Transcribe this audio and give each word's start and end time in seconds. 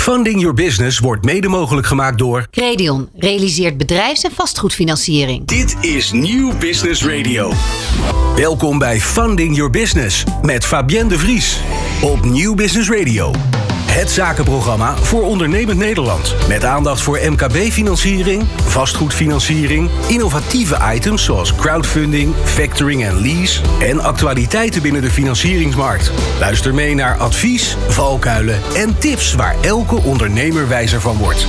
Funding 0.00 0.40
Your 0.40 0.54
Business 0.54 0.98
wordt 0.98 1.24
mede 1.24 1.48
mogelijk 1.48 1.86
gemaakt 1.86 2.18
door 2.18 2.46
Credion 2.50 3.08
realiseert 3.14 3.76
bedrijfs- 3.76 4.22
en 4.22 4.30
vastgoedfinanciering. 4.30 5.46
Dit 5.46 5.76
is 5.80 6.12
Nieuw 6.12 6.52
Business 6.58 7.04
Radio. 7.04 7.52
Welkom 8.36 8.78
bij 8.78 9.00
Funding 9.00 9.56
Your 9.56 9.70
Business 9.70 10.24
met 10.42 10.64
Fabienne 10.64 11.08
de 11.08 11.18
Vries 11.18 11.60
op 12.02 12.24
Nieuw 12.24 12.54
Business 12.54 12.90
Radio. 12.90 13.32
Het 13.90 14.10
zakenprogramma 14.10 14.96
voor 14.96 15.22
ondernemend 15.22 15.78
Nederland. 15.78 16.34
Met 16.48 16.64
aandacht 16.64 17.00
voor 17.00 17.20
MKB-financiering, 17.22 18.46
vastgoedfinanciering, 18.64 19.90
innovatieve 20.08 20.78
items 20.94 21.24
zoals 21.24 21.54
crowdfunding, 21.54 22.34
factoring 22.44 23.04
en 23.04 23.20
lease 23.20 23.60
en 23.80 24.00
actualiteiten 24.00 24.82
binnen 24.82 25.02
de 25.02 25.10
financieringsmarkt. 25.10 26.12
Luister 26.38 26.74
mee 26.74 26.94
naar 26.94 27.16
advies, 27.16 27.76
valkuilen 27.88 28.60
en 28.74 28.98
tips 28.98 29.34
waar 29.34 29.56
elke 29.60 30.02
ondernemer 30.02 30.68
wijzer 30.68 31.00
van 31.00 31.16
wordt. 31.16 31.46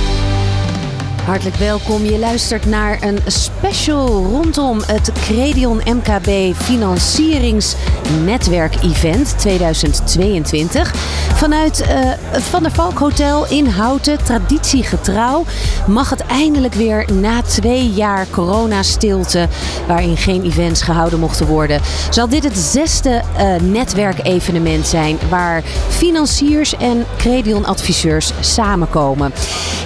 Hartelijk 1.24 1.56
welkom. 1.56 2.04
Je 2.04 2.18
luistert 2.18 2.66
naar 2.66 3.02
een 3.02 3.18
special 3.26 4.24
rondom 4.24 4.80
het 4.86 5.12
Credion 5.12 5.80
MKB 5.84 6.56
Financieringsnetwerk 6.56 8.74
Event 8.82 9.38
2022. 9.38 10.94
Vanuit 11.34 11.80
uh, 11.80 11.86
het 12.14 12.42
Van 12.42 12.62
der 12.62 12.72
Valk 12.72 12.98
Hotel 12.98 13.46
in 13.46 13.66
Houten, 13.66 14.24
traditiegetrouw, 14.24 15.44
mag 15.86 16.10
het 16.10 16.26
eindelijk 16.26 16.74
weer 16.74 17.08
na 17.12 17.42
twee 17.42 17.90
jaar 17.90 18.26
coronastilte, 18.30 19.48
waarin 19.86 20.16
geen 20.16 20.42
events 20.42 20.82
gehouden 20.82 21.18
mochten 21.18 21.46
worden, 21.46 21.80
zal 22.10 22.28
dit 22.28 22.44
het 22.44 22.58
zesde 22.58 23.22
uh, 23.38 23.54
netwerkevenement 23.70 24.86
zijn 24.86 25.18
waar 25.28 25.62
financiers 25.88 26.76
en 26.76 27.06
Credion 27.16 27.64
adviseurs 27.64 28.32
samenkomen. 28.40 29.32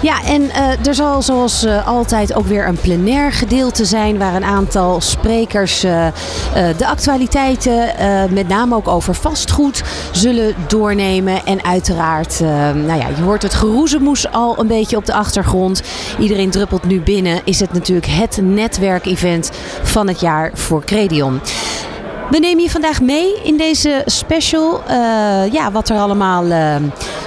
Ja, 0.02 0.24
en 0.24 0.42
uh, 0.42 0.86
er 0.86 0.94
zal 0.94 1.22
zoals 1.26 1.64
uh, 1.64 1.86
altijd 1.86 2.34
ook 2.34 2.46
weer 2.46 2.68
een 2.68 2.80
plenair 2.80 3.32
gedeelte 3.32 3.84
zijn 3.84 4.18
waar 4.18 4.34
een 4.34 4.44
aantal 4.44 5.00
sprekers 5.00 5.84
uh, 5.84 6.06
uh, 6.06 6.12
de 6.76 6.86
actualiteiten, 6.86 7.90
met 8.30 8.48
name 8.48 8.74
ook 8.74 8.88
over 8.88 9.14
vastgoed, 9.14 9.82
zullen 10.12 10.54
doornemen. 10.66 11.44
En 11.44 11.64
uiteraard, 11.64 12.40
nou 12.74 12.98
ja, 12.98 13.08
je 13.16 13.22
hoort 13.22 13.42
het 13.42 13.54
geroezemoes 13.54 14.30
al 14.30 14.58
een 14.58 14.66
beetje 14.66 14.96
op 14.96 15.06
de 15.06 15.12
achtergrond. 15.12 15.82
Iedereen 16.18 16.50
druppelt 16.50 16.84
nu 16.84 17.00
binnen. 17.00 17.40
Is 17.44 17.60
het 17.60 17.72
natuurlijk 17.72 18.06
het 18.06 18.38
netwerkevent 18.42 19.50
van 19.82 20.08
het 20.08 20.20
jaar 20.20 20.50
voor 20.54 20.84
Credion. 20.84 21.40
We 22.30 22.38
nemen 22.38 22.62
je 22.62 22.70
vandaag 22.70 23.00
mee 23.00 23.42
in 23.42 23.56
deze 23.56 24.02
special. 24.06 24.80
Uh, 24.88 25.52
ja, 25.52 25.70
wat 25.72 25.88
er 25.88 25.98
allemaal 25.98 26.44
uh, 26.44 26.76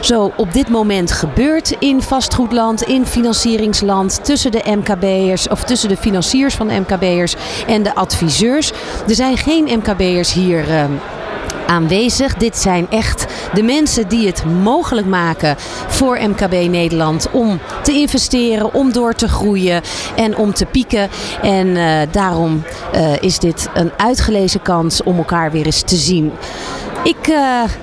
zo 0.01 0.31
op 0.35 0.53
dit 0.53 0.69
moment 0.69 1.11
gebeurt 1.11 1.75
in 1.79 2.01
vastgoedland, 2.01 2.81
in 2.81 3.05
financieringsland, 3.05 4.25
tussen 4.25 4.51
de 4.51 4.63
MKB'ers 4.65 5.47
of 5.47 5.63
tussen 5.63 5.89
de 5.89 5.97
financiers 5.97 6.55
van 6.55 6.67
de 6.67 6.79
MKB'ers 6.79 7.35
en 7.67 7.83
de 7.83 7.95
adviseurs. 7.95 8.71
Er 9.07 9.15
zijn 9.15 9.37
geen 9.37 9.63
MKB'ers 9.63 10.33
hier. 10.33 10.69
Uh, 10.69 10.83
aanwezig. 11.69 12.33
Dit 12.33 12.57
zijn 12.57 12.89
echt 12.89 13.25
de 13.53 13.63
mensen 13.63 14.07
die 14.07 14.27
het 14.27 14.43
mogelijk 14.45 15.07
maken 15.07 15.55
voor 15.87 16.19
MKB 16.21 16.51
Nederland 16.51 17.27
om 17.31 17.59
te 17.83 17.93
investeren, 17.93 18.73
om 18.73 18.91
door 18.91 19.13
te 19.13 19.27
groeien 19.27 19.81
en 20.15 20.37
om 20.37 20.53
te 20.53 20.65
pieken. 20.65 21.09
En 21.41 21.67
uh, 21.67 21.99
daarom 22.11 22.63
uh, 22.95 23.21
is 23.21 23.39
dit 23.39 23.69
een 23.73 23.91
uitgelezen 23.97 24.61
kans 24.61 25.03
om 25.03 25.17
elkaar 25.17 25.51
weer 25.51 25.65
eens 25.65 25.81
te 25.81 25.95
zien. 25.95 26.31
Ik 27.03 27.27
uh, 27.27 27.35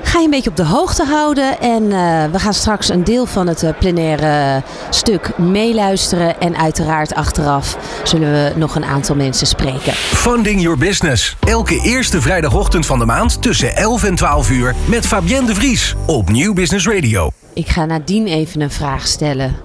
ga 0.03 0.19
je 0.19 0.25
een 0.25 0.31
beetje 0.31 0.51
op 0.51 0.57
de 0.57 0.65
hoogte 0.65 1.05
houden 1.05 1.61
en 1.61 1.83
uh, 1.83 2.25
we 2.33 2.39
gaan 2.39 2.55
straks 2.55 2.89
een 2.89 3.05
deel 3.05 3.27
van 3.27 3.47
het 3.47 3.63
uh, 3.63 3.71
plenaire 3.79 4.63
stuk 4.91 5.39
meeluisteren. 5.39 6.41
En 6.41 6.57
uiteraard 6.57 7.15
achteraf 7.15 7.77
zullen 8.05 8.33
we 8.33 8.53
nog 8.57 8.75
een 8.75 8.85
aantal 8.85 9.17
mensen 9.17 9.47
spreken. 9.47 9.93
Funding 9.93 10.61
Your 10.63 10.79
Business. 10.79 11.37
Elke 11.41 11.81
eerste 11.81 12.21
vrijdagochtend 12.21 12.87
van 12.87 12.99
de 12.99 13.05
maand 13.05 13.43
tussen 13.43 13.77
11 13.77 14.05
en 14.05 14.15
12 14.15 14.51
uur 14.51 14.75
met 14.85 15.07
Fabienne 15.07 15.47
de 15.47 15.55
Vries 15.55 15.95
op 16.07 16.31
Nieuw 16.31 16.55
Business 16.55 16.87
Radio. 16.87 17.31
Ik 17.55 17.69
ga 17.69 17.85
Nadine 17.85 18.31
even 18.31 18.61
een 18.61 18.71
vraag 18.71 19.07
stellen. 19.07 19.57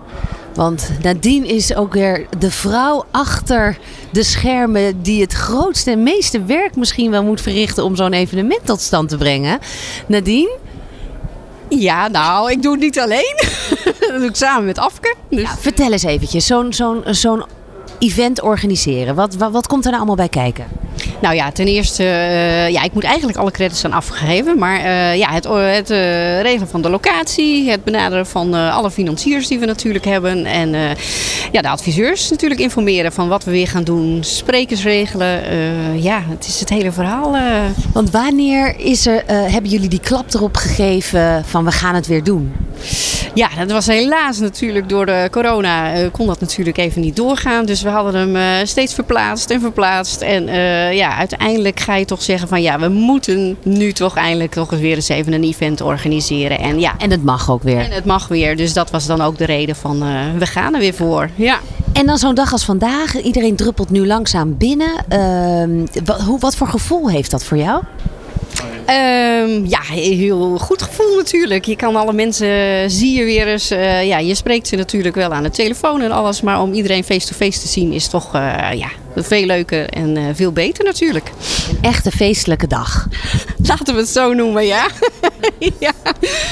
Want 0.53 0.89
Nadine 1.01 1.47
is 1.47 1.75
ook 1.75 1.93
weer 1.93 2.25
de 2.37 2.51
vrouw 2.51 3.05
achter 3.11 3.77
de 4.11 4.23
schermen 4.23 5.01
die 5.01 5.21
het 5.21 5.33
grootste 5.33 5.91
en 5.91 6.03
meeste 6.03 6.43
werk 6.43 6.75
misschien 6.75 7.11
wel 7.11 7.23
moet 7.23 7.41
verrichten 7.41 7.83
om 7.83 7.95
zo'n 7.95 8.13
evenement 8.13 8.65
tot 8.65 8.81
stand 8.81 9.09
te 9.09 9.17
brengen. 9.17 9.59
Nadine? 10.07 10.57
Ja, 11.69 12.07
nou, 12.07 12.51
ik 12.51 12.61
doe 12.61 12.71
het 12.71 12.81
niet 12.81 12.99
alleen. 12.99 13.35
dat 13.99 14.19
doe 14.19 14.25
ik 14.25 14.35
samen 14.35 14.65
met 14.65 14.79
Afke. 14.79 15.15
Dus. 15.29 15.41
Ja, 15.41 15.57
vertel 15.59 15.91
eens 15.91 16.03
eventjes, 16.03 16.45
zo'n 16.45 16.73
zo'n 16.73 17.03
zo'n 17.05 17.43
event 17.99 18.41
organiseren. 18.41 19.15
Wat, 19.15 19.35
wat, 19.35 19.51
wat 19.51 19.67
komt 19.67 19.85
er 19.85 19.91
nou 19.91 20.03
allemaal 20.03 20.27
bij 20.27 20.29
kijken? 20.29 20.65
Nou 21.21 21.35
ja, 21.35 21.51
ten 21.51 21.67
eerste, 21.67 22.03
uh, 22.03 22.69
ja, 22.69 22.83
ik 22.83 22.93
moet 22.93 23.03
eigenlijk 23.03 23.37
alle 23.37 23.51
credits 23.51 23.85
aan 23.85 23.93
afgegeven. 23.93 24.57
Maar 24.57 24.79
uh, 24.79 25.15
ja, 25.15 25.31
het, 25.31 25.43
het 25.47 25.89
uh, 25.89 26.41
regelen 26.41 26.67
van 26.67 26.81
de 26.81 26.89
locatie, 26.89 27.69
het 27.69 27.83
benaderen 27.83 28.25
van 28.25 28.53
alle 28.53 28.91
financiers 28.91 29.47
die 29.47 29.59
we 29.59 29.65
natuurlijk 29.65 30.05
hebben. 30.05 30.45
En 30.45 30.69
ja, 31.51 31.61
de 31.61 31.69
adviseurs 31.69 32.29
natuurlijk 32.29 32.61
informeren 32.61 33.11
van 33.11 33.27
wat 33.27 33.43
we 33.43 33.51
weer 33.51 33.67
gaan 33.67 33.83
doen. 33.83 34.23
Sprekers 34.23 34.83
regelen. 34.83 35.41
ja, 36.01 36.23
het 36.27 36.47
is 36.47 36.59
het 36.59 36.69
hele 36.69 36.91
verhaal. 36.91 37.35
Want 37.93 38.09
wanneer 38.09 38.75
is 38.77 39.07
er, 39.07 39.23
hebben 39.27 39.71
jullie 39.71 39.89
die 39.89 39.99
klap 39.99 40.33
erop 40.33 40.55
gegeven 40.55 41.43
van 41.45 41.65
we 41.65 41.71
gaan 41.71 41.95
het 41.95 42.07
weer 42.07 42.23
doen? 42.23 42.53
Ja, 43.33 43.49
dat 43.57 43.71
was 43.71 43.87
helaas 43.87 44.39
natuurlijk 44.39 44.89
door 44.89 45.05
de 45.05 45.27
corona 45.31 46.09
kon 46.11 46.27
dat 46.27 46.39
natuurlijk 46.39 46.77
even 46.77 47.01
niet 47.01 47.15
doorgaan. 47.15 47.65
Dus 47.65 47.81
we 47.81 47.89
hadden 47.89 48.33
hem 48.33 48.65
steeds 48.65 48.93
verplaatst 48.93 49.49
en 49.49 49.61
verplaatst. 49.61 50.21
En 50.21 50.47
uh, 50.47 50.93
ja, 50.93 51.17
uiteindelijk 51.17 51.79
ga 51.79 51.95
je 51.95 52.05
toch 52.05 52.21
zeggen 52.21 52.47
van 52.47 52.61
ja, 52.61 52.79
we 52.79 52.87
moeten 52.87 53.57
nu 53.63 53.91
toch 53.91 54.15
eindelijk 54.15 54.51
toch 54.51 54.71
eens 54.71 54.81
weer 54.81 54.95
eens 54.95 55.09
even 55.09 55.33
een 55.33 55.43
event 55.43 55.81
organiseren. 55.81 56.59
En, 56.59 56.79
ja. 56.79 56.93
en 56.97 57.11
het 57.11 57.23
mag 57.23 57.51
ook 57.51 57.63
weer. 57.63 57.79
En 57.79 57.91
het 57.91 58.05
mag 58.05 58.27
weer. 58.27 58.57
Dus 58.57 58.73
dat 58.73 58.91
was 58.91 59.05
dan 59.05 59.21
ook 59.21 59.37
de 59.37 59.45
reden 59.45 59.75
van 59.75 59.99
we 60.37 60.45
gaan 60.45 60.73
er 60.73 60.79
weer 60.79 60.93
voor. 60.93 61.29
Ja. 61.35 61.59
En 61.93 62.05
dan 62.05 62.17
zo'n 62.17 62.35
dag 62.35 62.51
als 62.51 62.65
vandaag. 62.65 63.21
Iedereen 63.21 63.55
druppelt 63.55 63.89
nu 63.89 64.07
langzaam 64.07 64.57
binnen. 64.57 64.91
Uh, 65.09 65.85
wat, 66.03 66.21
hoe, 66.21 66.39
wat 66.39 66.55
voor 66.55 66.67
gevoel 66.67 67.09
heeft 67.09 67.31
dat 67.31 67.43
voor 67.43 67.57
jou? 67.57 67.83
Um, 68.91 69.65
ja, 69.65 69.81
heel 69.81 70.57
goed 70.57 70.81
gevoel 70.81 71.15
natuurlijk. 71.15 71.65
Je 71.65 71.75
kan 71.75 71.95
alle 71.95 72.13
mensen 72.13 72.89
zie 72.91 73.17
je 73.17 73.23
weer 73.23 73.47
eens. 73.47 73.71
Uh, 73.71 74.07
ja, 74.07 74.17
je 74.17 74.35
spreekt 74.35 74.67
ze 74.67 74.75
natuurlijk 74.75 75.15
wel 75.15 75.33
aan 75.33 75.43
de 75.43 75.49
telefoon 75.49 76.01
en 76.01 76.11
alles. 76.11 76.41
Maar 76.41 76.61
om 76.61 76.73
iedereen 76.73 77.03
face-to-face 77.03 77.51
-face 77.51 77.61
te 77.61 77.67
zien 77.67 77.91
is 77.91 78.07
toch 78.07 78.35
uh, 78.35 78.41
ja, 78.73 78.87
veel 79.15 79.45
leuker 79.45 79.89
en 79.89 80.17
uh, 80.17 80.23
veel 80.33 80.51
beter 80.51 80.85
natuurlijk. 80.85 81.31
Een 81.69 81.77
echte 81.81 82.11
feestelijke 82.11 82.67
dag. 82.67 83.07
Laten 83.69 83.93
we 83.93 83.99
het 83.99 84.09
zo 84.09 84.33
noemen, 84.33 84.65
ja. 84.65 84.87
ja. 85.79 85.93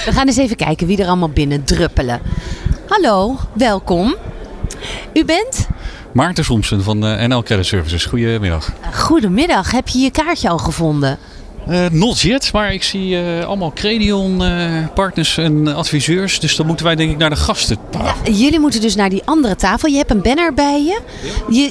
We 0.06 0.12
gaan 0.12 0.28
eens 0.28 0.38
even 0.38 0.56
kijken 0.56 0.88
wie 0.88 0.98
er 0.98 1.08
allemaal 1.08 1.30
binnen 1.30 1.64
druppelen. 1.64 2.22
Hallo, 2.88 3.38
welkom. 3.54 4.16
U 5.14 5.26
bent? 5.26 5.68
Maarten 6.14 6.44
Somsen 6.44 6.84
van 6.84 7.00
NL 7.00 7.44
Credit 7.44 7.66
Services. 7.66 8.06
Goedemiddag. 8.06 8.72
Goedemiddag. 8.94 9.72
Heb 9.72 9.88
je 9.88 10.00
je 10.00 10.12
kaartje 10.12 10.50
al 10.50 10.58
gevonden? 10.58 11.18
Uh, 11.70 11.86
not 11.92 12.20
yet, 12.20 12.52
maar 12.54 12.74
ik 12.74 12.84
zie 12.84 13.10
uh, 13.10 13.46
allemaal 13.46 13.72
Credion 13.74 14.42
uh, 14.42 14.88
partners 14.94 15.38
en 15.38 15.68
adviseurs. 15.68 16.40
Dus 16.40 16.56
dan 16.56 16.66
moeten 16.66 16.86
wij 16.86 16.96
denk 16.96 17.12
ik 17.12 17.18
naar 17.18 17.30
de 17.30 17.36
gasten. 17.36 17.78
Ja, 17.92 18.32
jullie 18.32 18.60
moeten 18.60 18.82
dus 18.82 18.96
naar 18.96 19.10
die 19.10 19.22
andere 19.26 19.56
tafel. 19.56 19.90
Je 19.90 19.98
hebt 19.98 20.12
een 20.12 20.22
banner 20.22 20.54
bij 20.54 20.84
je. 20.84 21.00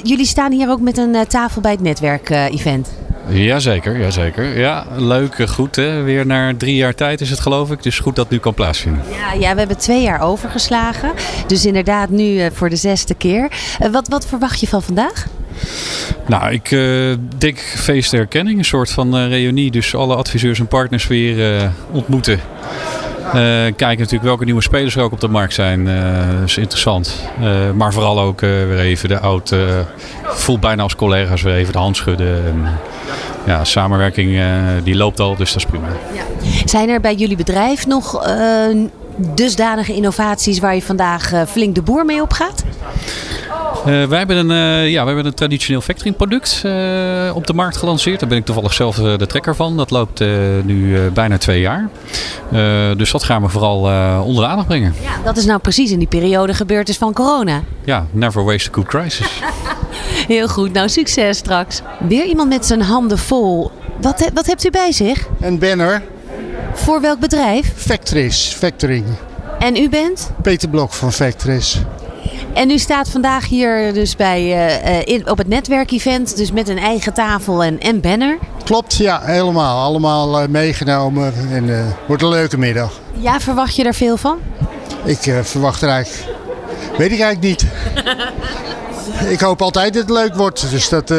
jullie 0.03 0.25
staan 0.25 0.51
hier 0.51 0.69
ook 0.69 0.81
met 0.81 0.97
een 0.97 1.25
tafel 1.27 1.61
bij 1.61 1.71
het 1.71 1.81
netwerk-event. 1.81 2.89
Jazeker, 3.29 3.99
jazeker. 3.99 4.59
Ja, 4.59 4.85
leuk, 4.95 5.49
goed. 5.49 5.75
Hè? 5.75 6.01
Weer 6.01 6.25
na 6.25 6.53
drie 6.57 6.75
jaar 6.75 6.95
tijd 6.95 7.21
is 7.21 7.29
het 7.29 7.39
geloof 7.39 7.71
ik. 7.71 7.83
Dus 7.83 7.99
goed 7.99 8.15
dat 8.15 8.25
het 8.25 8.33
nu 8.33 8.39
kan 8.39 8.53
plaatsvinden. 8.53 9.03
Ja, 9.11 9.33
ja 9.33 9.53
we 9.53 9.59
hebben 9.59 9.77
twee 9.77 10.01
jaar 10.01 10.21
overgeslagen. 10.21 11.11
Dus 11.47 11.65
inderdaad 11.65 12.09
nu 12.09 12.51
voor 12.51 12.69
de 12.69 12.75
zesde 12.75 13.13
keer. 13.13 13.51
wat, 13.91 14.07
wat 14.07 14.25
verwacht 14.25 14.59
je 14.59 14.67
van 14.67 14.83
vandaag? 14.83 15.27
Nou, 16.27 16.51
ik 16.51 16.71
uh, 16.71 17.15
denk 17.37 17.59
feest 17.59 18.11
herkenning. 18.11 18.57
Een 18.57 18.65
soort 18.65 18.91
van 18.91 19.17
uh, 19.17 19.27
reunie. 19.27 19.71
Dus 19.71 19.95
alle 19.95 20.15
adviseurs 20.15 20.59
en 20.59 20.67
partners 20.67 21.07
weer 21.07 21.61
uh, 21.61 21.69
ontmoeten. 21.91 22.39
kijken 23.31 23.97
natuurlijk 23.97 24.23
welke 24.23 24.45
nieuwe 24.45 24.61
spelers 24.61 24.95
er 24.95 25.01
ook 25.01 25.11
op 25.11 25.19
de 25.19 25.27
markt 25.27 25.53
zijn. 25.53 25.85
dat 26.39 26.49
is 26.49 26.57
interessant. 26.57 27.29
maar 27.75 27.93
vooral 27.93 28.19
ook 28.19 28.39
weer 28.41 28.79
even 28.79 29.09
de 29.09 29.19
oud... 29.19 29.55
voelt 30.23 30.59
bijna 30.59 30.83
als 30.83 30.95
collega's 30.95 31.41
weer 31.41 31.55
even 31.55 31.73
de 31.73 31.79
hand 31.79 31.95
schudden. 31.95 32.45
En, 32.45 32.67
ja, 33.45 33.63
samenwerking 33.63 34.41
die 34.83 34.95
loopt 34.95 35.19
al, 35.19 35.35
dus 35.35 35.53
dat 35.53 35.61
is 35.61 35.69
prima. 35.69 35.87
Ja. 36.13 36.23
Zijn 36.65 36.89
er 36.89 37.01
bij 37.01 37.15
jullie 37.15 37.37
bedrijf 37.37 37.87
nog 37.87 38.25
dusdanige 39.15 39.93
innovaties 39.93 40.59
waar 40.59 40.75
je 40.75 40.81
vandaag 40.81 41.31
flink 41.47 41.75
de 41.75 41.81
boer 41.81 42.05
mee 42.05 42.21
op 42.21 42.31
gaat? 42.31 42.63
Wij, 43.85 44.17
hebben 44.17 44.49
een, 44.49 44.89
ja, 44.89 45.05
wij 45.05 45.13
hebben 45.13 45.25
een 45.25 45.33
traditioneel 45.33 45.81
factoring 45.81 46.15
product 46.15 46.55
op 47.33 47.47
de 47.47 47.53
markt 47.53 47.77
gelanceerd. 47.77 48.19
Daar 48.19 48.29
ben 48.29 48.37
ik 48.37 48.45
toevallig 48.45 48.73
zelf 48.73 48.95
de 48.95 49.27
trekker 49.27 49.55
van. 49.55 49.77
Dat 49.77 49.91
loopt 49.91 50.19
nu 50.63 51.09
bijna 51.13 51.37
twee 51.37 51.61
jaar. 51.61 51.89
dus 52.97 53.11
dat 53.11 53.23
gaan 53.23 53.41
we 53.41 53.49
vooral 53.49 53.79
onder 54.23 54.43
de 54.43 54.49
aandacht 54.49 54.67
brengen. 54.67 54.93
Ja, 55.01 55.23
dat 55.23 55.37
is 55.37 55.45
nou 55.45 55.59
precies 55.59 55.91
in 55.91 55.99
die 55.99 56.07
periode 56.07 56.53
gebeurd 56.53 56.89
is 56.89 56.97
van 56.97 57.13
corona. 57.13 57.61
Ja, 57.83 58.05
never 58.11 58.43
waste 58.43 58.69
a 58.69 58.73
good 58.73 58.87
crisis. 58.87 59.27
Heel 60.27 60.47
goed, 60.47 60.73
nou 60.73 60.89
succes 60.89 61.37
straks. 61.37 61.81
Weer 62.07 62.25
iemand 62.25 62.49
met 62.49 62.65
zijn 62.65 62.81
handen 62.81 63.17
vol. 63.17 63.71
Wat, 64.01 64.29
wat 64.33 64.45
hebt 64.45 64.65
u 64.65 64.69
bij 64.69 64.91
zich? 64.91 65.27
Een 65.39 65.59
banner. 65.59 66.01
Voor 66.73 67.01
welk 67.01 67.19
bedrijf? 67.19 67.73
Factories, 67.75 68.55
Factoring. 68.57 69.05
En 69.59 69.75
u 69.75 69.89
bent? 69.89 70.31
Peter 70.41 70.69
Blok 70.69 70.93
van 70.93 71.13
Factories. 71.13 71.81
En 72.59 72.69
u 72.69 72.77
staat 72.77 73.09
vandaag 73.09 73.47
hier 73.47 73.93
dus 73.93 74.15
bij, 74.15 74.41
uh, 74.41 75.15
in, 75.15 75.29
op 75.29 75.37
het 75.37 75.47
netwerkevent, 75.47 76.37
dus 76.37 76.51
met 76.51 76.67
een 76.67 76.77
eigen 76.77 77.13
tafel 77.13 77.63
en, 77.63 77.79
en 77.79 78.01
banner. 78.01 78.37
Klopt, 78.63 78.95
ja, 78.95 79.21
helemaal. 79.23 79.83
Allemaal 79.83 80.41
uh, 80.41 80.47
meegenomen 80.47 81.33
en 81.51 81.63
uh, 81.63 81.85
wordt 82.07 82.23
een 82.23 82.29
leuke 82.29 82.57
middag. 82.57 82.99
Ja, 83.13 83.39
verwacht 83.39 83.75
je 83.75 83.83
er 83.83 83.93
veel 83.93 84.17
van? 84.17 84.39
Ik 85.03 85.33
verwacht 85.41 85.81
er 85.81 85.89
eigenlijk, 85.89 86.37
weet 86.97 87.11
ik 87.11 87.19
eigenlijk 87.19 87.41
niet. 87.41 87.65
ik 89.33 89.39
hoop 89.39 89.61
altijd 89.61 89.93
dat 89.93 90.01
het 90.01 90.11
leuk 90.11 90.35
wordt, 90.35 90.69
dus 90.69 90.89
dat 90.89 91.13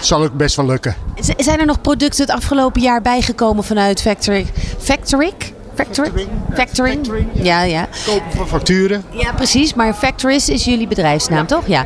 zal 0.00 0.22
ook 0.22 0.32
best 0.32 0.56
wel 0.56 0.66
lukken. 0.66 0.96
Zijn 1.36 1.58
er 1.58 1.66
nog 1.66 1.80
producten 1.80 2.24
het 2.24 2.34
afgelopen 2.34 2.82
jaar 2.82 3.02
bijgekomen 3.02 3.64
vanuit 3.64 4.00
Factory? 4.00 4.46
Factory? 4.78 5.32
Factoring? 5.76 6.28
Factoring? 6.54 7.08
Ja, 7.32 7.62
ja. 7.62 7.88
Kopen 8.06 8.30
van 8.32 8.48
facturen. 8.48 9.04
Ja, 9.10 9.32
precies. 9.32 9.74
Maar 9.74 9.94
Factories 9.94 10.48
is 10.48 10.64
jullie 10.64 10.86
bedrijfsnaam, 10.86 11.46
toch? 11.46 11.66
Ja. 11.66 11.84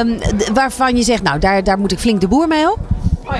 Um, 0.00 0.18
waarvan 0.54 0.96
je 0.96 1.02
zegt, 1.02 1.22
nou, 1.22 1.38
daar, 1.38 1.64
daar 1.64 1.78
moet 1.78 1.92
ik 1.92 1.98
flink 1.98 2.20
de 2.20 2.28
boer 2.28 2.48
mee 2.48 2.72
op? 2.72 2.78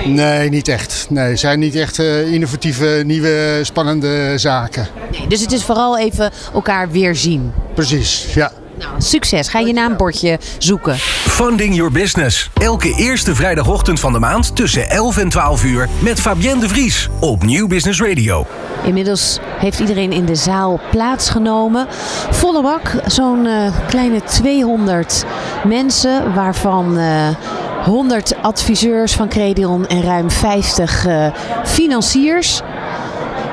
Nee, 0.05 0.49
niet 0.49 0.67
echt. 0.67 1.05
Nee, 1.09 1.29
het 1.29 1.39
zijn 1.39 1.59
niet 1.59 1.75
echt 1.75 1.99
uh, 1.99 2.33
innovatieve, 2.33 3.03
nieuwe, 3.05 3.59
spannende 3.61 4.33
zaken. 4.37 4.87
Nee, 5.11 5.27
dus 5.27 5.41
het 5.41 5.51
is 5.51 5.63
vooral 5.63 5.97
even 5.97 6.31
elkaar 6.53 6.91
weer 6.91 7.15
zien. 7.15 7.51
Precies, 7.73 8.33
ja. 8.33 8.51
Nou, 8.77 8.91
succes. 8.97 9.47
Ga 9.47 9.59
je 9.59 9.73
naambordje 9.73 10.39
zoeken. 10.57 10.95
Funding 10.97 11.75
Your 11.75 11.91
Business. 11.91 12.49
Elke 12.53 12.93
eerste 12.95 13.35
vrijdagochtend 13.35 13.99
van 13.99 14.13
de 14.13 14.19
maand 14.19 14.55
tussen 14.55 14.89
11 14.89 15.17
en 15.17 15.29
12 15.29 15.63
uur 15.63 15.89
met 15.99 16.19
Fabienne 16.19 16.61
de 16.61 16.67
Vries 16.67 17.09
op 17.19 17.43
Nieuw 17.43 17.67
Business 17.67 18.01
Radio. 18.01 18.45
Inmiddels 18.83 19.39
heeft 19.57 19.79
iedereen 19.79 20.11
in 20.11 20.25
de 20.25 20.35
zaal 20.35 20.79
plaatsgenomen. 20.91 21.87
Volle 22.31 22.61
bak, 22.61 22.95
zo'n 23.05 23.45
uh, 23.45 23.71
kleine 23.87 24.23
200 24.23 25.25
mensen, 25.67 26.33
waarvan 26.33 26.97
uh, 26.97 27.27
eh, 27.27 27.35
100 27.83 28.35
adviseurs 28.41 29.13
van 29.13 29.27
Credion 29.27 29.87
en 29.87 30.03
ruim 30.03 30.31
50 30.31 31.05
uh, 31.05 31.25
eh, 31.25 31.33
financiers. 31.65 32.61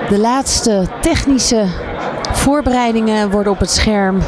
De 0.08 0.18
laatste 0.18 0.86
technische 1.00 1.64
voorbereidingen 2.32 3.30
worden 3.30 3.52
op 3.52 3.58
het 3.58 3.70
scherm 3.70 4.22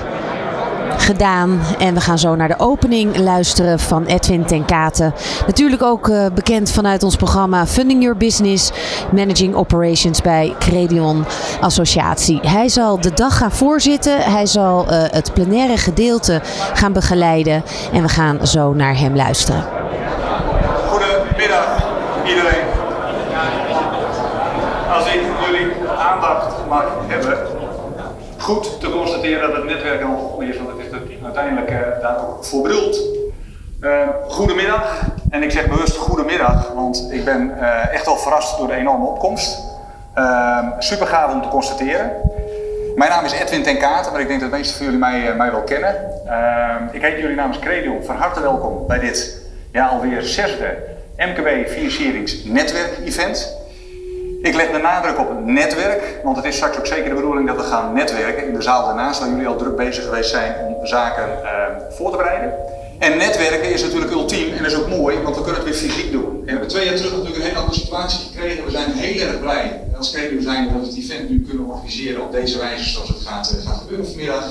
gedaan. 1.02 1.60
En 1.78 1.94
we 1.94 2.00
gaan 2.00 2.18
zo 2.18 2.34
naar 2.34 2.48
de 2.48 2.58
opening 2.58 3.16
luisteren 3.16 3.78
van 3.78 4.04
Edwin 4.04 4.44
Tenkate. 4.44 5.12
Natuurlijk 5.46 5.82
ook 5.82 6.08
uh, 6.08 6.26
bekend 6.34 6.70
vanuit 6.70 7.02
ons 7.02 7.16
programma 7.16 7.66
Funding 7.66 8.02
Your 8.02 8.16
Business, 8.16 8.72
Managing 9.10 9.54
Operations 9.54 10.20
bij 10.20 10.54
Credion 10.58 11.24
Associatie. 11.60 12.40
Hij 12.42 12.68
zal 12.68 13.00
de 13.00 13.12
dag 13.14 13.36
gaan 13.36 13.52
voorzitten. 13.52 14.20
Hij 14.20 14.46
zal 14.46 14.84
uh, 14.84 15.02
het 15.10 15.34
plenaire 15.34 15.76
gedeelte 15.76 16.40
gaan 16.74 16.92
begeleiden. 16.92 17.62
En 17.92 18.02
we 18.02 18.08
gaan 18.08 18.46
zo 18.46 18.72
naar 18.72 18.98
hem 18.98 19.16
luisteren. 19.16 19.64
Goedemiddag 20.88 21.84
iedereen. 22.26 22.64
Als 24.92 25.06
ik 25.06 25.20
jullie 25.46 25.72
aandacht 25.98 26.54
mag 26.68 26.84
hebben, 27.06 27.38
goed 28.38 28.80
te 28.80 28.90
constateren 28.90 29.48
dat 29.48 29.56
het 29.56 29.64
netwerk 29.64 30.02
al 30.02 30.36
het 30.38 30.48
is 30.48 30.56
uiteindelijk 31.36 31.70
uh, 31.70 32.02
daar 32.02 32.18
ook 32.18 32.44
voor 32.44 32.62
bedoeld. 32.62 33.00
Uh, 33.80 34.08
goedemiddag, 34.28 35.00
en 35.30 35.42
ik 35.42 35.50
zeg 35.50 35.68
bewust 35.68 35.96
goedemiddag, 35.96 36.72
want 36.74 37.08
ik 37.10 37.24
ben 37.24 37.54
uh, 37.60 37.94
echt 37.94 38.06
wel 38.06 38.16
verrast 38.16 38.58
door 38.58 38.66
de 38.66 38.74
enorme 38.74 39.06
opkomst. 39.06 39.58
super 40.78 41.06
gaaf 41.06 41.32
om 41.32 41.42
te 41.42 41.48
constateren. 41.48 42.10
Mijn 42.96 43.10
naam 43.10 43.24
is 43.24 43.32
Edwin 43.32 43.62
Tenkate, 43.62 44.10
maar 44.10 44.20
ik 44.20 44.28
denk 44.28 44.40
dat 44.40 44.50
de 44.50 44.56
meesten 44.56 44.76
van 44.76 44.84
jullie 44.84 45.00
mij, 45.00 45.34
mij 45.34 45.50
wel 45.50 45.62
kennen. 45.62 45.94
ik 46.92 47.02
heet 47.02 47.18
jullie 47.18 47.36
namens 47.36 47.58
Credion 47.58 48.04
van 48.04 48.16
harte 48.16 48.40
welkom 48.40 48.86
bij 48.86 48.98
dit 48.98 49.40
ja, 49.72 49.86
alweer 49.86 50.22
zesde 50.22 50.76
MKB 51.16 51.68
Financieringsnetwerk 51.68 52.98
Event. 53.04 53.61
Ik 54.42 54.54
leg 54.54 54.70
de 54.70 54.78
nadruk 54.78 55.18
op 55.18 55.28
het 55.28 55.44
netwerk, 55.44 56.20
want 56.22 56.36
het 56.36 56.44
is 56.44 56.56
straks 56.56 56.78
ook 56.78 56.86
zeker 56.86 57.08
de 57.08 57.14
bedoeling 57.14 57.46
dat 57.46 57.56
we 57.56 57.62
gaan 57.62 57.92
netwerken 57.92 58.46
in 58.46 58.54
de 58.54 58.62
zaal 58.62 58.84
daarnaast, 58.84 59.20
waar 59.20 59.28
jullie 59.28 59.46
al 59.46 59.56
druk 59.56 59.76
bezig 59.76 60.04
geweest 60.04 60.30
zijn 60.30 60.54
om 60.66 60.86
zaken 60.86 61.28
uh, 61.42 61.50
voor 61.90 62.10
te 62.10 62.16
bereiden. 62.16 62.54
En 62.98 63.16
netwerken 63.16 63.72
is 63.72 63.82
natuurlijk 63.82 64.12
ultiem 64.12 64.52
en 64.52 64.64
is 64.64 64.74
ook 64.74 64.88
mooi, 64.88 65.18
want 65.22 65.36
we 65.36 65.42
kunnen 65.42 65.60
het 65.60 65.70
weer 65.70 65.90
fysiek 65.90 66.12
doen. 66.12 66.34
En 66.38 66.44
we 66.44 66.50
hebben 66.50 66.68
twee 66.68 66.84
jaar 66.84 66.94
terug 66.94 67.10
natuurlijk 67.10 67.36
een 67.36 67.42
hele 67.42 67.58
andere 67.58 67.78
situatie 67.78 68.20
gekregen. 68.26 68.64
We 68.64 68.70
zijn 68.70 68.92
heel 68.92 69.26
erg 69.26 69.40
blij 69.40 69.80
als 69.96 70.12
Credo 70.12 70.40
zijn 70.40 70.64
dat 70.64 70.80
we 70.80 70.86
het 70.86 70.96
event 70.96 71.30
nu 71.30 71.44
kunnen 71.48 71.66
organiseren 71.66 72.22
op 72.22 72.32
deze 72.32 72.58
wijze 72.58 72.84
zoals 72.84 73.08
het 73.08 73.20
gaat, 73.20 73.54
uh, 73.56 73.70
gaat 73.70 73.80
gebeuren 73.80 74.06
vanmiddag. 74.06 74.44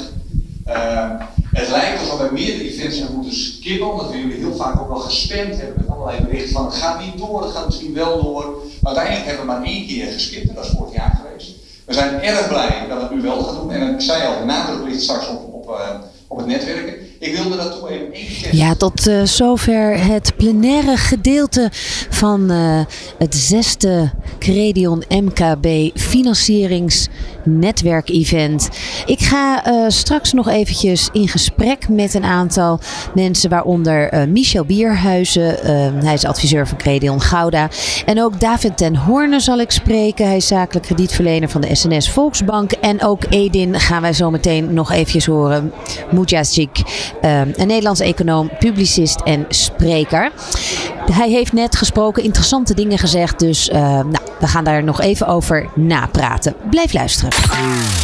Uh, 0.67 1.11
het 1.51 1.69
lijkt 1.69 1.99
alsof 1.99 2.19
wij 2.19 2.31
meerdere 2.31 2.69
events 2.69 2.97
hebben 2.97 3.15
moeten 3.15 3.35
skippen, 3.39 3.91
omdat 3.91 4.11
we 4.11 4.17
jullie 4.17 4.37
heel 4.37 4.55
vaak 4.55 4.79
ook 4.79 4.87
wel 4.87 4.99
gespamd 4.99 5.57
hebben 5.57 5.73
met 5.77 5.89
allerlei 5.89 6.21
berichten 6.21 6.51
van 6.51 6.65
het 6.65 6.75
gaat 6.75 6.99
niet 7.05 7.17
door, 7.17 7.43
het 7.43 7.51
gaat 7.51 7.65
misschien 7.65 7.93
wel 7.93 8.23
door. 8.23 8.63
Uiteindelijk 8.83 9.25
hebben 9.25 9.45
we 9.45 9.51
maar 9.51 9.63
één 9.63 9.87
keer 9.87 10.11
geskipt 10.11 10.49
en 10.49 10.55
dat 10.55 10.65
is 10.65 10.71
vorig 10.77 10.93
jaar 10.93 11.21
geweest. 11.21 11.51
We 11.85 11.93
zijn 11.93 12.21
erg 12.21 12.47
blij 12.47 12.85
dat 12.89 13.01
het 13.01 13.11
nu 13.11 13.21
wel 13.21 13.43
gaat 13.43 13.55
doen 13.55 13.71
en 13.71 13.93
ik 13.93 14.01
zei 14.01 14.27
al, 14.27 14.39
de 14.39 14.45
nadruk 14.45 14.83
ligt 14.87 15.01
straks 15.01 15.27
op, 15.27 15.53
op, 15.53 15.79
op 16.27 16.37
het 16.37 16.45
netwerken. 16.45 16.93
Ik 17.19 17.35
wilde 17.35 17.55
dat 17.55 17.79
toe 17.79 17.89
even 17.89 18.13
één. 18.13 18.57
Ja, 18.57 18.75
tot 18.75 19.07
uh, 19.07 19.23
zover 19.23 20.05
het 20.05 20.35
plenaire 20.35 20.97
gedeelte 20.97 21.69
van 22.09 22.51
uh, 22.51 22.85
het 23.17 23.35
zesde 23.35 24.11
Credion 24.39 25.03
MKB 25.09 25.97
financierings 25.99 27.07
netwerkevent. 27.45 28.69
Ik 29.05 29.19
ga 29.19 29.67
uh, 29.67 29.85
straks 29.87 30.33
nog 30.33 30.49
eventjes 30.49 31.09
in 31.11 31.27
gesprek 31.27 31.89
met 31.89 32.13
een 32.13 32.23
aantal 32.23 32.79
mensen, 33.13 33.49
waaronder 33.49 34.13
uh, 34.13 34.23
Michel 34.27 34.65
Bierhuizen. 34.65 35.55
Uh, 35.63 36.03
hij 36.03 36.13
is 36.13 36.25
adviseur 36.25 36.67
van 36.67 36.77
Credion 36.77 37.21
Gouda. 37.21 37.69
En 38.05 38.21
ook 38.21 38.39
David 38.39 38.77
ten 38.77 38.95
Hoorne 38.95 39.39
zal 39.39 39.59
ik 39.59 39.71
spreken. 39.71 40.25
Hij 40.25 40.35
is 40.35 40.47
zakelijk 40.47 40.85
kredietverlener 40.85 41.49
van 41.49 41.61
de 41.61 41.75
SNS 41.75 42.09
Volksbank. 42.09 42.71
En 42.71 43.03
ook 43.03 43.23
Edin 43.29 43.79
gaan 43.79 44.01
wij 44.01 44.13
zo 44.13 44.31
meteen 44.31 44.73
nog 44.73 44.91
eventjes 44.91 45.25
horen. 45.25 45.71
Mujasik, 46.11 46.81
een 47.21 47.67
Nederlands 47.67 47.99
econoom, 47.99 48.49
publicist 48.59 49.21
en 49.21 49.45
spreker. 49.49 50.31
Hij 51.13 51.29
heeft 51.29 51.53
net 51.53 51.75
gesproken, 51.75 52.23
interessante 52.23 52.73
dingen 52.73 52.97
gezegd. 52.97 53.39
Dus 53.39 53.69
nou, 53.69 54.15
we 54.39 54.47
gaan 54.47 54.63
daar 54.63 54.83
nog 54.83 55.01
even 55.01 55.27
over 55.27 55.69
napraten. 55.75 56.55
Blijf 56.69 56.93
luisteren. 56.93 57.31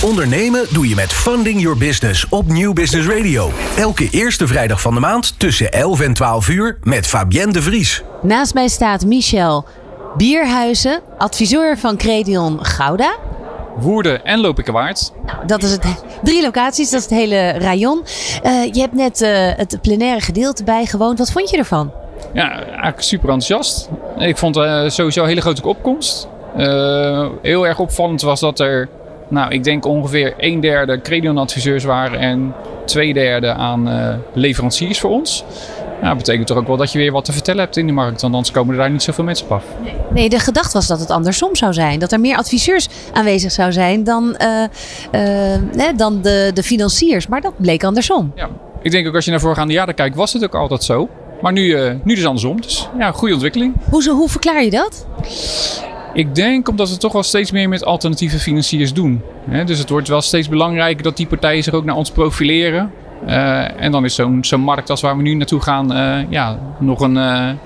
Ondernemen 0.03 0.65
doe 0.69 0.87
je 0.87 0.95
met 0.95 1.13
Funding 1.13 1.61
Your 1.61 1.77
Business 1.77 2.25
op 2.29 2.47
Nieuw 2.47 2.73
Business 2.73 3.07
Radio. 3.07 3.51
Elke 3.77 4.09
eerste 4.09 4.47
vrijdag 4.47 4.81
van 4.81 4.93
de 4.93 4.99
maand 4.99 5.39
tussen 5.39 5.71
11 5.71 5.99
en 5.99 6.13
12 6.13 6.49
uur 6.49 6.77
met 6.81 7.07
Fabienne 7.07 7.53
de 7.53 7.61
Vries. 7.61 8.03
Naast 8.21 8.53
mij 8.53 8.67
staat 8.67 9.05
Michel 9.05 9.65
Bierhuizen, 10.17 11.01
adviseur 11.17 11.77
van 11.77 11.97
Credion 11.97 12.65
Gouda. 12.65 13.15
Woerden 13.79 14.25
en 14.25 14.39
Lopikerwaard. 14.39 15.11
Nou, 15.25 15.45
dat 15.45 15.63
is 15.63 15.71
het. 15.71 15.85
Drie 16.23 16.41
locaties, 16.41 16.89
dat 16.89 16.99
is 16.99 17.09
het 17.09 17.19
hele 17.19 17.51
rayon. 17.51 18.03
Uh, 18.45 18.73
je 18.73 18.79
hebt 18.79 18.93
net 18.93 19.21
uh, 19.21 19.29
het 19.57 19.77
plenaire 19.81 20.21
gedeelte 20.21 20.63
bijgewoond. 20.63 21.17
Wat 21.17 21.31
vond 21.31 21.49
je 21.49 21.57
ervan? 21.57 21.91
Ja, 22.33 22.63
eigenlijk 22.63 23.01
super 23.01 23.29
enthousiast. 23.29 23.89
Ik 24.17 24.37
vond 24.37 24.57
uh, 24.57 24.89
sowieso 24.89 25.21
een 25.21 25.27
hele 25.27 25.41
grote 25.41 25.67
opkomst. 25.67 26.27
heel 27.41 27.67
erg 27.67 27.79
opvallend 27.79 28.21
was 28.21 28.39
dat 28.39 28.59
er 28.59 28.89
nou, 29.29 29.51
ik 29.51 29.63
denk 29.63 29.85
ongeveer 29.85 30.33
een 30.37 30.59
derde 30.59 31.01
Credion-adviseurs 31.01 31.83
waren 31.83 32.19
en 32.19 32.53
twee 32.85 33.13
derde 33.13 33.53
aan 33.53 33.89
uh, 33.89 34.13
leveranciers 34.33 34.99
voor 34.99 35.09
ons. 35.09 35.43
Ja, 36.01 36.07
dat 36.07 36.17
betekent 36.17 36.47
toch 36.47 36.57
ook 36.57 36.67
wel 36.67 36.77
dat 36.77 36.91
je 36.91 36.97
weer 36.97 37.11
wat 37.11 37.25
te 37.25 37.31
vertellen 37.31 37.63
hebt 37.63 37.77
in 37.77 37.87
de 37.87 37.93
markt. 37.93 38.21
Want 38.21 38.33
anders 38.33 38.53
komen 38.53 38.73
er 38.73 38.79
daar 38.79 38.91
niet 38.91 39.03
zoveel 39.03 39.23
mensen 39.23 39.45
op 39.45 39.51
af. 39.51 39.63
Nee, 39.83 39.93
nee 40.13 40.29
de 40.29 40.39
gedachte 40.39 40.73
was 40.73 40.87
dat 40.87 40.99
het 40.99 41.09
andersom 41.09 41.55
zou 41.55 41.73
zijn. 41.73 41.99
Dat 41.99 42.11
er 42.11 42.19
meer 42.19 42.37
adviseurs 42.37 42.87
aanwezig 43.13 43.51
zou 43.51 43.71
zijn 43.71 44.03
dan, 44.03 44.37
uh, 44.41 44.63
uh, 45.75 45.87
dan 45.95 46.21
de, 46.21 46.51
de 46.53 46.63
financiers. 46.63 47.27
Maar 47.27 47.41
dat 47.41 47.53
bleek 47.57 47.83
andersom. 47.83 48.31
Ja, 48.35 48.49
ik 48.81 48.91
denk 48.91 49.07
ook 49.07 49.15
als 49.15 49.25
je 49.25 49.31
naar 49.31 49.39
voorgaande 49.39 49.73
jaren 49.73 49.95
kijkt, 49.95 50.15
was 50.15 50.33
het 50.33 50.43
ook 50.43 50.55
altijd 50.55 50.83
zo. 50.83 51.09
Maar 51.41 51.51
nu, 51.51 51.61
uh, 51.61 51.91
nu 52.03 52.11
is 52.11 52.17
het 52.17 52.27
andersom. 52.27 52.61
Dus 52.61 52.89
ja, 52.97 53.11
goede 53.11 53.33
ontwikkeling. 53.33 53.73
Hoe, 53.89 54.09
hoe 54.09 54.29
verklaar 54.29 54.63
je 54.63 54.69
dat? 54.69 55.07
Ik 56.13 56.35
denk 56.35 56.69
omdat 56.69 56.89
we 56.89 56.97
toch 56.97 57.13
wel 57.13 57.23
steeds 57.23 57.51
meer 57.51 57.69
met 57.69 57.85
alternatieve 57.85 58.39
financiers 58.39 58.93
doen. 58.93 59.21
dus 59.65 59.79
het 59.79 59.89
wordt 59.89 60.07
wel 60.07 60.21
steeds 60.21 60.49
belangrijker 60.49 61.03
dat 61.03 61.17
die 61.17 61.27
partijen 61.27 61.63
zich 61.63 61.73
ook 61.73 61.85
naar 61.85 61.95
ons 61.95 62.11
profileren. 62.11 62.91
Eh, 63.25 63.81
en 63.81 63.91
dan 63.91 64.05
is 64.05 64.15
zo'n 64.15 64.43
zo'n 64.43 64.61
markt 64.61 64.89
als 64.89 65.01
waar 65.01 65.17
we 65.17 65.21
nu 65.21 65.33
naartoe 65.33 65.61
gaan 65.61 65.87
ja, 66.29 66.59
nog 66.79 66.99
een 66.99 67.17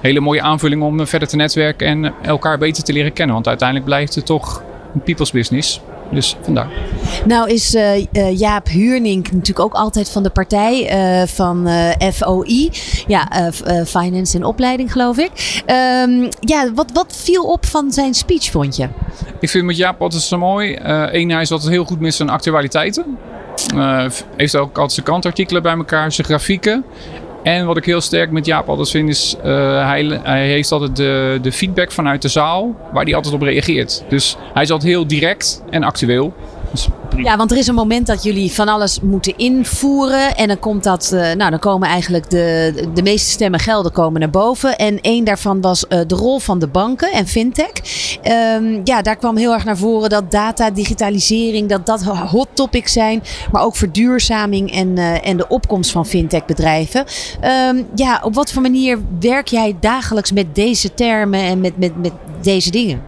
hele 0.02 0.20
mooie 0.20 0.42
aanvulling 0.42 0.82
om 0.82 1.08
verder 1.08 1.28
te 1.28 1.36
netwerken 1.36 1.88
en 1.88 2.14
elkaar 2.22 2.58
beter 2.58 2.84
te 2.84 2.94
leren 2.94 3.14
kennen. 3.14 3.34
Want 3.34 3.48
uiteindelijk 3.48 3.88
blijft 3.88 4.16
het 4.16 4.26
toch 4.26 4.64
een 4.94 5.02
people's 5.02 5.32
business. 5.32 5.82
Dus 6.12 6.38
vandaar. 6.42 6.68
Nou 7.26 7.50
is 7.50 7.76
uh, 7.76 8.38
Jaap 8.38 8.68
Huurnink 8.68 9.32
natuurlijk 9.32 9.60
ook 9.60 9.74
altijd 9.74 10.10
van 10.10 10.24
de 10.24 10.30
partij 10.30 10.94
uh, 11.22 11.28
van 11.28 11.70
FOI. 12.14 12.70
Ja, 13.08 13.52
Finance 13.86 14.38
en 14.38 14.44
Opleiding 14.44 14.92
geloof 14.92 15.18
ik. 15.18 15.62
Um, 16.06 16.30
ja, 16.40 16.74
wat, 16.74 16.92
wat 16.94 17.16
viel 17.18 17.44
op 17.44 17.66
van 17.66 17.92
zijn 17.92 18.14
speech 18.14 18.52
vond 18.52 18.76
je? 18.76 18.88
Ik 19.40 19.50
vind 19.50 19.66
met 19.66 19.78
Jaap 19.78 20.02
altijd 20.02 20.22
zo 20.22 20.38
mooi. 20.38 20.78
Eén, 21.12 21.30
hij 21.30 21.42
is 21.42 21.52
altijd 21.52 21.72
heel 21.72 21.86
goed 21.86 22.00
met 22.00 22.14
zijn 22.14 22.30
actualiteiten. 22.30 23.18
heeft 24.36 24.56
ook 24.56 24.76
altijd 24.76 24.92
zijn 24.92 25.06
kantartikelen 25.06 25.62
bij 25.62 25.76
elkaar, 25.76 26.12
zijn 26.12 26.28
grafieken. 26.28 26.86
En 27.44 27.66
wat 27.66 27.78
ik 27.78 27.86
heel 27.86 28.02
sterk 28.02 28.32
met 28.32 28.46
Jaap 28.46 28.70
altijd 28.70 28.90
vind 28.90 29.10
is, 29.10 29.36
uh, 29.38 29.44
hij, 29.88 30.20
hij, 30.24 30.48
heeft 30.48 30.72
altijd 30.72 30.96
de, 30.96 31.40
de 31.42 31.52
feedback 31.52 31.92
vanuit 31.92 32.22
de 32.22 32.28
zaal 32.28 32.76
waar 32.94 33.04
hij 33.04 33.16
altijd 33.16 33.34
op 33.34 33.42
reageert. 33.42 34.04
Dus 34.10 34.38
hij 34.54 34.64
is 34.64 34.72
altijd 34.72 34.92
heel 34.92 35.08
direct 35.08 35.64
en 35.70 35.84
actueel. 35.84 36.34
Dus 36.72 36.88
ja, 37.18 37.38
want 37.38 37.52
er 37.52 37.58
is 37.58 37.68
een 37.68 37.76
moment 37.76 38.08
dat 38.08 38.24
jullie 38.24 38.52
van 38.52 38.68
alles 38.68 39.00
moeten 39.02 39.38
invoeren. 39.38 40.36
En 40.36 40.48
dan 40.48 40.60
komt 40.60 40.84
dat, 40.84 41.12
uh, 41.14 41.22
nou 41.22 41.50
dan 41.50 41.60
komen 41.60 41.88
eigenlijk 41.88 42.30
de, 42.30 42.74
de 42.94 43.02
meeste 43.02 43.30
stemmen 43.30 43.60
gelden 43.60 43.92
komen 43.92 44.20
naar 44.20 44.30
boven. 44.30 44.78
En 44.78 45.02
één 45.02 45.24
daarvan 45.24 45.62
was 45.62 45.86
uh, 45.90 46.00
de 46.08 46.16
rol 46.16 46.40
van 46.40 46.60
de 46.60 46.68
banken 46.68 47.12
en 47.12 47.28
fintech. 47.28 47.72
Um, 48.58 48.82
ja, 48.84 49.02
daar 49.02 49.16
kwam 49.16 49.38
heel 49.38 49.54
erg 49.54 49.66
naar 49.66 49.78
voren 49.78 50.10
dat 50.10 50.32
data, 50.32 50.72
digitalisering, 50.72 51.70
dat 51.70 51.86
dat 51.86 52.04
hot 52.04 52.48
topics 52.54 52.94
zijn. 52.94 53.24
Maar 53.52 53.64
ook 53.64 53.76
verduurzaming 53.76 54.72
en, 54.72 54.88
uh, 54.98 55.28
en 55.28 55.38
de 55.38 55.48
opkomst 55.48 55.92
van 55.92 56.06
fintech 56.06 56.46
bedrijven. 56.46 57.06
Um, 57.70 57.88
ja, 57.96 58.22
op 58.24 58.34
wat 58.34 58.52
voor 58.52 58.62
manier 58.62 59.00
werk 59.20 59.48
jij 59.48 59.76
dagelijks 59.80 60.32
met 60.32 60.56
deze 60.56 60.94
termen 60.94 61.40
en 61.40 61.62
met, 61.62 61.78
met, 61.78 62.02
met 62.02 62.12
deze 62.42 62.72
dingen? 62.72 63.02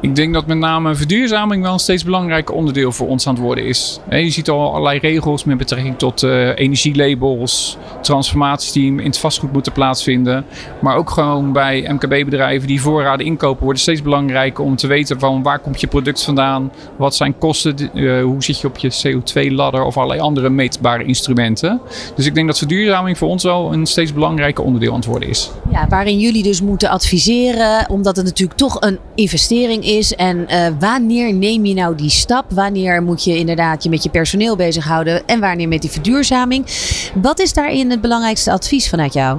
Ik 0.00 0.16
denk 0.16 0.34
dat 0.34 0.46
met 0.46 0.58
name 0.58 0.94
verduurzaming 0.94 1.62
wel 1.62 1.72
een 1.72 1.78
steeds 1.78 2.04
belangrijker 2.04 2.54
onderdeel 2.54 2.92
voor 2.92 3.08
ons 3.08 3.23
aan 3.26 3.34
het 3.34 3.42
worden 3.42 3.64
is. 3.64 4.00
Je 4.10 4.30
ziet 4.30 4.50
al 4.50 4.70
allerlei 4.70 4.98
regels 4.98 5.44
met 5.44 5.58
betrekking 5.58 5.98
tot 5.98 6.22
uh, 6.22 6.58
energielabels, 6.58 7.76
transformaties 8.02 8.72
die 8.72 8.86
in 8.86 8.98
het 8.98 9.18
vastgoed 9.18 9.52
moeten 9.52 9.72
plaatsvinden. 9.72 10.44
Maar 10.80 10.96
ook 10.96 11.10
gewoon 11.10 11.52
bij 11.52 11.86
MKB-bedrijven 11.88 12.68
die 12.68 12.80
voorraden 12.80 13.26
inkopen, 13.26 13.64
wordt 13.64 13.80
steeds 13.80 14.02
belangrijker 14.02 14.64
om 14.64 14.76
te 14.76 14.86
weten 14.86 15.18
van 15.18 15.42
waar 15.42 15.58
komt 15.58 15.80
je 15.80 15.86
product 15.86 16.22
vandaan, 16.22 16.72
wat 16.96 17.14
zijn 17.14 17.38
kosten, 17.38 17.90
uh, 17.94 18.22
hoe 18.22 18.42
zit 18.42 18.60
je 18.60 18.66
op 18.66 18.78
je 18.78 18.92
CO2-ladder 18.92 19.84
of 19.84 19.96
allerlei 19.96 20.20
andere 20.20 20.48
meetbare 20.48 21.04
instrumenten. 21.04 21.80
Dus 22.14 22.26
ik 22.26 22.34
denk 22.34 22.46
dat 22.46 22.58
verduurzaming 22.58 23.18
voor 23.18 23.28
ons 23.28 23.42
wel 23.42 23.72
een 23.72 23.86
steeds 23.86 24.12
belangrijker 24.12 24.64
onderdeel 24.64 24.90
aan 24.90 24.96
het 24.96 25.06
worden 25.06 25.28
is. 25.28 25.50
Ja, 25.70 25.88
waarin 25.88 26.18
jullie 26.18 26.42
dus 26.42 26.60
moeten 26.60 26.88
adviseren, 26.88 27.90
omdat 27.90 28.16
het 28.16 28.24
natuurlijk 28.24 28.58
toch 28.58 28.80
een 28.80 28.98
investering 29.14 29.84
is. 29.84 30.14
En 30.14 30.46
uh, 30.48 30.66
wanneer 30.78 31.34
neem 31.34 31.64
je 31.64 31.74
nou 31.74 31.94
die 31.94 32.10
stap? 32.10 32.44
Wanneer 32.52 33.02
moet 33.02 33.13
je 33.20 33.38
inderdaad 33.38 33.82
je 33.82 33.90
met 33.90 34.02
je 34.02 34.10
personeel 34.10 34.56
bezighouden? 34.56 35.26
En 35.26 35.40
wanneer 35.40 35.68
met 35.68 35.80
die 35.80 35.90
verduurzaming? 35.90 36.66
Wat 37.14 37.40
is 37.40 37.52
daarin 37.52 37.90
het 37.90 38.00
belangrijkste 38.00 38.52
advies 38.52 38.88
vanuit 38.88 39.12
jou? 39.12 39.38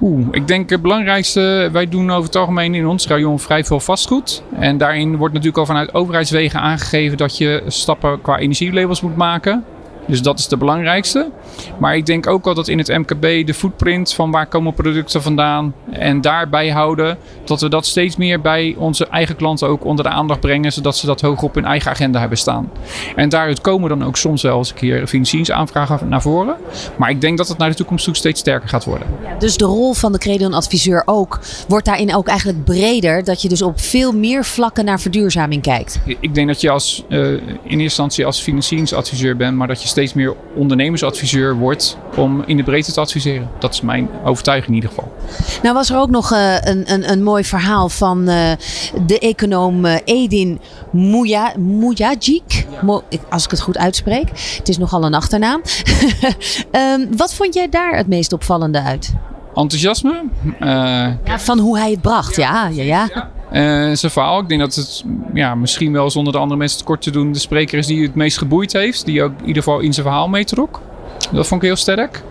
Oeh, 0.00 0.26
ik 0.30 0.48
denk 0.48 0.70
het 0.70 0.82
belangrijkste, 0.82 1.68
wij 1.72 1.88
doen 1.88 2.10
over 2.10 2.24
het 2.24 2.36
algemeen 2.36 2.74
in 2.74 2.86
ons 2.86 3.06
rayon 3.06 3.38
vrij 3.38 3.64
veel 3.64 3.80
vastgoed. 3.80 4.42
En 4.58 4.78
daarin 4.78 5.16
wordt 5.16 5.34
natuurlijk 5.34 5.58
al 5.58 5.66
vanuit 5.66 5.94
overheidswegen 5.94 6.60
aangegeven 6.60 7.16
dat 7.16 7.38
je 7.38 7.62
stappen 7.66 8.20
qua 8.20 8.38
energielabels 8.38 9.00
moet 9.00 9.16
maken. 9.16 9.64
Dus 10.06 10.22
dat 10.22 10.38
is 10.38 10.48
de 10.48 10.56
belangrijkste. 10.56 11.30
Maar 11.78 11.96
ik 11.96 12.06
denk 12.06 12.26
ook 12.26 12.46
al 12.46 12.54
dat 12.54 12.68
in 12.68 12.78
het 12.78 12.88
MKB 12.88 13.46
de 13.46 13.54
footprint 13.54 14.12
van 14.12 14.30
waar 14.30 14.46
komen 14.46 14.74
producten 14.74 15.22
vandaan 15.22 15.74
en 15.90 16.20
daarbij 16.20 16.68
houden, 16.68 17.18
dat 17.44 17.60
we 17.60 17.68
dat 17.68 17.86
steeds 17.86 18.16
meer 18.16 18.40
bij 18.40 18.74
onze 18.78 19.06
eigen 19.06 19.36
klanten 19.36 19.68
ook 19.68 19.84
onder 19.84 20.04
de 20.04 20.10
aandacht 20.10 20.40
brengen, 20.40 20.72
zodat 20.72 20.96
ze 20.96 21.06
dat 21.06 21.20
hoog 21.20 21.42
op 21.42 21.54
hun 21.54 21.64
eigen 21.64 21.90
agenda 21.90 22.20
hebben 22.20 22.38
staan. 22.38 22.70
En 23.16 23.28
daaruit 23.28 23.60
komen 23.60 23.88
dan 23.88 24.04
ook 24.04 24.16
soms 24.16 24.42
wel 24.42 24.58
eens 24.58 24.70
een 24.70 24.76
keer 24.76 25.06
financieringsaanvragen 25.06 26.08
naar 26.08 26.22
voren. 26.22 26.56
Maar 26.96 27.10
ik 27.10 27.20
denk 27.20 27.38
dat 27.38 27.48
het 27.48 27.58
naar 27.58 27.70
de 27.70 27.76
toekomst 27.76 28.04
toe 28.04 28.16
steeds 28.16 28.40
sterker 28.40 28.68
gaat 28.68 28.84
worden. 28.84 29.06
Ja, 29.22 29.38
dus 29.38 29.56
de 29.56 29.64
rol 29.64 29.92
van 29.92 30.12
de 30.12 30.18
Credon-adviseur 30.18 31.02
ook 31.06 31.40
wordt 31.68 31.86
daarin 31.86 32.14
ook 32.14 32.28
eigenlijk 32.28 32.64
breder, 32.64 33.24
dat 33.24 33.42
je 33.42 33.48
dus 33.48 33.62
op 33.62 33.80
veel 33.80 34.12
meer 34.12 34.44
vlakken 34.44 34.84
naar 34.84 35.00
verduurzaming 35.00 35.62
kijkt. 35.62 36.00
Ik 36.20 36.34
denk 36.34 36.48
dat 36.48 36.60
je 36.60 36.70
als, 36.70 37.04
uh, 37.08 37.32
in 37.32 37.40
eerste 37.62 37.82
instantie 37.82 38.26
als 38.26 38.40
financieringsadviseur 38.40 39.36
bent, 39.36 39.56
maar 39.56 39.68
dat 39.68 39.82
je 39.82 39.88
steeds 39.94 40.14
meer 40.14 40.34
ondernemersadviseur 40.54 41.56
wordt 41.56 41.96
om 42.16 42.42
in 42.46 42.56
de 42.56 42.62
breedte 42.62 42.92
te 42.92 43.00
adviseren. 43.00 43.50
Dat 43.58 43.72
is 43.72 43.80
mijn 43.80 44.08
overtuiging 44.24 44.68
in 44.68 44.74
ieder 44.74 44.90
geval. 44.90 45.12
Nou 45.62 45.74
was 45.74 45.90
er 45.90 45.98
ook 45.98 46.10
nog 46.10 46.32
uh, 46.32 46.54
een, 46.60 46.92
een, 46.92 47.10
een 47.10 47.22
mooi 47.22 47.44
verhaal 47.44 47.88
van 47.88 48.18
uh, 48.18 48.50
de 49.06 49.18
econoom 49.18 49.84
uh, 49.84 49.96
Edin. 50.04 50.60
Ja. 52.70 53.02
Als 53.30 53.44
ik 53.44 53.50
het 53.50 53.60
goed 53.60 53.78
uitspreek. 53.78 54.28
Het 54.58 54.68
is 54.68 54.78
nogal 54.78 55.04
een 55.04 55.14
achternaam. 55.14 55.62
um, 56.72 57.08
wat 57.16 57.34
vond 57.34 57.54
jij 57.54 57.68
daar 57.68 57.96
het 57.96 58.06
meest 58.06 58.32
opvallende 58.32 58.82
uit? 58.82 59.12
Enthousiasme. 59.54 60.24
ja, 61.24 61.38
van 61.38 61.58
hoe 61.58 61.78
hij 61.78 61.90
het 61.90 62.00
bracht, 62.00 62.36
ja. 62.36 62.66
ja, 62.66 62.82
ja. 62.82 63.08
ja. 63.14 63.30
Uh, 63.54 63.60
zijn 63.92 64.12
verhaal. 64.12 64.40
Ik 64.40 64.48
denk 64.48 64.60
dat 64.60 64.74
het 64.74 65.04
ja, 65.34 65.54
misschien 65.54 65.92
wel 65.92 66.10
zonder 66.10 66.32
de 66.32 66.38
andere 66.38 66.58
mensen 66.58 66.78
het 66.78 66.86
kort 66.86 67.02
te 67.02 67.10
doen 67.10 67.32
de 67.32 67.38
spreker 67.38 67.78
is 67.78 67.86
die 67.86 68.02
het 68.02 68.14
meest 68.14 68.38
geboeid 68.38 68.72
heeft. 68.72 69.04
Die 69.04 69.22
ook 69.22 69.32
in 69.38 69.46
ieder 69.46 69.62
geval 69.62 69.80
in 69.80 69.92
zijn 69.92 70.06
verhaal 70.06 70.28
meetrok. 70.28 70.80
Dat 71.32 71.46
vond 71.46 71.62
ik 71.62 71.68
heel 71.68 71.76
sterk. 71.76 72.22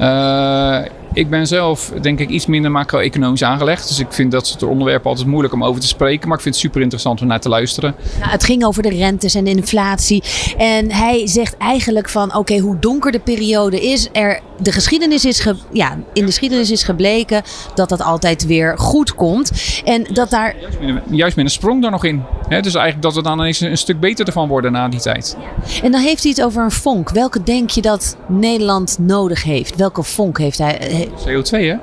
Uh, 0.00 0.78
ik 1.12 1.30
ben 1.30 1.46
zelf 1.46 1.92
denk 2.00 2.18
ik 2.18 2.28
iets 2.28 2.46
minder 2.46 2.70
macro-economisch 2.70 3.42
aangelegd. 3.42 3.88
Dus 3.88 3.98
ik 3.98 4.12
vind 4.12 4.32
dat 4.32 4.46
soort 4.46 4.62
onderwerpen 4.62 5.10
altijd 5.10 5.28
moeilijk 5.28 5.54
om 5.54 5.64
over 5.64 5.80
te 5.80 5.86
spreken. 5.86 6.28
Maar 6.28 6.36
ik 6.36 6.42
vind 6.42 6.54
het 6.54 6.64
super 6.64 6.80
interessant 6.80 7.20
om 7.20 7.26
naar 7.26 7.40
te 7.40 7.48
luisteren. 7.48 7.94
Nou, 8.18 8.30
het 8.30 8.44
ging 8.44 8.64
over 8.64 8.82
de 8.82 8.88
rentes 8.88 9.34
en 9.34 9.44
de 9.44 9.50
inflatie. 9.50 10.22
En 10.56 10.92
hij 10.92 11.26
zegt 11.26 11.56
eigenlijk 11.56 12.08
van 12.08 12.36
oké, 12.36 12.58
hoe 12.58 12.78
donker 12.78 13.12
de 13.12 13.20
periode 13.20 13.80
is. 13.80 14.08
Er, 14.12 14.40
de 14.62 14.72
geschiedenis 14.72 15.24
is 15.24 15.40
ge, 15.40 15.54
ja, 15.72 15.92
in 15.92 16.20
de 16.20 16.26
geschiedenis 16.26 16.70
is 16.70 16.82
gebleken 16.82 17.42
dat 17.74 17.88
dat 17.88 18.02
altijd 18.02 18.46
weer 18.46 18.78
goed 18.78 19.14
komt. 19.14 19.52
En 19.84 20.06
dat 20.12 20.30
daar... 20.30 20.54
Juist 20.60 20.80
met 20.80 20.88
een, 20.88 21.16
juist 21.16 21.36
met 21.36 21.44
een 21.44 21.50
sprong 21.50 21.82
daar 21.82 21.90
nog 21.90 22.04
in. 22.04 22.22
He, 22.48 22.60
dus 22.60 22.74
eigenlijk 22.74 23.02
dat 23.02 23.14
we 23.14 23.22
dan 23.22 23.38
ineens 23.38 23.60
een 23.60 23.76
stuk 23.76 24.00
beter 24.00 24.26
ervan 24.26 24.48
worden 24.48 24.72
na 24.72 24.88
die 24.88 25.00
tijd. 25.00 25.36
En 25.82 25.92
dan 25.92 26.00
heeft 26.00 26.22
hij 26.22 26.32
het 26.36 26.44
over 26.44 26.62
een 26.62 26.70
vonk. 26.70 27.10
Welke 27.10 27.42
denk 27.42 27.70
je 27.70 27.82
dat 27.82 28.16
Nederland 28.28 28.98
nodig 29.00 29.42
heeft? 29.42 29.76
Welke 29.76 30.02
vonk 30.02 30.38
heeft 30.38 30.58
hij? 30.58 31.08
CO2, 31.28 31.50
hè? 31.50 31.76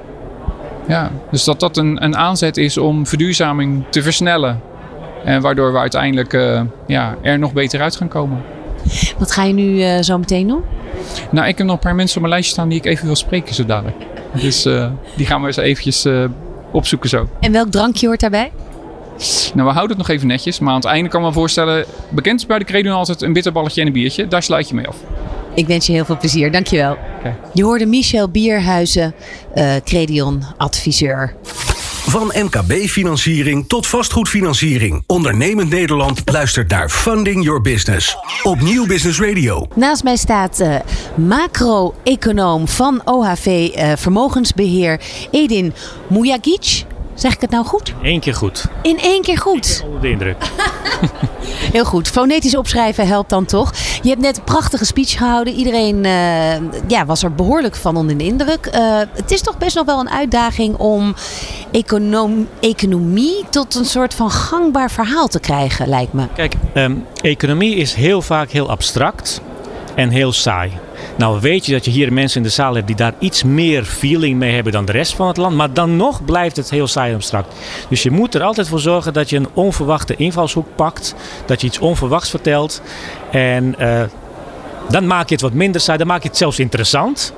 Ja, 0.87 1.11
dus 1.31 1.43
dat 1.43 1.59
dat 1.59 1.77
een, 1.77 2.03
een 2.03 2.17
aanzet 2.17 2.57
is 2.57 2.77
om 2.77 3.07
verduurzaming 3.07 3.85
te 3.89 4.01
versnellen. 4.01 4.61
En 5.23 5.41
waardoor 5.41 5.71
we 5.71 5.79
uiteindelijk 5.79 6.33
uh, 6.33 6.61
ja, 6.87 7.15
er 7.21 7.39
nog 7.39 7.53
beter 7.53 7.81
uit 7.81 7.95
gaan 7.95 8.07
komen. 8.07 8.43
Wat 9.17 9.31
ga 9.31 9.43
je 9.43 9.53
nu 9.53 9.63
uh, 9.63 9.99
zo 10.01 10.17
meteen 10.17 10.47
doen? 10.47 10.61
Nou, 11.31 11.47
ik 11.47 11.57
heb 11.57 11.67
nog 11.67 11.75
een 11.75 11.81
paar 11.81 11.95
mensen 11.95 12.15
op 12.15 12.21
mijn 12.21 12.33
lijstje 12.33 12.53
staan 12.53 12.69
die 12.69 12.77
ik 12.77 12.85
even 12.85 13.05
wil 13.05 13.15
spreken 13.15 13.55
zo 13.55 13.65
dadelijk. 13.65 13.97
Dus 14.33 14.65
uh, 14.65 14.91
die 15.15 15.25
gaan 15.25 15.41
we 15.41 15.47
eens 15.47 15.57
eventjes 15.57 16.07
opzoeken 16.71 17.09
zo. 17.09 17.27
En 17.39 17.51
welk 17.51 17.71
drankje 17.71 18.07
hoort 18.07 18.19
daarbij? 18.19 18.51
Nou, 19.53 19.67
we 19.67 19.73
houden 19.73 19.97
het 19.97 20.07
nog 20.07 20.15
even 20.15 20.27
netjes. 20.27 20.59
Maar 20.59 20.69
aan 20.69 20.79
het 20.79 20.85
einde 20.85 21.09
kan 21.09 21.21
ik 21.21 21.27
me 21.27 21.33
voorstellen... 21.33 21.85
Bekend 22.09 22.39
is 22.39 22.45
bij 22.45 22.59
de 22.59 22.65
Credo 22.65 22.91
altijd 22.91 23.21
een 23.21 23.33
bitterballetje 23.33 23.81
en 23.81 23.87
een 23.87 23.93
biertje. 23.93 24.27
Daar 24.27 24.43
sluit 24.43 24.69
je 24.69 24.75
mee 24.75 24.87
af. 24.87 24.95
Ik 25.53 25.67
wens 25.67 25.85
je 25.85 25.93
heel 25.93 26.05
veel 26.05 26.17
plezier. 26.17 26.51
Dankjewel. 26.51 26.97
Okay. 27.19 27.35
Je 27.53 27.63
hoorde 27.63 27.85
Michel 27.85 28.29
Bierhuizen, 28.29 29.13
uh, 29.55 29.75
Credion 29.83 30.43
adviseur. 30.57 31.35
Van 32.09 32.31
MKB-financiering 32.35 33.67
tot 33.67 33.87
vastgoedfinanciering. 33.87 35.03
Ondernemend 35.07 35.69
Nederland 35.69 36.21
luistert 36.25 36.69
naar 36.69 36.89
Funding 36.89 37.43
Your 37.43 37.61
Business. 37.61 38.17
Op 38.43 38.61
Nieuw 38.61 38.85
Business 38.87 39.19
Radio. 39.19 39.65
Naast 39.75 40.03
mij 40.03 40.15
staat 40.15 40.59
uh, 40.59 40.75
macro-econoom 41.15 42.67
van 42.67 43.01
OHV 43.05 43.45
uh, 43.75 43.91
Vermogensbeheer 43.95 45.01
Edin 45.31 45.73
Mujagic. 46.07 46.85
Zeg 47.19 47.33
ik 47.33 47.41
het 47.41 47.49
nou 47.49 47.65
goed? 47.65 47.93
Eén 48.01 48.19
keer 48.19 48.33
goed. 48.33 48.65
In 48.81 48.99
één 48.99 49.21
keer 49.21 49.37
goed? 49.37 49.81
Onder 49.85 50.01
de 50.01 50.09
indruk. 50.09 50.37
Heel 51.73 51.85
goed. 51.85 52.07
Fonetisch 52.07 52.55
opschrijven 52.55 53.07
helpt 53.07 53.29
dan 53.29 53.45
toch. 53.45 53.73
Je 54.01 54.09
hebt 54.09 54.21
net 54.21 54.37
een 54.37 54.43
prachtige 54.43 54.85
speech 54.85 55.17
gehouden. 55.17 55.53
Iedereen 55.53 55.95
uh, 56.03 56.79
ja, 56.87 57.05
was 57.05 57.23
er 57.23 57.33
behoorlijk 57.33 57.75
van 57.75 57.95
onder 57.95 58.17
de 58.17 58.23
indruk. 58.23 58.69
Uh, 58.75 58.99
het 59.13 59.31
is 59.31 59.41
toch 59.41 59.57
best 59.57 59.75
nog 59.75 59.85
wel 59.85 59.99
een 59.99 60.09
uitdaging 60.09 60.75
om 60.75 61.15
econom 61.71 62.47
economie 62.59 63.45
tot 63.49 63.75
een 63.75 63.85
soort 63.85 64.13
van 64.13 64.31
gangbaar 64.31 64.91
verhaal 64.91 65.27
te 65.27 65.39
krijgen, 65.39 65.87
lijkt 65.87 66.13
me. 66.13 66.27
Kijk, 66.35 66.53
um, 66.73 67.05
economie 67.21 67.75
is 67.75 67.93
heel 67.93 68.21
vaak 68.21 68.49
heel 68.49 68.69
abstract 68.69 69.41
en 69.99 70.09
heel 70.09 70.31
saai. 70.31 70.71
Nou 71.17 71.39
weet 71.39 71.65
je 71.65 71.71
dat 71.71 71.85
je 71.85 71.91
hier 71.91 72.13
mensen 72.13 72.37
in 72.37 72.47
de 72.47 72.53
zaal 72.53 72.75
hebt 72.75 72.87
die 72.87 72.95
daar 72.95 73.13
iets 73.19 73.43
meer 73.43 73.83
feeling 73.83 74.37
mee 74.37 74.53
hebben 74.53 74.71
dan 74.71 74.85
de 74.85 74.91
rest 74.91 75.15
van 75.15 75.27
het 75.27 75.37
land. 75.37 75.55
Maar 75.55 75.73
dan 75.73 75.95
nog 75.95 76.25
blijft 76.25 76.55
het 76.55 76.69
heel 76.69 76.87
saai 76.87 77.09
en 77.09 77.15
abstract. 77.15 77.55
Dus 77.89 78.03
je 78.03 78.11
moet 78.11 78.35
er 78.35 78.41
altijd 78.41 78.67
voor 78.67 78.79
zorgen 78.79 79.13
dat 79.13 79.29
je 79.29 79.35
een 79.35 79.47
onverwachte 79.53 80.15
invalshoek 80.15 80.67
pakt. 80.75 81.15
Dat 81.45 81.61
je 81.61 81.67
iets 81.67 81.79
onverwachts 81.79 82.29
vertelt. 82.29 82.81
En 83.31 83.75
uh, 83.79 84.01
Dan 84.89 85.07
maak 85.07 85.27
je 85.27 85.33
het 85.33 85.43
wat 85.43 85.53
minder 85.53 85.81
saai, 85.81 85.97
dan 85.97 86.07
maak 86.07 86.21
je 86.21 86.27
het 86.27 86.37
zelfs 86.37 86.59
interessant. 86.59 87.33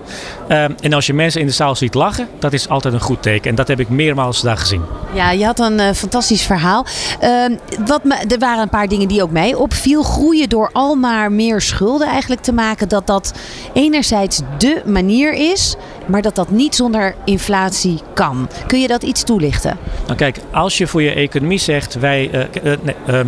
Ehm, 0.47 0.71
en 0.81 0.93
als 0.93 1.05
je 1.05 1.13
mensen 1.13 1.41
in 1.41 1.47
de 1.47 1.53
zaal 1.53 1.75
ziet 1.75 1.93
lachen, 1.93 2.27
dat 2.39 2.53
is 2.53 2.69
altijd 2.69 2.93
een 2.93 3.01
goed 3.01 3.21
teken. 3.21 3.49
En 3.49 3.55
dat 3.55 3.67
heb 3.67 3.79
ik 3.79 3.89
meermaals 3.89 4.41
daar 4.41 4.57
gezien. 4.57 4.81
Ja, 5.13 5.31
je 5.31 5.45
had 5.45 5.59
een 5.59 5.79
uh, 5.79 5.91
fantastisch 5.91 6.41
verhaal. 6.41 6.85
Ehm, 7.19 7.55
wat 7.85 8.03
me, 8.03 8.15
er 8.15 8.39
waren 8.39 8.61
een 8.61 8.69
paar 8.69 8.87
dingen 8.87 9.07
die 9.07 9.23
ook 9.23 9.31
mij 9.31 9.53
opviel. 9.53 10.03
Groeien 10.03 10.49
door 10.49 10.69
al 10.73 10.95
maar 10.95 11.31
meer 11.31 11.61
schulden 11.61 12.07
eigenlijk 12.07 12.41
te 12.41 12.53
maken. 12.53 12.89
Dat 12.89 13.07
dat 13.07 13.33
enerzijds 13.73 14.41
de 14.57 14.81
manier 14.85 15.33
is, 15.33 15.75
maar 16.05 16.21
dat 16.21 16.35
dat 16.35 16.49
niet 16.49 16.75
zonder 16.75 17.15
inflatie 17.25 17.99
kan. 18.13 18.49
Kun 18.67 18.79
je 18.81 18.87
dat 18.87 19.03
iets 19.03 19.23
toelichten? 19.23 19.77
Nou 20.05 20.17
kijk, 20.17 20.39
als 20.51 20.77
je 20.77 20.87
voor 20.87 21.01
je 21.01 21.13
economie 21.13 21.59
zegt, 21.59 21.99
wij, 21.99 22.49
uh, 22.63 22.73
nee, 22.81 23.23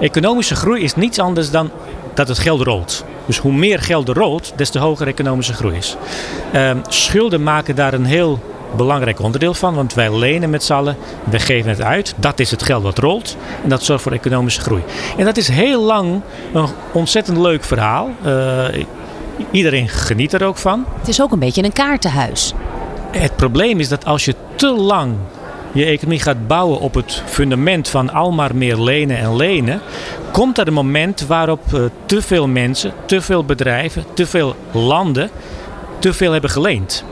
economische 0.00 0.54
groei 0.54 0.82
is 0.82 0.94
niets 0.94 1.18
anders 1.18 1.50
dan 1.50 1.70
dat 2.14 2.28
het 2.28 2.38
geld 2.38 2.60
rolt. 2.60 3.04
Dus 3.26 3.38
hoe 3.38 3.52
meer 3.52 3.80
geld 3.80 4.08
er 4.08 4.14
rolt, 4.14 4.52
des 4.56 4.70
te 4.70 4.78
hoger 4.78 5.06
economische 5.06 5.52
groei 5.52 5.76
is. 5.76 5.96
Ehm, 6.52 6.78
schulden 6.88 7.42
maken 7.42 7.76
daar 7.76 7.94
een 7.94 8.04
heel 8.04 8.40
belangrijk 8.76 9.20
onderdeel 9.20 9.54
van, 9.54 9.74
want 9.74 9.94
wij 9.94 10.18
lenen 10.18 10.50
met 10.50 10.64
z'n 10.64 10.72
allen, 10.72 10.96
we 11.30 11.38
geven 11.38 11.70
het 11.70 11.82
uit, 11.82 12.14
dat 12.16 12.40
is 12.40 12.50
het 12.50 12.62
geld 12.62 12.82
wat 12.82 12.98
rolt 12.98 13.36
en 13.62 13.68
dat 13.68 13.82
zorgt 13.82 14.02
voor 14.02 14.12
economische 14.12 14.60
groei. 14.60 14.82
En 15.16 15.24
dat 15.24 15.36
is 15.36 15.48
heel 15.48 15.82
lang 15.82 16.20
een 16.52 16.66
ontzettend 16.92 17.38
leuk 17.38 17.64
verhaal. 17.64 18.10
Uh, 18.26 18.64
iedereen 19.50 19.88
geniet 19.88 20.32
er 20.32 20.44
ook 20.44 20.56
van. 20.56 20.84
Het 20.98 21.08
is 21.08 21.22
ook 21.22 21.32
een 21.32 21.38
beetje 21.38 21.64
een 21.64 21.72
kaartenhuis. 21.72 22.52
Het 23.10 23.36
probleem 23.36 23.80
is 23.80 23.88
dat 23.88 24.04
als 24.04 24.24
je 24.24 24.34
te 24.54 24.72
lang 24.72 25.14
je 25.76 25.84
economie 25.84 26.20
gaat 26.20 26.46
bouwen 26.46 26.80
op 26.80 26.94
het 26.94 27.22
fundament 27.26 27.88
van 27.88 28.12
al 28.12 28.32
maar 28.32 28.56
meer 28.56 28.76
lenen 28.76 29.18
en 29.18 29.36
lenen, 29.36 29.80
komt 30.32 30.58
er 30.58 30.66
een 30.66 30.72
moment 30.72 31.26
waarop 31.26 31.62
uh, 31.74 31.80
te 32.06 32.22
veel 32.22 32.48
mensen, 32.48 32.92
te 33.06 33.20
veel 33.20 33.44
bedrijven, 33.44 34.04
te 34.14 34.26
veel 34.26 34.56
landen 34.72 35.30
te 35.98 36.12
veel 36.12 36.32
hebben 36.32 36.50
geleend. 36.50 37.04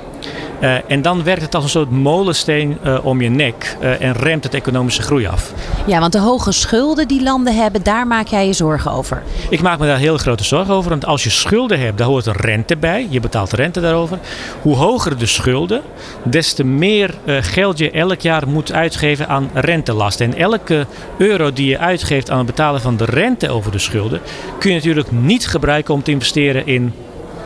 Uh, 0.61 0.91
en 0.91 1.03
dan 1.03 1.25
werkt 1.25 1.43
het 1.43 1.55
als 1.55 1.65
een 1.65 1.71
soort 1.71 1.91
molensteen 1.91 2.79
uh, 2.85 3.07
om 3.07 3.21
je 3.21 3.29
nek 3.29 3.77
uh, 3.83 4.01
en 4.01 4.13
remt 4.13 4.45
het 4.45 4.55
economische 4.55 5.03
groei 5.03 5.27
af. 5.27 5.53
Ja, 5.87 6.01
want 6.01 6.13
de 6.13 6.19
hoge 6.19 6.53
schulden 6.53 7.09
die 7.09 7.23
landen 7.23 7.57
hebben, 7.57 7.83
daar 7.83 8.07
maak 8.07 8.27
jij 8.27 8.47
je 8.47 8.53
zorgen 8.53 8.91
over. 8.91 9.23
Ik 9.51 9.63
maak 9.63 9.79
me 9.79 9.87
daar 9.87 9.99
heel 9.99 10.19
grote 10.19 10.45
zorgen 10.45 10.75
over. 10.75 10.91
Want 10.91 11.07
als 11.07 11.25
je 11.25 11.31
schulden 11.31 11.81
hebt, 11.81 11.99
daar 11.99 12.07
hoort 12.07 12.27
een 12.27 12.37
rente 12.37 12.77
bij. 12.77 13.07
Je 13.11 13.21
betaalt 13.21 13.53
rente 13.53 13.81
daarover. 13.81 14.19
Hoe 14.63 14.77
hoger 14.77 15.19
de 15.19 15.27
schulden, 15.27 15.83
des 16.23 16.53
te 16.53 16.65
meer 16.65 17.15
geld 17.27 17.79
je 17.79 17.91
elk 17.91 18.21
jaar 18.21 18.49
moet 18.49 18.73
uitgeven 18.73 19.29
aan 19.29 19.51
rentelasten. 19.55 20.27
En 20.27 20.39
elke 20.39 20.87
euro 21.19 21.53
die 21.53 21.69
je 21.69 21.79
uitgeeft 21.79 22.31
aan 22.31 22.39
het 22.39 22.47
betalen 22.47 22.81
van 22.81 22.97
de 22.97 23.05
rente 23.05 23.51
over 23.51 23.73
de 23.73 23.79
schulden, 23.79 24.21
kun 24.59 24.71
je 24.71 24.77
natuurlijk 24.77 25.11
niet 25.11 25.47
gebruiken 25.47 25.95
om 25.95 26.03
te 26.03 26.11
investeren 26.11 26.67
in 26.67 26.93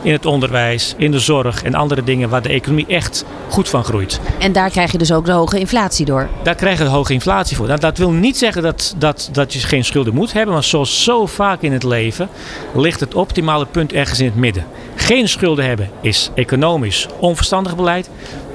in 0.01 0.11
het 0.11 0.25
onderwijs, 0.25 0.93
in 0.97 1.11
de 1.11 1.19
zorg 1.19 1.63
en 1.63 1.73
andere 1.73 2.03
dingen 2.03 2.29
waar 2.29 2.41
de 2.41 2.49
economie 2.49 2.85
echt 2.87 3.25
goed 3.49 3.69
van 3.69 3.83
groeit. 3.83 4.19
En 4.39 4.51
daar 4.51 4.69
krijg 4.69 4.91
je 4.91 4.97
dus 4.97 5.11
ook 5.11 5.25
de 5.25 5.31
hoge 5.31 5.59
inflatie 5.59 6.05
door? 6.05 6.29
Daar 6.43 6.55
krijg 6.55 6.77
je 6.77 6.83
de 6.83 6.89
hoge 6.89 7.13
inflatie 7.13 7.57
voor. 7.57 7.67
Nou, 7.67 7.79
dat 7.79 7.97
wil 7.97 8.11
niet 8.11 8.37
zeggen 8.37 8.61
dat, 8.61 8.95
dat, 8.97 9.29
dat 9.31 9.53
je 9.53 9.59
geen 9.59 9.85
schulden 9.85 10.13
moet 10.13 10.33
hebben, 10.33 10.53
maar 10.53 10.63
zoals 10.63 11.03
zo 11.03 11.25
vaak 11.25 11.61
in 11.61 11.71
het 11.71 11.83
leven 11.83 12.29
ligt 12.73 12.99
het 12.99 13.13
optimale 13.13 13.65
punt 13.65 13.93
ergens 13.93 14.19
in 14.19 14.25
het 14.25 14.35
midden. 14.35 14.65
Geen 14.95 15.29
schulden 15.29 15.65
hebben 15.65 15.89
is 16.01 16.29
economisch 16.35 17.07
onverstandig 17.19 17.75
beleid. 17.75 18.09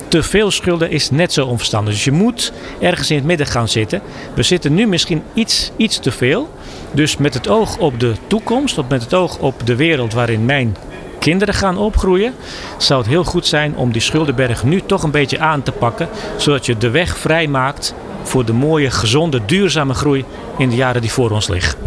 Te 0.08 0.22
veel 0.22 0.50
schulden 0.50 0.90
is 0.90 1.10
net 1.10 1.32
zo 1.32 1.46
onverstandig. 1.46 1.94
Dus 1.94 2.04
je 2.04 2.12
moet 2.12 2.52
ergens 2.80 3.10
in 3.10 3.16
het 3.16 3.26
midden 3.26 3.46
gaan 3.46 3.68
zitten. 3.68 4.02
We 4.34 4.42
zitten 4.42 4.74
nu 4.74 4.86
misschien 4.86 5.22
iets, 5.34 5.70
iets 5.76 5.98
te 5.98 6.10
veel. 6.10 6.48
Dus 6.92 7.16
met 7.16 7.34
het 7.34 7.48
oog 7.48 7.78
op 7.78 8.00
de 8.00 8.14
toekomst, 8.26 8.78
of 8.78 8.88
met 8.88 9.02
het 9.02 9.14
oog 9.14 9.38
op 9.38 9.66
de 9.66 9.76
wereld 9.76 10.12
waarin 10.12 10.44
mijn 10.44 10.76
kinderen 11.24 11.54
gaan 11.54 11.78
opgroeien, 11.78 12.34
zou 12.78 13.00
het 13.00 13.10
heel 13.10 13.24
goed 13.24 13.46
zijn 13.46 13.76
om 13.76 13.92
die 13.92 14.02
schuldenberg 14.02 14.64
nu 14.64 14.82
toch 14.86 15.02
een 15.02 15.10
beetje 15.10 15.38
aan 15.38 15.62
te 15.62 15.72
pakken, 15.72 16.08
zodat 16.36 16.66
je 16.66 16.78
de 16.78 16.90
weg 16.90 17.18
vrij 17.18 17.46
maakt 17.46 17.94
voor 18.22 18.44
de 18.44 18.52
mooie, 18.52 18.90
gezonde, 18.90 19.40
duurzame 19.46 19.94
groei 19.94 20.24
in 20.58 20.68
de 20.68 20.76
jaren 20.76 21.00
die 21.00 21.10
voor 21.10 21.30
ons 21.30 21.48
liggen. 21.48 21.78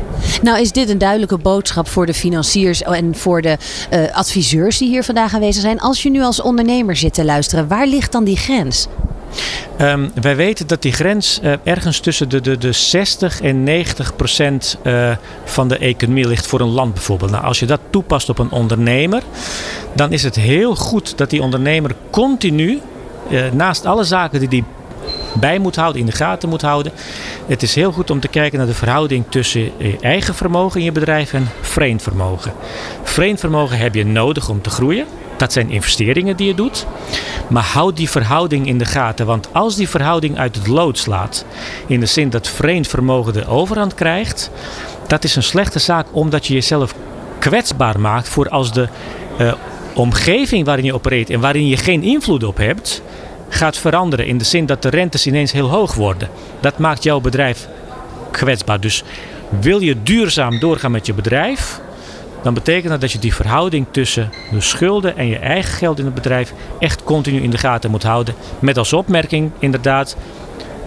Nou 0.42 0.62
is 0.62 0.72
dit 0.72 0.90
een 0.90 0.98
duidelijke 0.98 1.38
boodschap 1.38 1.88
voor 1.88 2.06
de 2.06 2.14
financiers 2.14 2.82
en 2.82 3.16
voor 3.16 3.42
de 3.42 3.58
uh, 3.94 4.16
adviseurs 4.16 4.78
die 4.78 4.90
hier 4.90 5.04
vandaag 5.04 5.34
aanwezig 5.34 5.62
zijn. 5.62 5.80
Als 5.80 6.04
je 6.04 6.10
nu 6.10 6.22
als 6.22 6.42
ondernemer 6.42 6.96
zit 6.96 7.14
te 7.14 7.26
luisteren, 7.26 7.68
waar 7.68 7.88
ligt 7.88 8.12
dan 8.12 8.24
die 8.24 8.38
grens? 8.38 8.88
Um, 9.82 10.12
wij 10.22 10.36
weten 10.36 10.68
dat 10.68 10.82
die 10.82 10.92
grens 10.92 11.40
uh, 11.44 11.54
ergens 11.64 12.00
tussen 12.00 12.30
de, 12.30 12.42
de, 12.42 12.58
de 12.58 12.72
60 12.72 13.42
en 13.42 13.64
90 13.64 14.16
procent 14.16 14.78
uh, 14.84 15.12
van 15.46 15.68
de 15.68 15.78
economie 15.78 16.28
ligt 16.28 16.48
voor 16.48 16.60
een 16.60 16.68
land 16.68 16.94
bijvoorbeeld. 16.94 17.32
Nou, 17.32 17.44
als 17.44 17.60
je 17.60 17.66
dat 17.66 17.80
toepast 17.90 18.30
op 18.30 18.40
een 18.40 18.52
ondernemer, 18.52 19.24
dan 19.94 20.12
is 20.12 20.24
het 20.24 20.36
heel 20.36 20.76
goed 20.76 21.18
dat 21.18 21.30
die 21.30 21.42
ondernemer 21.42 21.92
continu, 22.10 22.82
uh, 23.30 23.52
naast 23.52 23.86
alle 23.86 24.04
zaken 24.04 24.40
die 24.40 24.50
die 24.50 24.64
bij 25.40 25.60
moet 25.60 25.76
houden, 25.76 26.00
in 26.00 26.08
de 26.08 26.12
gaten 26.12 26.50
moet 26.50 26.62
houden. 26.62 26.92
Het 27.48 27.64
is 27.64 27.76
heel 27.76 27.92
goed 27.92 28.10
om 28.10 28.20
te 28.20 28.28
kijken 28.28 28.58
naar 28.58 28.68
de 28.68 28.74
verhouding 28.74 29.24
tussen 29.30 29.62
je 29.62 29.98
eigen 30.02 30.36
vermogen 30.36 30.80
in 30.80 30.86
je 30.86 30.92
bedrijf 30.92 31.34
en 31.34 31.50
vreemd 31.62 32.02
vermogen. 32.02 32.54
Vreemd 33.04 33.40
vermogen 33.40 33.78
heb 33.78 33.96
je 33.96 34.06
nodig 34.06 34.50
om 34.50 34.62
te 34.62 34.70
groeien. 34.70 35.06
Dat 35.38 35.54
zijn 35.54 35.70
investeringen 35.70 36.38
die 36.38 36.48
je 36.48 36.56
doet. 36.56 36.86
Maar 37.48 37.64
houd 37.64 37.98
die 37.98 38.10
verhouding 38.10 38.68
in 38.68 38.78
de 38.78 38.86
gaten. 38.86 39.26
Want 39.26 39.50
als 39.52 39.76
die 39.76 39.90
verhouding 39.90 40.38
uit 40.38 40.56
het 40.56 40.68
lood 40.68 40.98
slaat, 40.98 41.46
in 41.88 42.00
de 42.00 42.06
zin 42.06 42.30
dat 42.30 42.48
vreemd 42.48 42.88
vermogen 42.88 43.34
de 43.34 43.48
overhand 43.48 43.94
krijgt, 43.94 44.52
dat 45.08 45.24
is 45.24 45.36
een 45.36 45.44
slechte 45.44 45.80
zaak 45.80 46.08
omdat 46.12 46.48
je 46.48 46.54
jezelf 46.54 46.94
kwetsbaar 47.40 48.00
maakt 48.00 48.30
voor 48.30 48.50
als 48.50 48.74
de 48.74 48.88
uh, 49.42 49.54
omgeving 49.94 50.66
waarin 50.66 50.86
je 50.86 50.94
opereert 50.94 51.30
en 51.30 51.40
waarin 51.40 51.68
je 51.68 51.78
geen 51.78 52.04
invloed 52.04 52.44
op 52.44 52.58
hebt, 52.58 53.02
gaat 53.50 53.78
veranderen. 53.78 54.28
In 54.28 54.38
de 54.38 54.44
zin 54.44 54.66
dat 54.66 54.82
de 54.82 54.90
rentes 54.90 55.28
ineens 55.28 55.52
heel 55.52 55.70
hoog 55.70 55.94
worden. 55.94 56.30
Dat 56.60 56.78
maakt 56.78 57.04
jouw 57.04 57.20
bedrijf 57.20 57.68
kwetsbaar. 58.32 58.80
Dus 58.80 59.04
wil 59.60 59.80
je 59.80 60.04
duurzaam 60.04 60.60
doorgaan 60.60 60.92
met 60.92 61.06
je 61.06 61.14
bedrijf, 61.14 61.80
dan 62.42 62.54
betekent 62.54 62.92
dat 62.92 63.02
dat 63.02 63.12
je 63.12 63.20
die 63.20 63.36
verhouding 63.36 63.86
tussen 63.92 64.30
de 64.52 64.62
schulden 64.62 65.18
en 65.18 65.28
je 65.28 65.38
eigen 65.38 65.74
geld 65.74 66.00
in 66.00 66.06
het 66.06 66.14
bedrijf 66.14 66.54
echt 66.80 67.04
continu 67.04 67.42
in 67.42 67.50
de 67.50 67.58
gaten 67.58 67.92
moet 67.92 68.04
houden. 68.04 68.36
Met 68.60 68.78
als 68.78 68.94
opmerking 68.94 69.52
inderdaad 69.60 70.16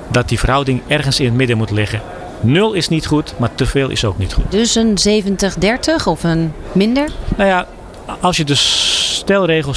dat 0.08 0.28
die 0.28 0.38
verhouding 0.38 0.82
ergens 0.86 1.20
in 1.20 1.26
het 1.26 1.34
midden 1.34 1.56
moet 1.56 1.70
liggen. 1.70 2.00
Nul 2.40 2.72
is 2.72 2.88
niet 2.88 3.06
goed, 3.06 3.34
maar 3.36 3.54
te 3.54 3.66
veel 3.66 3.88
is 3.88 4.04
ook 4.04 4.18
niet 4.18 4.32
goed. 4.32 4.50
Dus 4.50 4.74
een 4.74 4.98
70-30 6.02 6.04
of 6.04 6.24
een 6.24 6.52
minder? 6.72 7.08
Nou 7.36 7.48
ja, 7.48 7.66
als 8.20 8.36
je 8.36 8.44
de 8.44 8.54
stelregel 8.54 9.74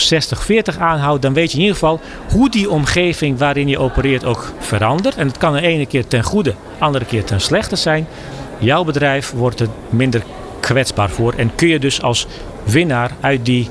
60-40 0.76 0.80
aanhoudt, 0.80 1.22
dan 1.22 1.34
weet 1.34 1.52
je 1.52 1.58
in 1.58 1.62
ieder 1.64 1.78
geval 1.80 2.00
hoe 2.30 2.50
die 2.50 2.70
omgeving 2.70 3.38
waarin 3.38 3.68
je 3.68 3.80
opereert 3.80 4.26
ook 4.26 4.54
verandert. 4.60 5.16
En 5.16 5.28
het 5.28 5.38
kan 5.38 5.54
de 5.54 5.62
ene 5.62 5.86
keer 5.86 6.08
ten 6.08 6.24
goede, 6.24 6.54
andere 6.78 7.06
keer 7.06 7.24
ten 7.24 7.42
slechte 7.42 7.76
zijn. 7.76 8.08
Jouw 8.60 8.84
bedrijf 8.84 9.32
wordt 9.32 9.60
er 9.60 9.68
minder 9.90 10.24
kwetsbaar 10.64 11.10
voor. 11.10 11.34
En 11.34 11.56
kun 11.56 11.68
je 11.68 11.80
dus 11.80 12.02
als 12.02 12.28
winnaar 12.64 13.12
uit 13.22 13.46
die. 13.46 13.70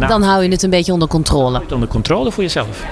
Ja, 0.00 0.06
dan 0.06 0.22
hou 0.22 0.42
je 0.42 0.48
het 0.48 0.62
een 0.62 0.70
beetje 0.70 0.92
onder 0.92 1.08
controle. 1.08 1.62
Onder 1.72 1.88
controle 1.88 2.32
voor 2.32 2.42
jezelf. 2.42 2.84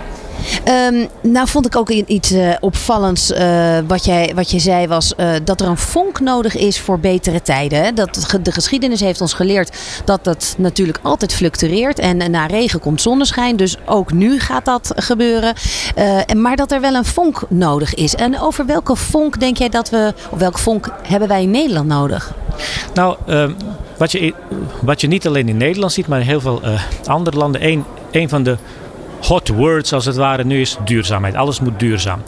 Um, 0.69 1.09
nou 1.21 1.49
vond 1.49 1.67
ik 1.67 1.77
ook 1.77 1.91
iets 1.91 2.33
uh, 2.33 2.55
opvallends 2.61 3.31
uh, 3.31 3.79
wat, 3.87 4.05
jij, 4.05 4.33
wat 4.35 4.51
je 4.51 4.59
zei 4.59 4.87
was 4.87 5.13
uh, 5.17 5.31
dat 5.45 5.61
er 5.61 5.67
een 5.67 5.77
vonk 5.77 6.21
nodig 6.21 6.57
is 6.57 6.81
voor 6.81 6.99
betere 6.99 7.43
tijden. 7.43 7.95
Dat, 7.95 8.39
de 8.43 8.53
geschiedenis 8.53 9.01
heeft 9.01 9.21
ons 9.21 9.33
geleerd 9.33 9.77
dat 10.05 10.25
dat 10.25 10.55
natuurlijk 10.59 10.99
altijd 11.03 11.35
fluctueert 11.35 11.99
en 11.99 12.31
na 12.31 12.47
regen 12.47 12.81
komt 12.81 13.03
zonneschijn. 13.03 13.57
Dus 13.57 13.77
ook 13.85 14.13
nu 14.13 14.41
gaat 14.41 14.65
dat 14.65 14.93
gebeuren. 14.97 15.55
maar 16.37 16.57
dat 16.57 16.73
er 16.73 16.81
wel 16.81 16.95
een 16.95 17.05
vonk 17.05 17.43
nodig 17.49 17.95
is. 17.95 18.15
En 18.15 18.41
over 18.41 18.67
welke 18.67 18.97
vonk 18.97 19.41
denk 19.41 19.57
jij 19.57 19.69
dat 19.69 19.91
we, 19.91 20.15
of 20.31 20.39
welke 20.39 20.59
vonk 20.59 20.89
hebben 21.03 21.29
wij 21.29 21.43
in 21.43 21.51
Nederland 21.51 21.87
nodig? 21.87 22.35
Nou, 22.95 23.17
ehm, 23.27 23.53
wat, 23.97 24.13
je, 24.13 24.35
wat 24.81 25.01
je 25.01 25.07
niet 25.07 25.27
alleen 25.27 25.49
in 25.49 25.57
Nederland 25.57 25.93
ziet, 25.93 26.07
maar 26.07 26.21
in 26.21 26.27
heel 26.27 26.41
veel 26.41 26.61
andere 27.07 27.37
landen. 27.37 27.67
Een, 27.67 27.85
een 28.11 28.29
van 28.29 28.43
de 28.43 28.57
hot 29.27 29.49
words 29.49 29.93
als 29.93 30.05
het 30.05 30.17
ware 30.17 30.45
nu 30.45 30.61
is 30.61 30.77
duurzaamheid. 30.85 31.35
Alles 31.35 31.61
moet 31.61 31.81
duurzaam. 31.81 32.23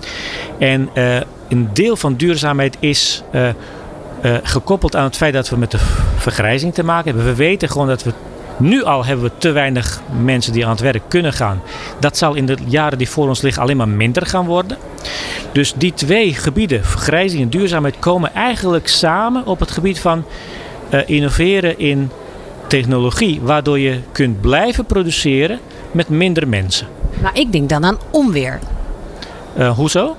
En 0.58 0.88
uh, 0.94 1.16
een 1.48 1.68
deel 1.72 1.96
van 1.96 2.14
duurzaamheid 2.14 2.76
is 2.80 3.22
uh, 3.32 3.48
uh, 3.48 4.36
gekoppeld 4.42 4.96
aan 4.96 5.04
het 5.04 5.16
feit 5.16 5.32
dat 5.32 5.48
we 5.48 5.56
met 5.56 5.70
de 5.70 5.78
vergrijzing 6.16 6.74
te 6.74 6.84
maken 6.84 7.04
hebben. 7.04 7.24
We 7.24 7.34
weten 7.34 7.68
gewoon 7.68 7.86
dat 7.86 8.02
we 8.02 8.12
nu 8.56 8.84
al 8.84 9.04
hebben 9.04 9.24
we 9.24 9.30
te 9.38 9.50
weinig 9.50 10.00
mensen 10.22 10.52
die 10.52 10.64
aan 10.64 10.70
het 10.70 10.80
werk 10.80 11.02
kunnen 11.08 11.32
gaan. 11.32 11.62
Dat 12.00 12.16
zal 12.16 12.34
in 12.34 12.46
de 12.46 12.56
jaren 12.66 12.98
die 12.98 13.08
voor 13.08 13.28
ons 13.28 13.40
liggen 13.40 13.62
alleen 13.62 13.76
maar 13.76 13.88
minder 13.88 14.26
gaan 14.26 14.46
worden. 14.46 14.78
Dus 15.52 15.74
die 15.76 15.94
twee 15.94 16.34
gebieden, 16.34 16.84
vergrijzing 16.84 17.42
en 17.42 17.48
duurzaamheid, 17.48 17.98
komen 17.98 18.34
eigenlijk 18.34 18.88
samen 18.88 19.46
op 19.46 19.60
het 19.60 19.70
gebied 19.70 20.00
van 20.00 20.24
innoveren 21.06 21.78
in 21.78 22.10
technologie, 22.66 23.40
waardoor 23.42 23.78
je 23.78 24.00
kunt 24.12 24.40
blijven 24.40 24.84
produceren 24.84 25.60
met 25.96 26.08
minder 26.08 26.48
mensen. 26.48 26.86
Maar 27.22 27.38
ik 27.38 27.52
denk 27.52 27.68
dan 27.68 27.84
aan 27.84 27.98
onweer. 28.10 28.58
Uh, 29.58 29.76
hoezo? 29.76 30.16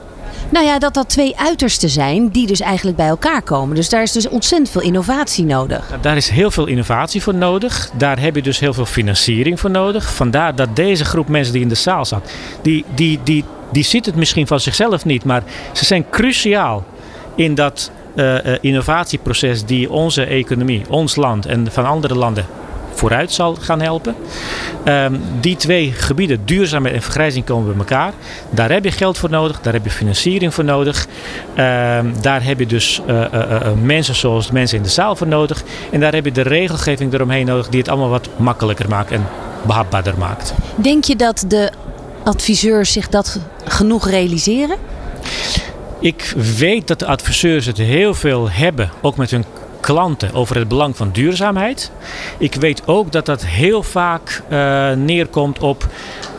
Nou 0.50 0.66
ja, 0.66 0.80
dat 0.80 0.94
dat 0.94 1.10
twee 1.10 1.38
uitersten 1.38 1.90
zijn 1.90 2.30
die 2.30 2.48
dus 2.48 2.60
eigenlijk 2.60 2.98
bij 2.98 3.08
elkaar 3.08 3.42
komen. 3.42 3.76
Dus 3.76 3.90
daar 3.90 4.02
is 4.02 4.12
dus 4.12 4.30
ontzettend 4.30 4.72
veel 4.72 4.82
innovatie 4.82 5.46
nodig. 5.46 5.92
Daar 6.02 6.18
is 6.18 6.30
heel 6.30 6.52
veel 6.52 6.66
innovatie 6.66 7.22
voor 7.22 7.36
nodig. 7.36 7.90
Daar 7.98 8.20
heb 8.20 8.36
je 8.36 8.42
dus 8.42 8.60
heel 8.60 8.74
veel 8.74 8.86
financiering 8.86 9.60
voor 9.60 9.72
nodig. 9.72 10.13
Vandaar 10.13 10.56
dat 10.56 10.76
deze 10.76 11.06
groep 11.06 11.28
mensen 11.28 11.54
die 11.54 11.62
in 11.62 11.70
de 11.70 11.76
zaal 11.76 12.06
zat, 12.06 12.32
die, 12.62 12.86
die, 12.96 13.20
die, 13.24 13.44
die 13.72 13.84
ziet 13.84 14.06
het 14.06 14.16
misschien 14.16 14.48
van 14.48 14.60
zichzelf 14.60 15.06
niet, 15.06 15.24
maar 15.24 15.44
ze 15.74 15.86
zijn 15.86 16.10
cruciaal 16.10 16.84
in 17.36 17.56
dat 17.56 17.92
uh, 18.16 18.38
innovatieproces 18.62 19.66
die 19.66 19.92
onze 19.92 20.24
economie, 20.24 20.82
ons 20.90 21.16
land 21.16 21.46
en 21.46 21.72
van 21.72 21.86
andere 21.86 22.16
landen 22.16 22.46
vooruit 22.98 23.32
zal 23.32 23.56
gaan 23.56 23.82
helpen. 23.82 24.16
Um, 24.86 25.22
die 25.40 25.56
twee 25.56 25.92
gebieden, 25.92 26.42
duurzaamheid 26.46 26.96
en 26.96 27.02
vergrijzing, 27.02 27.46
komen 27.46 27.68
bij 27.68 27.78
elkaar. 27.78 28.14
Daar 28.50 28.72
heb 28.72 28.84
je 28.84 28.92
geld 28.92 29.18
voor 29.18 29.30
nodig, 29.30 29.62
daar 29.62 29.74
heb 29.74 29.84
je 29.84 29.90
financiering 29.90 30.54
voor 30.54 30.64
nodig. 30.64 31.08
Um, 31.50 32.14
daar 32.22 32.44
heb 32.44 32.60
je 32.60 32.66
dus 32.66 33.02
uh, 33.08 33.16
uh, 33.16 33.24
uh, 33.34 33.60
mensen 33.82 34.16
zoals 34.16 34.48
de 34.48 34.54
mensen 34.54 34.78
in 34.78 34.84
de 34.84 34.90
zaal 34.90 35.16
voor 35.16 35.28
nodig. 35.28 35.64
En 35.92 36.00
daar 36.00 36.14
heb 36.14 36.26
je 36.26 36.32
de 36.32 36.42
regelgeving 36.42 37.14
eromheen 37.14 37.46
nodig 37.46 37.70
die 37.70 37.80
het 37.80 37.90
allemaal 37.90 38.10
wat 38.10 38.30
makkelijker 38.36 38.90
maakt 38.90 39.12
en 39.12 39.26
behapbaarder 39.62 40.18
maakt. 40.18 40.54
Denk 40.76 41.04
je 41.04 41.16
dat 41.16 41.44
de 41.48 41.72
adviseurs 42.24 42.92
zich 42.92 43.10
dat 43.10 43.40
genoeg 43.66 44.10
realiseren? 44.10 44.78
Ik 46.00 46.34
weet 46.58 46.88
dat 46.88 47.00
de 47.00 47.06
adviseurs 47.06 47.66
het 47.66 47.78
heel 47.78 48.14
veel 48.14 48.50
hebben, 48.50 48.92
ook 49.02 49.16
met 49.16 49.32
hun 49.32 49.46
klanten 49.80 50.34
over 50.34 50.56
het 50.56 50.68
belang 50.68 50.98
van 50.98 51.10
duurzaamheid. 51.12 51.92
Ik 52.38 52.56
weet 52.56 52.88
ook 52.88 53.12
dat 53.12 53.26
dat 53.26 53.46
heel 53.46 53.84
vaak 53.84 54.42
uh, 54.50 54.92
neerkomt 54.92 55.60
op 55.60 55.88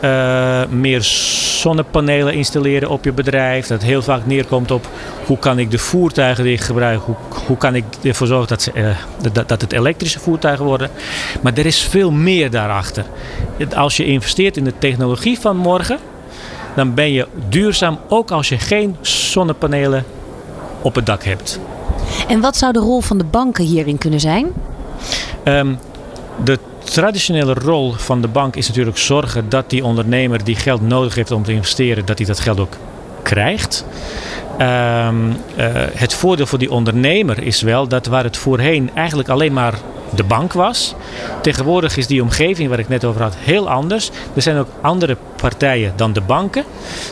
uh, 0.01 0.61
meer 0.69 1.01
zonnepanelen 1.01 2.33
installeren 2.33 2.89
op 2.89 3.03
je 3.03 3.11
bedrijf. 3.11 3.67
Dat 3.67 3.81
heel 3.81 4.01
vaak 4.01 4.25
neerkomt 4.25 4.71
op 4.71 4.87
hoe 5.25 5.37
kan 5.37 5.59
ik 5.59 5.71
de 5.71 5.77
voertuigen 5.77 6.43
die 6.43 6.53
ik 6.53 6.61
gebruik, 6.61 6.99
hoe, 7.01 7.15
hoe 7.47 7.57
kan 7.57 7.75
ik 7.75 7.83
ervoor 8.03 8.27
zorgen 8.27 8.47
dat, 8.47 8.61
ze, 8.61 8.71
uh, 8.75 8.89
dat, 9.31 9.47
dat 9.47 9.61
het 9.61 9.71
elektrische 9.71 10.19
voertuigen 10.19 10.65
worden. 10.65 10.89
Maar 11.41 11.53
er 11.53 11.65
is 11.65 11.81
veel 11.81 12.11
meer 12.11 12.49
daarachter. 12.51 13.05
Als 13.75 13.97
je 13.97 14.05
investeert 14.05 14.57
in 14.57 14.63
de 14.63 14.77
technologie 14.77 15.39
van 15.39 15.57
morgen, 15.57 15.97
dan 16.75 16.93
ben 16.93 17.11
je 17.11 17.27
duurzaam 17.49 17.99
ook 18.07 18.31
als 18.31 18.49
je 18.49 18.57
geen 18.57 18.97
zonnepanelen 19.01 20.05
op 20.81 20.95
het 20.95 21.05
dak 21.05 21.23
hebt. 21.23 21.59
En 22.27 22.39
wat 22.41 22.57
zou 22.57 22.73
de 22.73 22.79
rol 22.79 23.01
van 23.01 23.17
de 23.17 23.23
banken 23.23 23.65
hierin 23.65 23.97
kunnen 23.97 24.19
zijn? 24.19 24.47
Um, 25.43 25.79
de 26.43 26.59
traditionele 26.83 27.53
rol 27.53 27.91
van 27.91 28.21
de 28.21 28.27
bank 28.27 28.55
is 28.55 28.67
natuurlijk 28.67 28.97
zorgen 28.97 29.49
dat 29.49 29.69
die 29.69 29.85
ondernemer 29.85 30.43
die 30.43 30.55
geld 30.55 30.81
nodig 30.81 31.15
heeft 31.15 31.31
om 31.31 31.43
te 31.43 31.51
investeren, 31.51 32.05
dat 32.05 32.17
hij 32.17 32.27
dat 32.27 32.39
geld 32.39 32.59
ook 32.59 32.77
krijgt. 33.23 33.85
Um, 34.59 35.27
uh, 35.29 35.35
het 35.93 36.13
voordeel 36.13 36.45
voor 36.45 36.59
die 36.59 36.71
ondernemer 36.71 37.43
is 37.43 37.61
wel 37.61 37.87
dat 37.87 38.05
waar 38.05 38.23
het 38.23 38.37
voorheen 38.37 38.89
eigenlijk 38.93 39.29
alleen 39.29 39.53
maar 39.53 39.73
de 40.15 40.23
bank 40.23 40.53
was. 40.53 40.95
Tegenwoordig 41.41 41.97
is 41.97 42.07
die 42.07 42.21
omgeving 42.21 42.69
waar 42.69 42.79
ik 42.79 42.89
net 42.89 43.05
over 43.05 43.21
had 43.21 43.35
heel 43.37 43.69
anders. 43.69 44.11
Er 44.35 44.41
zijn 44.41 44.57
ook 44.57 44.67
andere 44.81 45.17
partijen 45.35 45.93
dan 45.95 46.13
de 46.13 46.21
banken. 46.21 46.63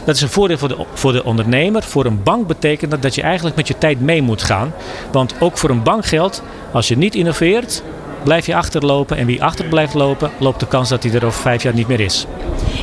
Dat 0.05 0.15
is 0.15 0.21
een 0.21 0.29
voordeel 0.29 0.57
voor 0.57 0.67
de, 0.67 0.85
voor 0.93 1.11
de 1.11 1.23
ondernemer. 1.23 1.83
Voor 1.83 2.05
een 2.05 2.23
bank 2.23 2.47
betekent 2.47 2.91
dat 2.91 3.01
dat 3.01 3.15
je 3.15 3.21
eigenlijk 3.21 3.55
met 3.55 3.67
je 3.67 3.77
tijd 3.77 4.01
mee 4.01 4.21
moet 4.21 4.43
gaan. 4.43 4.73
Want 5.11 5.33
ook 5.39 5.57
voor 5.57 5.69
een 5.69 5.83
bank 5.83 6.05
geldt, 6.05 6.41
als 6.71 6.87
je 6.87 6.97
niet 6.97 7.15
innoveert, 7.15 7.83
blijf 8.23 8.45
je 8.45 8.55
achterlopen. 8.55 9.17
En 9.17 9.25
wie 9.25 9.43
achter 9.43 9.65
blijft 9.65 9.93
lopen, 9.93 10.31
loopt 10.37 10.59
de 10.59 10.67
kans 10.67 10.89
dat 10.89 11.03
hij 11.03 11.13
er 11.13 11.25
over 11.25 11.41
vijf 11.41 11.63
jaar 11.63 11.73
niet 11.73 11.87
meer 11.87 11.99
is. 11.99 12.25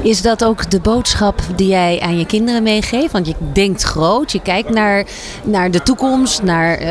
Is 0.02 0.22
dat 0.22 0.44
ook 0.44 0.70
de 0.70 0.80
boodschap 0.80 1.40
die 1.56 1.68
jij 1.68 2.00
aan 2.00 2.18
je 2.18 2.26
kinderen 2.26 2.62
meegeeft? 2.62 3.12
Want 3.12 3.26
je 3.26 3.34
denkt 3.52 3.82
groot, 3.82 4.32
je 4.32 4.40
kijkt 4.40 4.70
naar, 4.70 5.06
naar 5.44 5.70
de 5.70 5.82
toekomst, 5.82 6.42
naar 6.42 6.82
uh, 6.82 6.88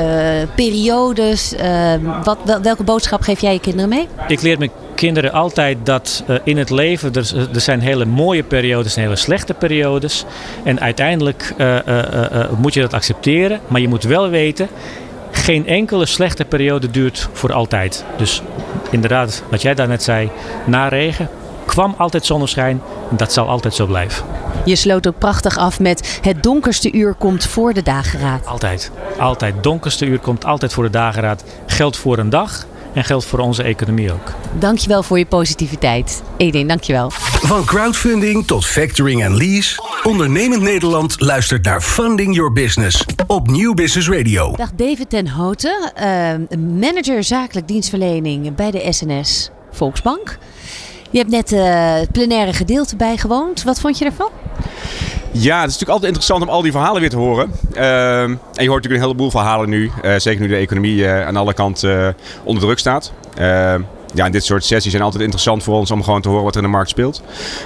periodes. 0.56 1.54
Uh, 1.54 1.94
wat, 2.24 2.38
wel, 2.46 2.62
welke 2.62 2.84
boodschap 2.84 3.22
geef 3.22 3.42
jij 3.42 3.54
je 3.54 3.60
kinderen 3.60 3.90
mee? 3.90 4.08
Ik 4.28 4.42
leer 4.42 4.58
mijn 4.58 4.72
kinderen 4.96 5.32
altijd 5.32 5.78
dat 5.84 6.24
uh, 6.28 6.36
in 6.44 6.58
het 6.58 6.70
leven 6.70 7.14
er, 7.14 7.50
er 7.54 7.62
zijn 7.62 7.80
hele 7.80 8.06
mooie 8.06 8.44
periodes 8.44 8.96
en 8.96 9.02
hele 9.02 9.16
slechte 9.16 9.54
periodes. 9.54 10.26
En 10.64 10.80
uiteindelijk 10.80 11.54
moet 12.58 12.74
je 12.74 12.82
dat 12.82 12.94
accepteren, 12.94 13.60
maar 13.68 13.82
je 13.82 13.88
moet 13.88 14.04
wel 14.04 14.30
weten 14.30 14.68
geen 15.44 15.68
enkele 15.68 16.06
slechte 16.06 16.46
periode 16.46 16.92
duurt 16.92 17.30
voor 17.34 17.54
altijd. 17.54 18.06
Dus 18.18 18.42
inderdaad, 18.92 19.44
wat 19.50 19.62
jij 19.62 19.74
daarnet 19.74 20.04
zei, 20.04 20.30
na 20.66 20.88
regen 20.88 21.30
kwam 21.66 21.96
altijd 21.98 22.26
zonneschijn 22.26 22.82
en 23.10 23.18
dat 23.18 23.34
zal 23.34 23.48
altijd 23.48 23.74
zo 23.74 23.86
blijven. 23.86 24.26
Je 24.66 24.76
sloot 24.76 25.08
ook 25.08 25.18
prachtig 25.18 25.58
af 25.58 25.80
met 25.80 26.20
het 26.22 26.44
donkerste 26.44 26.92
uur 26.92 27.14
komt 27.14 27.46
voor 27.46 27.74
de 27.74 27.82
dageraad. 27.82 28.46
Altijd, 28.46 28.92
altijd. 29.20 29.64
Donkerste 29.64 30.06
uur 30.06 30.20
komt 30.20 30.46
altijd 30.46 30.74
voor 30.74 30.84
de 30.84 30.90
dageraad. 30.90 31.44
Geldt 31.66 31.98
voor 31.98 32.18
een 32.18 32.30
dag 32.30 32.66
en 32.94 33.04
geldt 33.04 33.26
voor 33.26 33.40
onze 33.40 33.64
economie 33.64 34.12
ook. 34.12 34.34
Dankjewel 34.60 35.04
voor 35.04 35.18
je 35.18 35.26
positiviteit. 35.26 36.24
Edin, 36.38 36.68
dankjewel. 36.68 37.10
Van 37.10 37.66
crowdfunding 37.66 38.48
tot 38.48 38.66
factoring 38.66 39.24
en 39.24 39.38
lease. 39.38 39.82
Ondernemend 40.04 40.62
Nederland 40.62 41.22
luistert 41.22 41.66
naar 41.66 41.82
Funding 41.82 42.36
Your 42.36 42.54
Business 42.54 43.06
op 43.28 43.48
Nieuw 43.48 43.74
Business 43.74 44.10
Radio. 44.10 44.56
Dag 44.56 44.72
David 44.76 45.10
ten 45.10 45.28
Houten, 45.28 45.94
uh, 45.98 46.58
manager 46.58 47.24
zakelijk 47.24 47.68
dienstverlening 47.68 48.56
bij 48.56 48.72
de 48.72 48.88
SNS 48.90 49.50
Volksbank. 49.72 50.38
Je 51.10 51.18
hebt 51.18 51.32
net 51.32 51.52
uh, 51.52 51.94
het 51.94 52.12
plenaire 52.12 52.54
gedeelte 52.54 52.96
bijgewoond. 52.96 53.64
Wat 53.64 53.80
vond 53.80 53.98
je 53.98 54.06
ervan? 54.06 54.30
Ja, 55.34 55.62
het 55.62 55.70
is 55.70 55.80
natuurlijk 55.80 55.90
altijd 55.90 56.12
interessant 56.12 56.42
om 56.42 56.50
al 56.50 56.62
die 56.62 56.72
verhalen 56.72 57.02
weer 57.02 57.10
te 57.10 57.18
horen. 57.18 57.52
Uh, 57.76 58.22
en 58.22 58.40
je 58.54 58.68
hoort 58.68 58.84
natuurlijk 58.84 58.94
een 58.94 59.00
heleboel 59.00 59.32
verhalen 59.32 59.70
nu. 59.70 59.92
Uh, 60.04 60.16
zeker 60.18 60.42
nu 60.42 60.48
de 60.48 60.56
economie 60.56 60.98
uh, 60.98 61.26
aan 61.26 61.36
alle 61.36 61.54
kanten 61.54 62.16
onder 62.44 62.64
druk 62.64 62.80
staat. 62.80 63.14
Ehm, 64.14 64.26
ja, 64.26 64.30
dit 64.30 64.46
soort 64.46 64.66
sessies 64.66 64.92
zijn 64.92 65.04
altijd 65.04 65.24
interessant 65.24 65.64
voor 65.64 65.76
ons 65.76 65.92
om 65.92 66.04
gewoon 66.04 66.22
te 66.22 66.30
horen 66.30 66.44
wat 66.44 66.56
er 66.56 66.62
in 66.62 66.68
de 66.68 66.76
markt 66.76 66.90
speelt. 66.90 67.22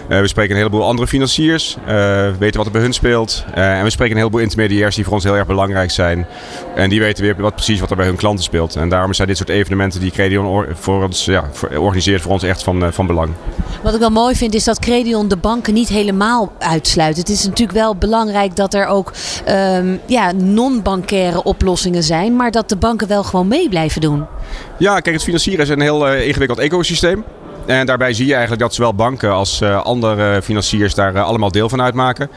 Uh, 0.10 0.20
we 0.20 0.28
spreken 0.28 0.52
een 0.52 0.58
heleboel 0.58 0.84
andere 0.84 1.08
financiers, 1.08 1.78
we 1.86 2.36
weten 2.40 2.58
wat 2.58 2.66
er 2.66 2.72
bij 2.72 2.82
hun 2.82 2.94
speelt. 2.94 3.46
Uh, 3.58 3.78
en 3.78 3.84
we 3.84 3.90
spreken 3.90 4.14
een 4.14 4.22
heleboel 4.22 4.42
intermediairs 4.42 4.96
die 4.96 5.04
voor 5.04 5.14
ons 5.14 5.24
heel 5.24 5.36
erg 5.36 5.48
belangrijk 5.48 5.92
zijn. 5.92 6.28
En 6.76 6.90
die 6.90 7.00
weten 7.00 7.24
weer 7.24 7.36
wat, 7.42 7.56
precies 7.56 7.80
wat 7.80 7.90
er 7.90 7.96
bij 7.96 8.06
hun 8.06 8.16
klanten 8.16 8.44
speelt. 8.44 8.76
En 8.76 8.90
daarom 8.90 9.14
zijn 9.14 9.28
dit 9.28 9.38
soort 9.38 9.50
evenementen 9.50 10.00
die 10.00 10.12
Credion 10.12 10.66
voor 10.74 11.04
ons, 11.04 11.26
ja, 11.26 11.50
organiseert 11.78 12.22
voor 12.22 12.32
ons 12.32 12.44
echt 12.44 12.64
van, 12.64 12.94
van 12.94 13.08
belang. 13.08 13.34
Wat 13.84 13.94
ik 13.94 14.00
wel 14.00 14.10
mooi 14.10 14.36
vind 14.36 14.54
is 14.54 14.64
dat 14.64 14.80
Credion 14.80 15.28
de 15.28 15.38
banken 15.38 15.74
niet 15.74 15.90
helemaal 15.90 16.52
uitsluit. 16.60 17.18
Het 17.18 17.30
is 17.30 17.46
natuurlijk 17.46 17.78
wel 17.78 17.96
belangrijk 17.96 18.56
dat 18.56 18.74
er 18.74 18.86
ook 18.86 19.12
um, 19.50 20.00
ja, 20.06 20.32
non-bankaire 20.32 21.44
oplossingen 21.44 22.04
zijn. 22.04 22.36
Maar 22.36 22.52
dat 22.52 22.70
de 22.70 22.76
banken 22.76 23.08
wel 23.08 23.24
gewoon 23.24 23.48
mee 23.48 23.70
blijven 23.70 24.02
doen. 24.02 24.26
Ja, 24.80 25.00
kijk, 25.00 25.16
het 25.16 25.24
financieren 25.24 25.66
is 25.66 25.70
een 25.70 25.82
heel 25.82 26.14
uh, 26.14 26.28
ingewikkeld 26.28 26.60
ecosysteem. 26.60 27.24
En 27.66 27.86
daarbij 27.86 28.14
zie 28.14 28.26
je 28.26 28.32
eigenlijk 28.32 28.62
dat 28.62 28.74
zowel 28.74 28.94
banken 28.94 29.32
als 29.32 29.62
uh, 29.62 29.82
andere 29.84 30.42
financiers 30.42 30.96
daar 30.96 31.20
allemaal 31.20 31.52
deel 31.52 31.70
van 31.70 31.82
uitmaken. 31.82 32.30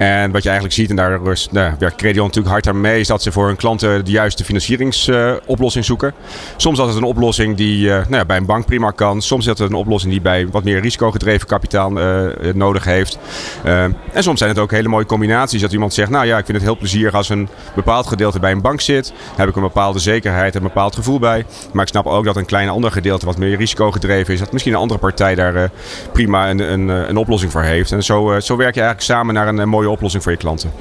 En 0.00 0.30
wat 0.30 0.42
je 0.42 0.48
eigenlijk 0.48 0.78
ziet, 0.78 0.90
en 0.90 0.96
daar 0.96 1.20
nou, 1.50 1.74
werkt 1.78 1.96
Credion 1.96 2.26
natuurlijk 2.26 2.52
hard 2.52 2.68
aan 2.68 2.80
mee, 2.80 3.00
is 3.00 3.06
dat 3.06 3.22
ze 3.22 3.32
voor 3.32 3.46
hun 3.46 3.56
klanten 3.56 4.04
de 4.04 4.10
juiste 4.10 4.44
financieringsoplossing 4.44 5.84
zoeken. 5.84 6.14
Soms 6.56 6.78
is 6.78 6.86
het 6.86 6.96
een 6.96 7.02
oplossing 7.02 7.56
die 7.56 7.86
uh, 7.86 8.06
nou 8.08 8.24
bij 8.24 8.36
een 8.36 8.46
bank 8.46 8.66
prima 8.66 8.90
kan. 8.90 9.22
Soms 9.22 9.46
is 9.46 9.58
het 9.58 9.70
een 9.70 9.74
oplossing 9.74 10.12
die 10.12 10.22
bij 10.22 10.48
wat 10.48 10.64
meer 10.64 10.80
risicogedreven 10.80 11.46
kapitaal 11.46 11.98
uh, 11.98 12.52
nodig 12.54 12.84
heeft. 12.84 13.18
en 13.62 13.96
soms 14.12 14.38
zijn 14.38 14.50
het 14.50 14.58
ook 14.58 14.70
hele 14.70 14.88
mooie 14.88 15.06
combinaties. 15.06 15.60
Dat 15.60 15.72
iemand 15.72 15.94
zegt, 15.94 16.10
nou 16.10 16.26
ja, 16.26 16.38
ik 16.38 16.44
vind 16.44 16.56
het 16.56 16.66
heel 16.66 16.76
plezierig 16.76 17.14
als 17.14 17.28
een 17.28 17.48
bepaald 17.74 18.06
gedeelte 18.06 18.38
bij 18.38 18.52
een 18.52 18.60
bank 18.60 18.80
zit. 18.80 19.08
Daar 19.08 19.38
heb 19.38 19.48
ik 19.48 19.56
een 19.56 19.62
bepaalde 19.62 19.98
zekerheid 19.98 20.54
en 20.54 20.60
een 20.60 20.66
bepaald 20.66 20.94
gevoel 20.94 21.18
bij. 21.18 21.44
Maar 21.72 21.82
ik 21.82 21.90
snap 21.90 22.06
ook 22.06 22.24
dat 22.24 22.36
een 22.36 22.46
klein 22.46 22.68
ander 22.68 22.92
gedeelte 22.92 23.26
wat 23.26 23.38
meer 23.38 23.56
risicogedreven 23.56 24.34
is, 24.34 24.40
dat 24.40 24.52
misschien 24.52 24.74
een 24.74 24.80
andere 24.80 25.00
partij 25.00 25.34
daar 25.34 25.70
prima 26.12 26.50
een, 26.50 26.72
een, 26.72 26.88
een, 26.88 27.16
oplossing 27.16 27.52
voor 27.52 27.62
heeft. 27.62 27.92
En 27.92 28.02
zo, 28.02 28.40
zo 28.40 28.56
werk 28.56 28.74
je 28.74 28.80
eigenlijk 28.80 29.10
samen 29.10 29.34
naar 29.34 29.48
een 29.48 29.68
mooie 29.68 29.89
oplossing 29.90 30.22
voor 30.22 30.32
je 30.32 30.38
klanten. 30.38 30.72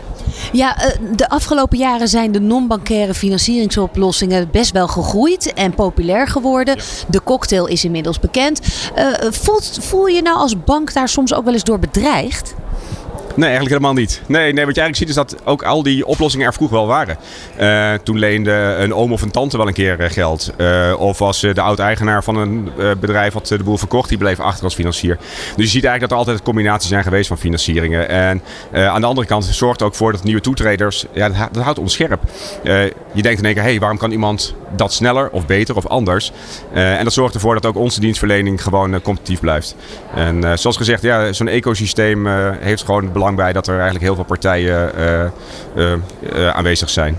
Ja, 0.52 0.78
de 1.16 1.30
afgelopen 1.30 1.78
jaren 1.78 2.08
zijn 2.08 2.32
de 2.32 2.40
non-bankaire 2.40 3.14
financieringsoplossingen 3.14 4.50
best 4.52 4.72
wel 4.72 4.88
gegroeid 4.88 5.54
en 5.54 5.74
populair 5.74 6.28
geworden. 6.28 6.78
De 7.08 7.24
cocktail 7.24 7.66
is 7.68 7.84
inmiddels 7.86 8.20
bekend. 8.20 8.60
Voelt, 9.30 9.78
voel 9.82 10.08
je 10.08 10.22
nou 10.22 10.38
als 10.38 10.64
bank 10.64 10.94
daar 10.94 11.10
soms 11.10 11.34
ook 11.34 11.44
wel 11.44 11.54
eens 11.54 11.64
door 11.64 11.80
bedreigd? 11.80 12.56
Nee, 13.40 13.50
eigenlijk 13.50 13.82
helemaal 13.82 14.02
niet. 14.02 14.22
Nee, 14.26 14.54
nee, 14.54 14.66
wat 14.66 14.76
je 14.76 14.82
eigenlijk 14.82 14.96
ziet 14.96 15.10
is 15.10 15.16
dat 15.16 15.46
ook 15.46 15.64
al 15.64 15.84
die 15.84 16.06
oplossingen 16.06 16.48
er 16.48 16.54
vroeger 16.54 16.78
wel 16.78 16.88
waren. 16.88 17.18
Uh, 17.60 17.94
toen 18.04 18.18
leende 18.18 18.52
een 18.80 18.94
oom 18.94 19.12
of 19.12 19.22
een 19.22 19.32
tante 19.32 19.58
wel 19.58 19.68
een 19.68 19.74
keer 19.74 20.00
uh, 20.00 20.10
geld. 20.10 20.54
Uh, 20.58 20.96
of 20.98 21.20
was 21.20 21.40
de 21.40 21.62
oud-eigenaar 21.62 22.24
van 22.24 22.36
een 22.36 22.72
bedrijf 23.00 23.34
wat 23.34 23.48
de 23.48 23.64
boel 23.64 23.78
verkocht, 23.78 24.10
die 24.10 24.18
bleef 24.18 24.40
achter 24.40 24.64
als 24.64 24.74
financier. 24.74 25.18
Dus 25.56 25.66
je 25.66 25.72
ziet 25.72 25.84
eigenlijk 25.84 26.00
dat 26.00 26.12
er 26.12 26.18
altijd 26.18 26.42
combinaties 26.42 26.90
zijn 26.90 27.04
geweest 27.04 27.28
van 27.28 27.38
financieringen. 27.38 28.10
En 28.10 28.42
aan 28.72 29.02
de 29.02 29.08
andere 29.08 29.28
kant 29.28 29.46
zorgt 29.46 29.82
ook 29.82 29.96
voor 29.96 30.12
dat 30.12 30.24
nieuwe 30.24 30.42
toetreders, 30.42 31.06
ja, 31.14 31.30
dat, 31.30 31.54
dat 31.54 31.64
houdt 31.64 31.80
ons 31.80 31.94
scherp. 31.94 32.22
je 33.14 33.22
denkt 33.22 33.40
in 33.40 33.46
één 33.46 33.54
keer, 33.54 33.64
hé, 33.64 33.70
hey, 33.70 33.80
waarom 33.80 33.98
kan 33.98 34.12
iemand 34.12 34.56
dat 34.76 34.94
sneller 34.94 35.30
of 35.30 35.46
beter 35.46 35.76
of 35.76 35.88
anders? 35.88 36.32
en 36.74 37.04
dat 37.04 37.14
zorgt 37.14 37.34
ervoor 37.34 37.54
dat 37.54 37.66
ook 37.66 37.76
onze 37.76 38.00
dienstverlening 38.00 38.64
gewoon 38.64 39.02
competitief 39.02 39.40
blijft. 39.40 39.76
En 40.16 40.60
zoals 40.60 40.78
gezegd, 40.78 41.02
ja, 41.02 41.34
zo'n 41.34 41.48
ecosysteem 41.48 42.28
heeft 42.60 42.84
gewoon 42.84 43.12
belang 43.12 43.29
belang 43.36 43.54
bij 43.54 43.54
dat 43.54 43.68
er 43.68 43.74
eigenlijk 43.74 44.06
heel 44.06 44.16
veel 44.16 44.24
partijen 44.24 44.96
eh, 44.96 45.24
eh, 45.24 45.94
eh, 46.34 46.50
aanwezig 46.50 46.90
zijn. 46.90 47.18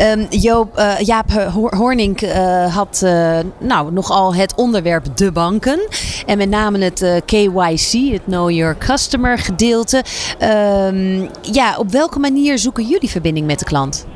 Um, 0.00 0.26
Joop, 0.30 0.78
uh, 0.78 0.98
Jaap 0.98 1.30
Horning 1.52 2.22
uh, 2.22 2.74
had 2.74 3.00
uh, 3.04 3.38
nou, 3.58 3.92
nogal 3.92 4.34
het 4.34 4.54
onderwerp 4.54 5.16
de 5.16 5.32
banken. 5.32 5.88
En 6.26 6.38
met 6.38 6.48
name 6.48 6.78
het 6.78 7.22
KYC, 7.24 8.12
het 8.12 8.24
Know 8.24 8.50
Your 8.50 8.76
Customer 8.78 9.38
gedeelte. 9.38 10.04
Um, 10.42 11.28
ja, 11.42 11.76
op 11.78 11.90
welke 11.90 12.18
manier 12.18 12.58
zoeken 12.58 12.86
jullie 12.86 13.10
verbinding 13.10 13.46
met 13.46 13.58
de 13.58 13.64
klant? 13.64 14.06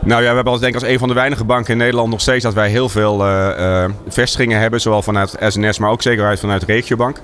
Nou 0.00 0.22
ja, 0.22 0.28
we 0.28 0.34
hebben 0.34 0.52
als, 0.52 0.60
denk 0.60 0.74
ik 0.74 0.80
als 0.80 0.90
een 0.90 0.98
van 0.98 1.08
de 1.08 1.14
weinige 1.14 1.44
banken 1.44 1.72
in 1.72 1.78
Nederland 1.78 2.10
nog 2.10 2.20
steeds 2.20 2.44
dat 2.44 2.54
wij 2.54 2.68
heel 2.68 2.88
veel 2.88 3.24
vestigingen 4.08 4.60
hebben. 4.60 4.80
Zowel 4.80 5.02
vanuit 5.02 5.36
SNS, 5.38 5.78
maar 5.78 5.90
ook 5.90 6.02
zeker 6.02 6.26
uit 6.26 6.40
vanuit 6.40 6.62
Regiobank. 6.62 7.20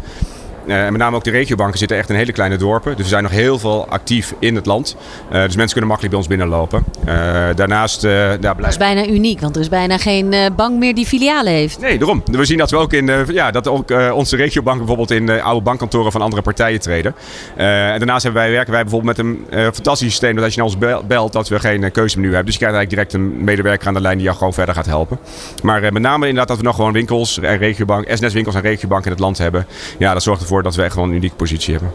Uh, 0.66 0.84
en 0.84 0.92
met 0.92 1.00
name 1.00 1.16
ook 1.16 1.24
de 1.24 1.30
regiobanken 1.30 1.78
zitten 1.78 1.96
echt 1.96 2.08
in 2.08 2.16
hele 2.16 2.32
kleine 2.32 2.56
dorpen. 2.56 2.92
Dus 2.96 3.02
we 3.02 3.08
zijn 3.08 3.22
nog 3.22 3.32
heel 3.32 3.58
veel 3.58 3.86
actief 3.88 4.34
in 4.38 4.54
het 4.54 4.66
land. 4.66 4.96
Uh, 5.26 5.32
dus 5.32 5.56
mensen 5.56 5.72
kunnen 5.72 5.86
makkelijk 5.86 6.08
bij 6.08 6.18
ons 6.18 6.28
binnenlopen. 6.28 6.84
Uh, 7.06 7.14
daarnaast... 7.54 8.02
Daar 8.02 8.38
blijft... 8.38 8.58
Dat 8.58 8.70
is 8.70 8.76
bijna 8.76 9.06
uniek, 9.06 9.40
want 9.40 9.56
er 9.56 9.62
is 9.62 9.68
bijna 9.68 9.98
geen 9.98 10.34
bank 10.56 10.78
meer 10.78 10.94
die 10.94 11.06
filialen 11.06 11.52
heeft. 11.52 11.80
Nee, 11.80 11.98
daarom. 11.98 12.22
We 12.24 12.44
zien 12.44 12.58
dat 12.58 12.70
we 12.70 12.76
ook 12.76 12.92
in... 12.92 13.26
ja, 13.26 13.50
dat 13.50 13.68
ook 13.68 13.90
onze 14.12 14.36
regiobanken 14.36 14.86
bijvoorbeeld 14.86 15.10
in 15.10 15.26
de 15.26 15.42
oude 15.42 15.62
bankkantoren 15.62 16.12
van 16.12 16.20
andere 16.20 16.42
partijen 16.42 16.80
treden. 16.80 17.14
en 17.56 17.98
daarnaast 17.98 18.22
hebben 18.22 18.42
wij, 18.42 18.50
werken 18.50 18.72
wij 18.72 18.82
bijvoorbeeld 18.82 19.16
met 19.16 19.26
een 19.26 19.44
fantastisch 19.74 20.08
systeem... 20.08 20.34
dat 20.34 20.44
als 20.44 20.54
je 20.54 20.60
naar 20.60 20.68
ons 20.68 21.02
belt, 21.06 21.32
dat 21.32 21.48
we 21.48 21.60
geen 21.60 21.90
keuzemenu 21.90 22.28
hebben. 22.28 22.44
Dus 22.44 22.54
je 22.54 22.60
krijgt 22.60 22.76
eigenlijk 22.76 23.10
direct 23.10 23.12
een 23.12 23.44
medewerker 23.44 23.88
aan 23.88 23.94
de 23.94 24.00
lijn 24.00 24.16
die 24.16 24.24
jou 24.24 24.36
gewoon 24.36 24.52
verder 24.52 24.74
gaat 24.74 24.86
helpen. 24.86 25.18
Maar 25.62 25.80
met 25.80 26.02
name 26.02 26.26
inderdaad 26.26 26.48
dat 26.48 26.56
we 26.56 26.62
nog 26.62 26.76
gewoon 26.76 26.92
winkels 26.92 27.38
en 27.38 27.58
regiobank, 27.58 28.06
SNS-winkels 28.08 28.54
en 28.54 28.60
regiobanken 28.60 29.06
in 29.06 29.12
het 29.12 29.20
land 29.20 29.38
hebben. 29.38 29.66
Ja, 29.98 30.12
dat 30.12 30.22
zorgt 30.22 30.40
ervoor 30.40 30.53
dat 30.62 30.74
echt 30.84 30.92
gewoon 30.92 31.08
een 31.08 31.14
unieke 31.14 31.36
positie 31.36 31.74
hebben. 31.74 31.92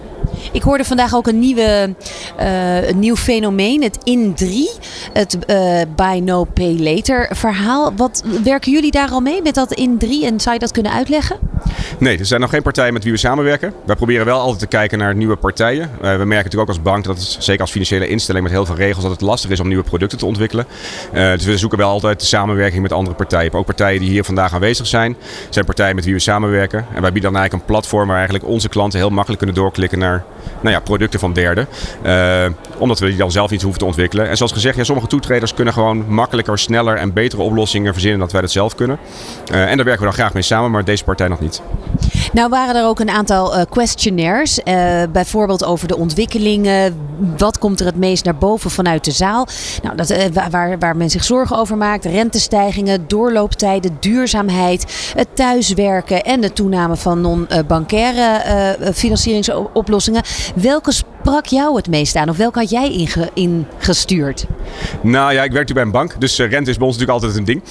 Ik 0.52 0.62
hoorde 0.62 0.84
vandaag 0.84 1.16
ook 1.16 1.28
een, 1.28 1.40
nieuwe, 1.40 1.96
uh, 2.40 2.88
een 2.90 3.00
nieuw 3.00 3.16
fenomeen, 3.16 3.84
het 3.84 3.98
IN3. 3.98 4.46
Het 5.14 5.38
uh, 5.48 5.82
Buy 5.96 6.20
No 6.20 6.44
Pay 6.44 6.78
Later 6.80 7.30
verhaal. 7.32 7.94
Wat, 7.96 8.24
werken 8.44 8.72
jullie 8.72 8.92
daar 8.92 9.10
al 9.10 9.20
mee 9.20 9.42
met 9.42 9.56
dat 9.56 9.80
IN3 9.80 10.08
en 10.24 10.40
zou 10.40 10.54
je 10.54 10.60
dat 10.60 10.72
kunnen 10.72 10.92
uitleggen? 10.92 11.38
Nee, 12.00 12.18
er 12.18 12.26
zijn 12.26 12.42
nog 12.42 12.50
geen 12.50 12.62
partijen 12.62 12.94
met 12.94 13.04
wie 13.04 13.12
we 13.12 13.18
samenwerken. 13.18 13.74
Wij 13.86 13.96
proberen 13.96 14.26
wel 14.26 14.40
altijd 14.40 14.60
te 14.60 14.68
kijken 14.68 14.98
naar 14.98 15.16
nieuwe 15.16 15.36
partijen. 15.36 15.82
Uh, 15.82 16.00
we 16.00 16.08
merken 16.08 16.28
natuurlijk 16.28 16.62
ook 16.62 16.68
als 16.68 16.82
bank 16.82 17.04
dat 17.04 17.18
het, 17.18 17.38
zeker 17.40 17.62
als 17.62 17.72
financiële 17.72 18.08
instelling 18.08 18.44
met 18.44 18.54
heel 18.54 18.66
veel 18.66 18.76
regels, 18.76 19.04
dat 19.04 19.12
het 19.12 19.22
lastig 19.22 19.50
is 19.50 19.60
om 19.60 19.68
nieuwe 19.68 19.84
producten 19.84 20.18
te 20.18 20.26
ontwikkelen. 20.26 20.66
dus 21.12 21.46
we 21.46 21.58
zoeken 21.58 21.78
wel 21.78 21.90
altijd 21.90 22.20
de 22.20 22.26
samenwerking 22.26 22.82
met 22.82 22.92
andere 22.92 23.16
partijen. 23.16 23.54
Ook 23.54 23.66
partijen 23.66 24.00
die 24.00 24.10
hier 24.10 24.24
vandaag 24.24 24.54
aanwezig 24.54 24.88
zijn, 24.88 25.16
zijn 25.50 25.66
partijen 25.66 25.96
met 25.96 26.06
wie 26.06 26.14
we 26.14 26.20
samenwerken. 26.20 26.86
En 26.94 27.02
wij 27.02 27.12
bieden 27.12 27.32
dan 27.32 27.40
eigenlijk 27.40 27.54
een 27.54 27.74
platform 27.76 28.08
waar 28.08 28.18
eigenlijk 28.18 28.48
onze 28.48 28.70
klanten 28.70 29.00
heel 29.00 29.10
makkelijk 29.10 29.38
kunnen 29.38 29.62
doorklikken 29.62 30.00
naar 30.00 30.19
nou 30.62 30.76
ja, 30.76 30.80
producten 30.80 31.20
van 31.20 31.34
derden. 31.34 31.68
Uh, 32.06 32.46
omdat 32.78 33.00
we 33.00 33.08
die 33.08 33.18
dan 33.18 33.32
zelf 33.32 33.52
niet 33.52 33.62
hoeven 33.62 33.80
te 33.80 33.86
ontwikkelen. 33.86 34.30
En 34.30 34.38
zoals 34.38 34.52
gezegd, 34.52 34.76
ja, 34.76 34.84
sommige 34.84 35.08
toetreders 35.08 35.54
kunnen 35.54 35.74
gewoon 35.74 36.06
makkelijker, 36.08 36.60
sneller 36.60 36.98
en 36.98 37.14
betere 37.14 37.42
oplossingen 37.42 37.94
verzinnen 37.94 38.20
dan 38.20 38.30
wij 38.32 38.42
dat 38.42 38.52
zelf 38.52 38.76
kunnen. 38.76 38.98
Uh, 39.52 39.70
en 39.70 39.76
daar 39.76 39.86
werken 39.86 40.00
we 40.00 40.10
dan 40.10 40.14
graag 40.14 40.34
mee 40.34 40.44
samen, 40.44 40.72
maar 40.72 40.84
deze 40.84 41.04
partij 41.04 41.28
nog 41.28 41.40
niet. 41.40 41.62
Nou 42.34 42.50
waren 42.50 42.76
er 42.76 42.86
ook 42.86 43.00
een 43.00 43.10
aantal 43.10 43.58
uh, 43.58 43.62
questionnaires, 43.70 44.60
bijvoorbeeld 45.12 45.66
over 45.66 45.88
de 45.88 45.98
ontwikkelingen. 45.98 46.98
Wat 47.38 47.58
komt 47.58 47.80
er 47.80 47.86
het 47.86 47.96
meest 47.96 48.26
naar 48.26 48.38
boven 48.38 48.72
vanuit 48.72 49.06
de 49.06 49.12
zaal? 49.12 49.48
Nou, 49.84 49.96
dat, 49.96 50.14
waar, 50.50 50.80
waar 50.80 50.98
men 50.98 51.10
zich 51.10 51.24
zorgen 51.24 51.58
over 51.58 51.78
maakt. 51.78 52.06
Rentestijgingen, 52.06 53.08
doorlooptijden, 53.08 53.98
duurzaamheid, 54.00 55.12
het 55.16 55.28
thuiswerken 55.34 56.24
en 56.24 56.42
de 56.42 56.54
toename 56.54 56.96
van 56.96 57.22
non-bankaire 57.22 58.78
financieringsoplossingen. 58.94 60.24
Welke 60.56 60.92
sprak 60.92 61.46
jou 61.46 61.76
het 61.76 61.88
meest 61.88 62.16
aan? 62.16 62.30
Of 62.30 62.38
welke 62.38 62.60
had 62.60 62.70
jij 62.70 63.10
ingestuurd? 63.34 64.46
Nou 65.02 65.34
ja, 65.34 65.44
ik 65.44 65.52
werk 65.52 65.68
nu 65.68 65.74
bij 65.74 65.84
een 65.84 65.92
bank. 65.92 66.16
Dus 66.20 66.38
rente 66.38 66.70
is 66.70 66.78
bij 66.78 66.88
ons 66.88 66.98
natuurlijk 66.98 67.24
altijd 67.24 67.36
een 67.36 67.46
ding. 67.46 67.64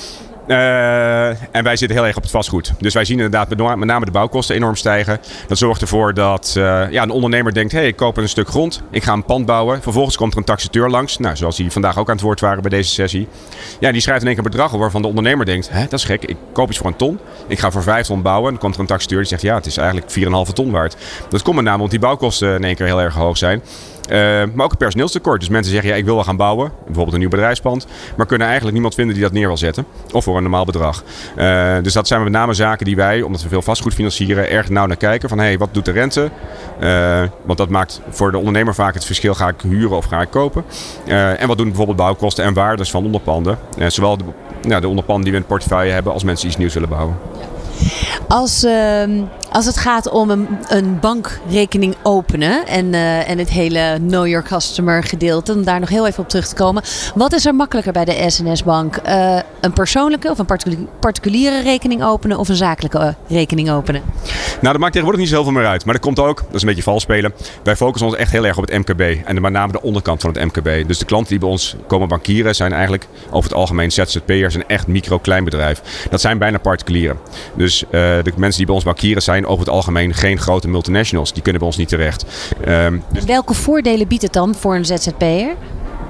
Uh, 0.48 1.28
en 1.28 1.62
wij 1.62 1.76
zitten 1.76 1.96
heel 1.96 2.06
erg 2.06 2.16
op 2.16 2.22
het 2.22 2.30
vastgoed. 2.30 2.72
Dus 2.78 2.94
wij 2.94 3.04
zien 3.04 3.16
inderdaad 3.16 3.48
met 3.48 3.84
name 3.84 4.04
de 4.04 4.10
bouwkosten 4.10 4.54
enorm 4.54 4.76
stijgen. 4.76 5.20
Dat 5.46 5.58
zorgt 5.58 5.80
ervoor 5.80 6.14
dat 6.14 6.54
uh, 6.58 6.90
ja, 6.90 7.02
een 7.02 7.10
ondernemer 7.10 7.54
denkt: 7.54 7.72
hé, 7.72 7.78
hey, 7.78 7.88
ik 7.88 7.96
koop 7.96 8.16
een 8.16 8.28
stuk 8.28 8.48
grond, 8.48 8.82
ik 8.90 9.02
ga 9.02 9.12
een 9.12 9.24
pand 9.24 9.46
bouwen. 9.46 9.82
Vervolgens 9.82 10.16
komt 10.16 10.32
er 10.32 10.38
een 10.38 10.44
taxateur 10.44 10.90
langs, 10.90 11.18
nou, 11.18 11.36
zoals 11.36 11.56
die 11.56 11.70
vandaag 11.70 11.98
ook 11.98 12.08
aan 12.08 12.14
het 12.14 12.24
woord 12.24 12.40
waren 12.40 12.62
bij 12.62 12.70
deze 12.70 12.90
sessie. 12.90 13.28
Ja, 13.80 13.92
die 13.92 14.00
schrijft 14.00 14.20
in 14.20 14.26
één 14.26 14.36
keer 14.36 14.44
een 14.44 14.50
bedrag 14.50 14.72
waarvan 14.72 15.02
de 15.02 15.08
ondernemer 15.08 15.46
denkt: 15.46 15.68
hè, 15.70 15.82
dat 15.82 15.92
is 15.92 16.04
gek, 16.04 16.24
ik 16.24 16.36
koop 16.52 16.68
iets 16.68 16.78
voor 16.78 16.86
een 16.86 16.96
ton, 16.96 17.18
ik 17.46 17.58
ga 17.58 17.70
voor 17.70 17.82
vijf 17.82 18.06
ton 18.06 18.22
bouwen. 18.22 18.50
Dan 18.50 18.60
komt 18.60 18.74
er 18.74 18.80
een 18.80 18.86
taxateur 18.86 19.18
die 19.18 19.28
zegt: 19.28 19.42
ja, 19.42 19.54
het 19.54 19.66
is 19.66 19.76
eigenlijk 19.76 20.46
4,5 20.48 20.52
ton 20.52 20.70
waard. 20.70 20.96
Dat 21.28 21.42
komt 21.42 21.56
met 21.56 21.64
name 21.64 21.76
omdat 21.76 21.90
die 21.90 22.00
bouwkosten 22.00 22.54
in 22.54 22.64
één 22.64 22.76
keer 22.76 22.86
heel 22.86 23.00
erg 23.00 23.14
hoog 23.14 23.36
zijn. 23.36 23.62
Uh, 24.08 24.16
maar 24.54 24.64
ook 24.64 24.70
een 24.70 24.76
personeelstekort. 24.76 25.40
Dus 25.40 25.48
mensen 25.48 25.72
zeggen, 25.72 25.90
ja, 25.90 25.96
ik 25.96 26.04
wil 26.04 26.14
wel 26.14 26.24
gaan 26.24 26.36
bouwen. 26.36 26.72
Bijvoorbeeld 26.84 27.12
een 27.12 27.20
nieuw 27.20 27.28
bedrijfspand. 27.28 27.86
Maar 28.16 28.26
kunnen 28.26 28.46
eigenlijk 28.46 28.74
niemand 28.74 28.94
vinden 28.94 29.14
die 29.14 29.24
dat 29.24 29.32
neer 29.32 29.46
wil 29.46 29.56
zetten. 29.56 29.86
Of 30.12 30.24
voor 30.24 30.36
een 30.36 30.42
normaal 30.42 30.64
bedrag. 30.64 31.02
Uh, 31.36 31.74
dus 31.82 31.92
dat 31.92 32.06
zijn 32.06 32.22
met 32.22 32.32
name 32.32 32.54
zaken 32.54 32.84
die 32.84 32.96
wij, 32.96 33.22
omdat 33.22 33.42
we 33.42 33.48
veel 33.48 33.62
vastgoed 33.62 33.94
financieren, 33.94 34.50
erg 34.50 34.68
nauw 34.68 34.86
naar 34.86 34.96
kijken. 34.96 35.28
Van, 35.28 35.38
hé, 35.38 35.44
hey, 35.44 35.58
wat 35.58 35.68
doet 35.72 35.84
de 35.84 35.90
rente? 35.90 36.30
Uh, 36.80 37.22
want 37.42 37.58
dat 37.58 37.68
maakt 37.68 38.00
voor 38.10 38.30
de 38.30 38.38
ondernemer 38.38 38.74
vaak 38.74 38.94
het 38.94 39.04
verschil. 39.04 39.34
Ga 39.34 39.48
ik 39.48 39.60
huren 39.60 39.96
of 39.96 40.04
ga 40.04 40.20
ik 40.20 40.30
kopen? 40.30 40.64
en 41.06 41.46
wat 41.46 41.56
doen 41.56 41.66
bijvoorbeeld 41.66 41.96
bouwkosten 41.96 42.44
en 42.44 42.54
waardes 42.54 42.90
van 42.90 43.04
onderpanden? 43.04 43.58
zowel 43.86 44.16
de, 44.16 44.24
nou, 44.62 44.80
de 44.80 44.88
onderpanden 44.88 45.24
die 45.24 45.32
we 45.32 45.38
in 45.38 45.44
het 45.44 45.52
portefeuille 45.52 45.92
hebben, 45.92 46.12
als 46.12 46.24
mensen 46.24 46.48
iets 46.48 46.56
nieuws 46.56 46.74
willen 46.74 46.88
bouwen. 46.88 47.16
Als, 48.28 48.64
uh, 48.64 49.02
als 49.58 49.66
het 49.66 49.78
gaat 49.78 50.10
om 50.10 50.30
een, 50.30 50.48
een 50.68 51.00
bankrekening 51.00 51.96
openen 52.02 52.66
en, 52.66 52.86
uh, 52.86 53.30
en 53.30 53.38
het 53.38 53.50
hele 53.50 53.98
Know 54.06 54.26
Your 54.26 54.44
Customer 54.44 55.02
gedeelte, 55.02 55.52
om 55.52 55.64
daar 55.64 55.80
nog 55.80 55.88
heel 55.88 56.06
even 56.06 56.22
op 56.22 56.28
terug 56.28 56.48
te 56.48 56.54
komen. 56.54 56.82
Wat 57.14 57.32
is 57.32 57.46
er 57.46 57.54
makkelijker 57.54 57.92
bij 57.92 58.04
de 58.04 58.24
SNS-bank? 58.26 59.00
Uh, 59.06 59.38
een 59.60 59.72
persoonlijke 59.72 60.30
of 60.30 60.38
een 60.38 60.88
particuliere 61.00 61.62
rekening 61.62 62.04
openen 62.04 62.38
of 62.38 62.48
een 62.48 62.56
zakelijke 62.56 63.14
rekening 63.28 63.70
openen? 63.70 64.02
Nou, 64.60 64.72
dat 64.72 64.78
maakt 64.78 64.92
tegenwoordig 64.92 65.20
niet 65.20 65.30
zoveel 65.30 65.52
meer 65.52 65.66
uit. 65.66 65.84
Maar 65.84 65.94
dat 65.94 66.02
komt 66.02 66.18
ook, 66.18 66.36
dat 66.36 66.54
is 66.54 66.60
een 66.60 66.68
beetje 66.68 66.82
vals 66.82 67.02
spelen. 67.02 67.32
Wij 67.62 67.76
focussen 67.76 68.08
ons 68.08 68.16
echt 68.16 68.32
heel 68.32 68.46
erg 68.46 68.56
op 68.56 68.68
het 68.68 68.78
MKB. 68.78 69.00
En 69.24 69.40
met 69.40 69.52
name 69.52 69.72
de 69.72 69.82
onderkant 69.82 70.20
van 70.20 70.30
het 70.32 70.44
MKB. 70.44 70.88
Dus 70.88 70.98
de 70.98 71.04
klanten 71.04 71.30
die 71.30 71.38
bij 71.38 71.48
ons 71.48 71.76
komen 71.86 72.08
bankieren 72.08 72.54
zijn 72.54 72.72
eigenlijk 72.72 73.06
over 73.30 73.50
het 73.50 73.58
algemeen 73.58 73.92
ZZP'ers 73.92 74.54
en 74.54 74.68
echt 74.68 74.86
micro-kleinbedrijf. 74.86 76.06
Dat 76.10 76.20
zijn 76.20 76.38
bijna 76.38 76.58
particulieren. 76.58 77.18
Dus 77.54 77.84
de 77.90 78.32
mensen 78.36 78.56
die 78.56 78.66
bij 78.66 78.74
ons 78.74 78.84
bankieren 78.84 79.22
zijn 79.22 79.46
over 79.48 79.64
het 79.64 79.74
algemeen 79.74 80.14
geen 80.14 80.38
grote 80.38 80.68
multinationals. 80.68 81.32
Die 81.32 81.42
kunnen 81.42 81.60
bij 81.60 81.70
ons 81.70 81.78
niet 81.78 81.88
terecht. 81.88 82.24
Um, 82.68 83.02
dus... 83.12 83.24
Welke 83.24 83.54
voordelen 83.54 84.08
biedt 84.08 84.22
het 84.22 84.32
dan 84.32 84.54
voor 84.54 84.74
een 84.74 84.84
ZZP'er? 84.84 85.54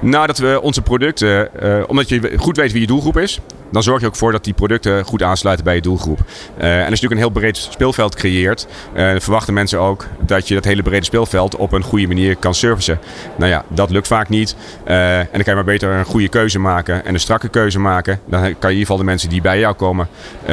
Nou, 0.01 0.27
dat 0.27 0.37
we 0.37 0.59
onze 0.61 0.81
producten, 0.81 1.49
uh, 1.63 1.83
omdat 1.87 2.09
je 2.09 2.33
goed 2.37 2.57
weet 2.57 2.71
wie 2.71 2.81
je 2.81 2.87
doelgroep 2.87 3.17
is, 3.17 3.39
dan 3.71 3.83
zorg 3.83 4.01
je 4.01 4.07
ook 4.07 4.15
voor 4.15 4.31
dat 4.31 4.43
die 4.43 4.53
producten 4.53 5.05
goed 5.05 5.23
aansluiten 5.23 5.65
bij 5.65 5.75
je 5.75 5.81
doelgroep. 5.81 6.19
Uh, 6.19 6.63
en 6.63 6.69
als 6.69 6.83
je 6.83 6.89
natuurlijk 6.89 7.11
een 7.11 7.17
heel 7.17 7.29
breed 7.29 7.57
speelveld 7.57 8.15
creëert, 8.15 8.67
uh, 8.95 9.11
verwachten 9.17 9.53
mensen 9.53 9.79
ook 9.79 10.05
dat 10.19 10.47
je 10.47 10.53
dat 10.53 10.63
hele 10.63 10.81
brede 10.81 11.05
speelveld 11.05 11.55
op 11.55 11.71
een 11.71 11.83
goede 11.83 12.07
manier 12.07 12.35
kan 12.35 12.53
servicen. 12.53 12.99
Nou 13.35 13.51
ja, 13.51 13.63
dat 13.67 13.89
lukt 13.89 14.07
vaak 14.07 14.29
niet. 14.29 14.55
Uh, 14.87 15.19
en 15.19 15.27
dan 15.31 15.43
kan 15.43 15.45
je 15.45 15.55
maar 15.55 15.63
beter 15.63 15.89
een 15.91 16.05
goede 16.05 16.27
keuze 16.27 16.59
maken 16.59 17.05
en 17.05 17.13
een 17.13 17.19
strakke 17.19 17.49
keuze 17.49 17.79
maken. 17.79 18.19
Dan 18.25 18.39
kan 18.39 18.49
je 18.49 18.55
in 18.55 18.69
ieder 18.69 18.79
geval 18.79 18.97
de 18.97 19.03
mensen 19.03 19.29
die 19.29 19.41
bij 19.41 19.59
jou 19.59 19.75
komen 19.75 20.07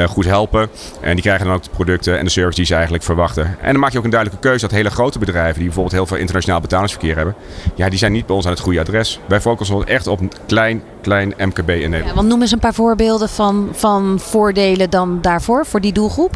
goed 0.07 0.25
helpen. 0.25 0.69
En 1.01 1.13
die 1.13 1.21
krijgen 1.21 1.45
dan 1.45 1.55
ook 1.55 1.63
de 1.63 1.69
producten 1.69 2.17
en 2.17 2.25
de 2.25 2.31
service 2.31 2.55
die 2.55 2.65
ze 2.65 2.73
eigenlijk 2.73 3.03
verwachten. 3.03 3.57
En 3.61 3.71
dan 3.71 3.79
maak 3.79 3.91
je 3.91 3.97
ook 3.97 4.03
een 4.03 4.09
duidelijke 4.09 4.47
keuze 4.47 4.67
dat 4.67 4.75
hele 4.75 4.89
grote 4.89 5.19
bedrijven, 5.19 5.55
die 5.55 5.63
bijvoorbeeld 5.63 5.95
heel 5.95 6.05
veel 6.05 6.17
internationaal 6.17 6.61
betalingsverkeer 6.61 7.15
hebben, 7.15 7.35
ja, 7.75 7.89
die 7.89 7.99
zijn 7.99 8.11
niet 8.11 8.25
bij 8.25 8.35
ons 8.35 8.45
aan 8.45 8.51
het 8.51 8.59
goede 8.59 8.79
adres. 8.79 9.19
Wij 9.25 9.41
focussen 9.41 9.75
ons 9.75 9.85
echt 9.85 10.07
op 10.07 10.19
klein, 10.45 10.81
klein 11.01 11.33
MKB 11.37 11.57
in 11.57 11.65
Nederland. 11.65 12.05
Ja, 12.05 12.13
want 12.13 12.27
noem 12.27 12.41
eens 12.41 12.51
een 12.51 12.59
paar 12.59 12.73
voorbeelden 12.73 13.06
van, 13.29 13.69
van 13.71 14.19
voordelen 14.19 14.89
dan 14.89 15.21
daarvoor, 15.21 15.65
voor 15.65 15.81
die 15.81 15.93
doelgroep? 15.93 16.35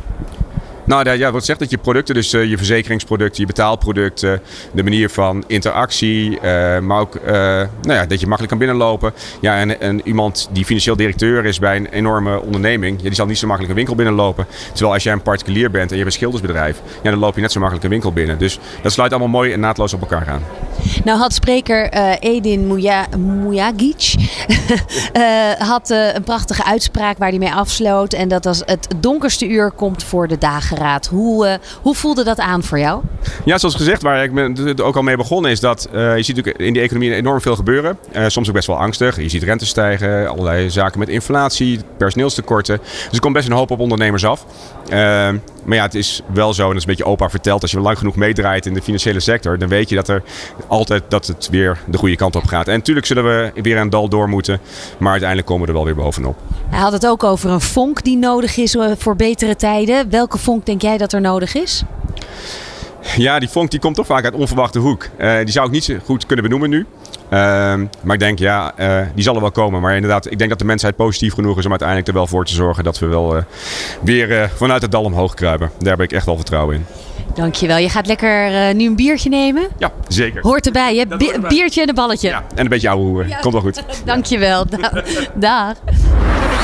Nou 0.92 1.18
ja, 1.18 1.32
wat 1.32 1.46
zegt 1.46 1.60
dat 1.60 1.70
je 1.70 1.78
producten, 1.78 2.16
dus 2.16 2.34
uh, 2.34 2.50
je 2.50 2.58
verzekeringsproducten, 2.58 3.42
je 3.42 3.48
betaalproducten, 3.48 4.42
de 4.72 4.84
manier 4.84 5.10
van 5.10 5.44
interactie, 5.48 6.30
uh, 6.30 6.40
maar 6.80 7.00
ook 7.00 7.16
uh, 7.16 7.32
nou 7.32 7.68
ja, 7.82 8.06
dat 8.06 8.20
je 8.20 8.28
makkelijk 8.28 8.48
kan 8.48 8.58
binnenlopen. 8.58 9.14
Ja, 9.42 9.66
en, 9.80 10.02
iemand 10.04 10.50
die 10.52 10.66
financieel 10.66 10.96
directeur 10.96 11.46
is 11.46 11.60
bij 11.60 11.76
een 11.76 11.88
enorme 11.88 12.42
onderneming, 12.42 12.98
ja, 12.98 13.04
die 13.04 13.14
zal 13.14 13.26
niet 13.26 13.38
zo 13.38 13.48
makkelijk 13.48 13.72
een 13.72 13.78
winkel 13.78 13.96
binnenlopen. 13.96 14.46
Terwijl 14.68 14.94
als 14.94 15.04
jij 15.04 15.14
een 15.14 15.22
particulier 15.22 15.72
bent 15.72 15.92
en 15.92 15.98
je 15.98 16.04
hebt 16.04 16.06
een 16.06 16.20
schildersbedrijf, 16.20 16.82
ja, 17.04 17.10
dan 17.10 17.20
loop 17.20 17.36
je 17.36 17.42
net 17.42 17.52
zo 17.52 17.60
makkelijk 17.60 17.86
een 17.86 17.92
winkel 17.92 18.14
binnen. 18.14 18.38
Dus 18.38 18.60
dat 18.82 18.92
sluit 18.92 19.12
allemaal 19.12 19.30
mooi 19.30 19.52
en 19.52 19.60
naadloos 19.60 19.94
op 19.94 20.02
elkaar 20.02 20.30
aan. 20.30 20.42
Nou 21.04 21.20
had 21.20 21.34
spreker 21.34 21.90
Edin 22.20 22.68
Mujagic 23.18 24.16
had 25.72 25.90
een 25.90 26.24
prachtige 26.24 26.66
uitspraak 26.66 27.18
waar 27.18 27.30
hij 27.30 27.38
mee 27.38 27.54
afsloot. 27.54 28.14
En 28.14 28.28
dat 28.28 28.46
was 28.46 28.62
het 28.66 28.88
donkerste 28.98 29.48
uur 29.48 29.72
komt 29.72 30.04
voor 30.04 30.28
de 30.28 30.38
hoe, 31.10 31.48
uh, 31.48 31.54
hoe 31.82 31.96
voelde 31.96 32.24
dat 32.24 32.40
aan 32.40 32.64
voor 32.64 32.80
jou? 32.80 33.02
Ja, 33.46 33.58
zoals 33.58 33.76
gezegd, 33.76 34.02
waar 34.02 34.24
ik 34.24 34.82
ook 34.82 34.96
al 34.96 35.02
mee 35.02 35.18
begonnen 35.18 35.52
is 35.52 35.60
dat 35.60 35.90
uh, 35.94 36.16
je 36.18 36.24
ziet 36.24 36.36
natuurlijk 36.36 36.66
in 36.66 36.74
die 36.74 36.82
economie 36.82 37.16
enorm 37.16 37.42
veel 37.42 37.56
gebeuren. 37.56 37.98
Uh, 38.16 38.26
soms 38.28 38.48
ook 38.48 38.54
best 38.54 38.68
wel 38.68 38.78
angstig. 38.78 39.22
Je 39.22 39.30
ziet 39.30 39.44
rente 39.44 39.66
stijgen, 39.66 40.30
allerlei 40.30 40.70
zaken 40.70 41.00
met 41.00 41.10
inflatie, 41.10 41.80
personeelstekorten. 41.98 42.80
Dus 42.82 43.12
er 43.12 43.20
komt 43.20 43.34
best 43.34 43.48
een 43.48 43.54
hoop 43.54 43.72
op 43.72 43.80
ondernemers 43.80 44.26
af. 44.26 44.46
Ehm, 44.92 45.38
maar 45.64 45.78
ja, 45.78 45.84
het 45.84 45.96
is 45.96 46.22
wel 46.34 46.54
zo, 46.54 46.62
en 46.62 46.68
dat 46.68 46.78
is 46.78 46.82
een 46.82 46.90
beetje 46.90 47.06
opa 47.06 47.30
verteld. 47.30 47.62
Als 47.62 47.72
je 47.72 47.80
lang 47.80 47.98
genoeg 47.98 48.16
meedraait 48.16 48.66
in 48.66 48.74
de 48.74 48.82
financiële 48.82 49.20
sector, 49.20 49.58
dan 49.58 49.70
weet 49.70 49.90
je 49.90 49.96
dat 49.96 50.08
er 50.08 50.24
altijd 50.68 51.04
dat 51.08 51.28
het 51.28 51.48
weer 51.52 51.78
de 51.88 51.98
goede 51.98 52.16
kant 52.16 52.36
op 52.36 52.46
gaat. 52.46 52.68
En 52.68 52.74
natuurlijk 52.74 53.08
zullen 53.08 53.24
we 53.24 53.62
weer 53.62 53.78
een 53.78 53.90
dal 53.90 54.10
door 54.10 54.30
moeten, 54.30 54.60
maar 54.98 55.12
uiteindelijk 55.12 55.50
komen 55.50 55.66
we 55.66 55.72
er 55.72 55.78
wel 55.78 55.86
weer 55.86 56.04
bovenop. 56.04 56.38
Hij 56.70 56.80
had 56.80 56.92
het 56.92 57.08
ook 57.08 57.24
over 57.24 57.50
een 57.50 57.62
vonk 57.62 58.04
die 58.04 58.18
nodig 58.18 58.58
is 58.58 58.76
eh, 58.76 58.92
voor 58.98 59.16
betere 59.16 59.56
tijden. 59.56 60.10
Welke 60.10 60.38
vonk 60.38 60.66
denk 60.66 60.82
jij 60.82 60.98
dat 60.98 61.14
er 61.14 61.22
nodig 61.22 61.56
is? 61.56 61.84
Ja, 63.18 63.40
die 63.40 63.50
vonk 63.50 63.72
die 63.72 63.80
komt 63.80 63.96
toch 63.96 64.06
vaak 64.06 64.24
uit 64.24 64.34
onverwachte 64.34 64.80
hoek. 64.80 65.08
Uh, 65.18 65.38
die 65.38 65.52
zou 65.52 65.66
ik 65.66 65.72
niet 65.72 65.84
zo 65.84 65.96
goed 66.04 66.26
kunnen 66.26 66.46
benoemen 66.46 66.70
nu. 66.70 66.86
Ehm, 67.32 67.86
maar 68.02 68.14
ik 68.14 68.20
denk, 68.20 68.40
ja, 68.40 68.74
uh, 68.80 69.08
die 69.16 69.24
zal 69.24 69.36
er 69.36 69.42
wel 69.42 69.52
komen. 69.52 69.82
Maar 69.82 69.96
inderdaad, 69.96 70.32
ik 70.32 70.38
denk 70.38 70.50
dat 70.50 70.60
de 70.60 70.66
mensheid 70.66 70.96
positief 70.96 71.34
genoeg 71.34 71.58
is 71.58 71.64
om 71.64 71.70
uiteindelijk 71.70 72.08
er 72.08 72.14
wel 72.14 72.28
voor 72.28 72.46
te 72.46 72.54
zorgen 72.54 72.84
dat 72.84 73.00
we 73.00 73.06
wel 73.06 73.36
uh, 73.36 73.42
weer 74.02 74.52
vanuit 74.56 74.82
het 74.82 74.92
dal 74.92 75.04
omhoog 75.04 75.34
kruipen. 75.34 75.72
Daar 75.80 75.98
heb 75.98 76.02
ik 76.02 76.12
echt 76.12 76.26
wel 76.26 76.36
vertrouwen 76.36 76.76
in. 76.76 76.86
Dankjewel. 77.36 77.78
Je 77.78 77.90
gaat 77.90 78.08
lekker 78.08 78.52
nu 78.76 78.86
een 78.86 78.96
biertje 78.96 79.30
nemen? 79.30 79.68
Ja, 79.78 79.92
zeker. 80.08 80.42
Hoort 80.42 80.66
erbij, 80.66 80.96
hè? 80.96 81.18
Bi. 81.18 81.32
Biertje 81.48 81.82
en 81.82 81.90
een 81.90 81.96
balletje. 81.96 82.28
Ja, 82.28 82.44
en 82.56 82.64
een 82.64 82.70
beetje 82.70 82.90
ouwe 82.90 83.04
hoeren. 83.04 83.28
Ja. 83.28 83.40
Komt 83.40 83.54
wel 83.54 83.62
goed. 83.62 83.84
Dankjewel. 84.06 84.66
Da 84.66 85.04
Dag. 85.36 85.76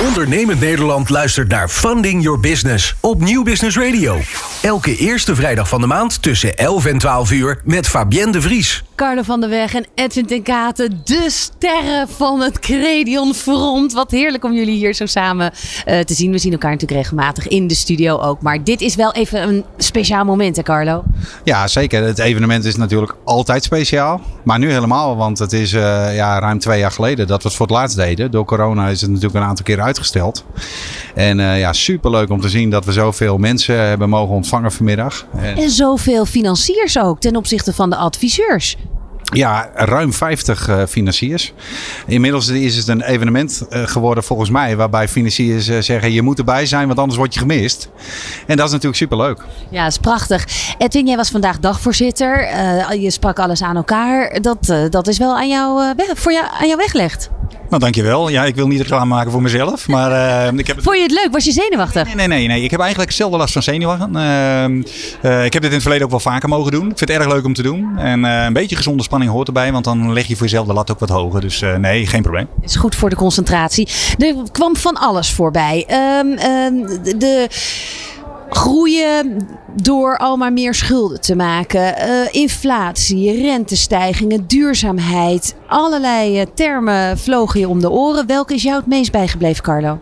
Ondernemend 0.05 0.59
Nederland 0.59 1.09
luistert 1.09 1.47
naar 1.47 1.69
Funding 1.69 2.23
Your 2.23 2.39
Business 2.39 2.95
op 3.01 3.21
Nieuw 3.21 3.43
Business 3.43 3.77
Radio. 3.77 4.17
Elke 4.61 4.95
eerste 4.95 5.35
vrijdag 5.35 5.67
van 5.67 5.81
de 5.81 5.87
maand 5.87 6.21
tussen 6.21 6.57
11 6.57 6.85
en 6.85 6.97
12 6.97 7.31
uur 7.31 7.61
met 7.63 7.87
Fabienne 7.87 8.31
de 8.31 8.41
Vries. 8.41 8.83
Carlo 8.95 9.21
van 9.21 9.39
der 9.39 9.49
Weg 9.49 9.73
en 9.73 9.85
Edwin 9.95 10.25
ten 10.25 10.43
Katen, 10.43 11.01
de 11.03 11.25
sterren 11.29 12.09
van 12.09 12.41
het 12.41 12.59
Credion 12.59 13.33
Front. 13.33 13.93
Wat 13.93 14.11
heerlijk 14.11 14.43
om 14.43 14.53
jullie 14.53 14.75
hier 14.75 14.93
zo 14.93 15.05
samen 15.05 15.51
uh, 15.87 15.99
te 15.99 16.13
zien. 16.13 16.31
We 16.31 16.37
zien 16.37 16.51
elkaar 16.51 16.71
natuurlijk 16.71 17.01
regelmatig 17.01 17.47
in 17.47 17.67
de 17.67 17.75
studio 17.75 18.17
ook. 18.19 18.41
Maar 18.41 18.63
dit 18.63 18.81
is 18.81 18.95
wel 18.95 19.13
even 19.13 19.47
een 19.47 19.65
speciaal 19.77 20.25
moment, 20.25 20.55
hè 20.55 20.63
Carlo? 20.63 21.03
Ja, 21.43 21.67
zeker. 21.67 22.03
Het 22.03 22.19
evenement 22.19 22.65
is 22.65 22.75
natuurlijk 22.75 23.15
altijd 23.23 23.63
speciaal. 23.63 24.21
Maar 24.43 24.59
nu 24.59 24.71
helemaal, 24.71 25.15
want 25.15 25.39
het 25.39 25.53
is 25.53 25.73
uh, 25.73 26.15
ja, 26.15 26.39
ruim 26.39 26.59
twee 26.59 26.79
jaar 26.79 26.91
geleden 26.91 27.27
dat 27.27 27.41
we 27.41 27.47
het 27.47 27.57
voor 27.57 27.67
het 27.67 27.75
laatst 27.75 27.95
deden. 27.97 28.31
Door 28.31 28.45
corona 28.45 28.87
is 28.87 29.01
het 29.01 29.09
natuurlijk 29.09 29.35
een 29.35 29.49
aantal 29.49 29.65
keer 29.65 29.79
uitgesteld. 29.87 30.45
En 31.15 31.39
uh, 31.39 31.59
ja, 31.59 31.73
superleuk 31.73 32.29
om 32.29 32.41
te 32.41 32.49
zien 32.49 32.69
dat 32.69 32.85
we 32.85 32.91
zoveel 32.91 33.37
mensen 33.37 33.79
hebben 33.79 34.09
mogen 34.09 34.35
ontvangen 34.35 34.71
vanmiddag. 34.71 35.25
En, 35.37 35.55
en 35.55 35.69
zoveel 35.69 36.25
financiers 36.25 36.99
ook 36.99 37.19
ten 37.19 37.35
opzichte 37.35 37.73
van 37.73 37.89
de 37.89 37.95
adviseurs. 37.95 38.77
Ja, 39.33 39.69
ruim 39.73 40.13
50 40.13 40.69
uh, 40.69 40.83
financiers. 40.87 41.53
Inmiddels 42.05 42.47
is 42.47 42.75
het 42.75 42.87
een 42.87 43.01
evenement 43.01 43.65
uh, 43.69 43.87
geworden 43.87 44.23
volgens 44.23 44.49
mij 44.49 44.75
waarbij 44.75 45.07
financiers 45.07 45.69
uh, 45.69 45.81
zeggen 45.81 46.11
je 46.11 46.21
moet 46.21 46.37
erbij 46.37 46.65
zijn 46.65 46.87
want 46.87 46.99
anders 46.99 47.17
word 47.17 47.33
je 47.33 47.39
gemist. 47.39 47.89
En 48.47 48.57
dat 48.57 48.65
is 48.65 48.71
natuurlijk 48.71 48.97
superleuk. 48.97 49.41
Ja, 49.69 49.83
dat 49.83 49.91
is 49.91 49.97
prachtig. 49.97 50.47
Edwin, 50.77 51.07
jij 51.07 51.15
was 51.15 51.29
vandaag 51.29 51.59
dagvoorzitter. 51.59 52.39
je 52.99 53.11
sprak 53.11 53.39
alles 53.39 53.61
aan 53.61 53.75
elkaar. 53.75 54.41
Dat, 54.41 54.73
dat 54.89 55.07
is 55.07 55.17
wel 55.17 55.37
aan 55.37 55.49
jou, 55.49 55.93
voor 56.15 56.31
jou, 56.31 56.45
aan 56.59 56.67
jou 56.67 56.77
weggelegd. 56.77 57.29
Nou, 57.69 57.81
dankjewel. 57.81 58.29
Ja, 58.29 58.45
ik 58.45 58.55
wil 58.55 58.67
niet 58.67 58.81
reclame 58.81 59.05
maken 59.05 59.31
voor 59.31 59.41
mezelf, 59.41 59.87
maar 59.87 60.11
uh, 60.51 60.59
ik 60.59 60.67
heb... 60.67 60.81
Vond 60.81 60.95
je 60.95 61.01
het 61.01 61.11
leuk? 61.11 61.27
Was 61.31 61.45
je 61.45 61.51
zenuwachtig? 61.51 62.05
Nee, 62.05 62.15
nee, 62.15 62.27
nee. 62.27 62.47
nee. 62.47 62.63
Ik 62.63 62.71
heb 62.71 62.79
eigenlijk 62.79 63.09
hetzelfde 63.09 63.37
last 63.37 63.53
van 63.53 63.63
zenuwen. 63.63 64.11
Uh, 64.15 64.63
uh, 65.31 65.45
ik 65.45 65.53
heb 65.53 65.61
dit 65.61 65.63
in 65.63 65.71
het 65.71 65.81
verleden 65.81 66.05
ook 66.05 66.11
wel 66.11 66.19
vaker 66.19 66.49
mogen 66.49 66.71
doen. 66.71 66.89
Ik 66.89 66.97
vind 66.97 67.09
het 67.09 67.19
erg 67.19 67.27
leuk 67.27 67.45
om 67.45 67.53
te 67.53 67.61
doen. 67.61 67.97
En 67.97 68.23
een 68.23 68.53
beetje 68.53 68.75
gezonde 68.75 69.03
spanning 69.03 69.15
hoort 69.25 69.47
erbij, 69.47 69.71
want 69.71 69.83
dan 69.83 70.13
leg 70.13 70.27
je 70.27 70.35
voor 70.35 70.45
jezelf 70.45 70.67
de 70.67 70.73
lat 70.73 70.91
ook 70.91 70.99
wat 70.99 71.09
hoger. 71.09 71.41
Dus 71.41 71.63
nee, 71.77 72.07
geen 72.07 72.21
probleem. 72.21 72.47
Is 72.61 72.75
goed 72.75 72.95
voor 72.95 73.09
de 73.09 73.15
concentratie. 73.15 73.87
Er 74.17 74.35
kwam 74.51 74.75
van 74.75 74.95
alles 74.95 75.31
voorbij. 75.31 75.87
Um, 76.21 76.35
de 77.19 77.47
groeien 78.49 79.47
door 79.81 80.17
al 80.17 80.37
maar 80.37 80.53
meer 80.53 80.73
schulden 80.73 81.21
te 81.21 81.35
maken. 81.35 81.81
Uh, 81.81 82.27
inflatie, 82.31 83.41
rentestijgingen, 83.41 84.47
duurzaamheid. 84.47 85.55
Allerlei 85.67 86.39
uh, 86.39 86.45
termen 86.53 87.17
vlogen 87.17 87.59
je 87.59 87.67
om 87.67 87.81
de 87.81 87.89
oren. 87.89 88.27
Welke 88.27 88.53
is 88.53 88.63
jou 88.63 88.77
het 88.77 88.87
meest 88.87 89.11
bijgebleven, 89.11 89.63
Carlo? 89.63 89.99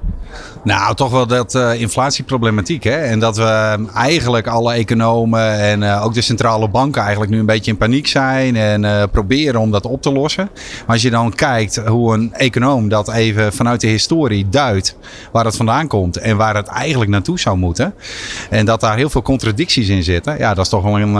Nou, 0.63 0.95
toch 0.95 1.11
wel 1.11 1.27
dat 1.27 1.55
uh, 1.55 1.81
inflatieproblematiek. 1.81 2.83
Hè? 2.83 2.97
En 2.97 3.19
dat 3.19 3.37
we 3.37 3.85
eigenlijk 3.93 4.47
alle 4.47 4.73
economen 4.73 5.59
en 5.59 5.81
uh, 5.81 6.05
ook 6.05 6.13
de 6.13 6.21
centrale 6.21 6.69
banken 6.69 7.01
eigenlijk 7.01 7.31
nu 7.31 7.39
een 7.39 7.45
beetje 7.45 7.71
in 7.71 7.77
paniek 7.77 8.07
zijn. 8.07 8.55
En 8.55 8.83
uh, 8.83 9.03
proberen 9.11 9.59
om 9.59 9.71
dat 9.71 9.85
op 9.85 10.01
te 10.01 10.11
lossen. 10.11 10.49
Maar 10.53 10.95
als 10.95 11.01
je 11.01 11.09
dan 11.09 11.33
kijkt 11.33 11.75
hoe 11.75 12.13
een 12.13 12.33
econoom 12.33 12.89
dat 12.89 13.11
even 13.11 13.53
vanuit 13.53 13.81
de 13.81 13.87
historie 13.87 14.49
duidt. 14.49 14.95
Waar 15.31 15.45
het 15.45 15.55
vandaan 15.55 15.87
komt 15.87 16.17
en 16.17 16.37
waar 16.37 16.55
het 16.55 16.67
eigenlijk 16.67 17.11
naartoe 17.11 17.39
zou 17.39 17.57
moeten. 17.57 17.93
En 18.49 18.65
dat 18.65 18.79
daar 18.79 18.97
heel 18.97 19.09
veel 19.09 19.21
contradicties 19.21 19.87
in 19.87 20.03
zitten. 20.03 20.37
Ja, 20.37 20.53
dat 20.53 20.63
is 20.63 20.71
toch 20.71 20.83
wel 20.83 20.99
een 20.99 21.17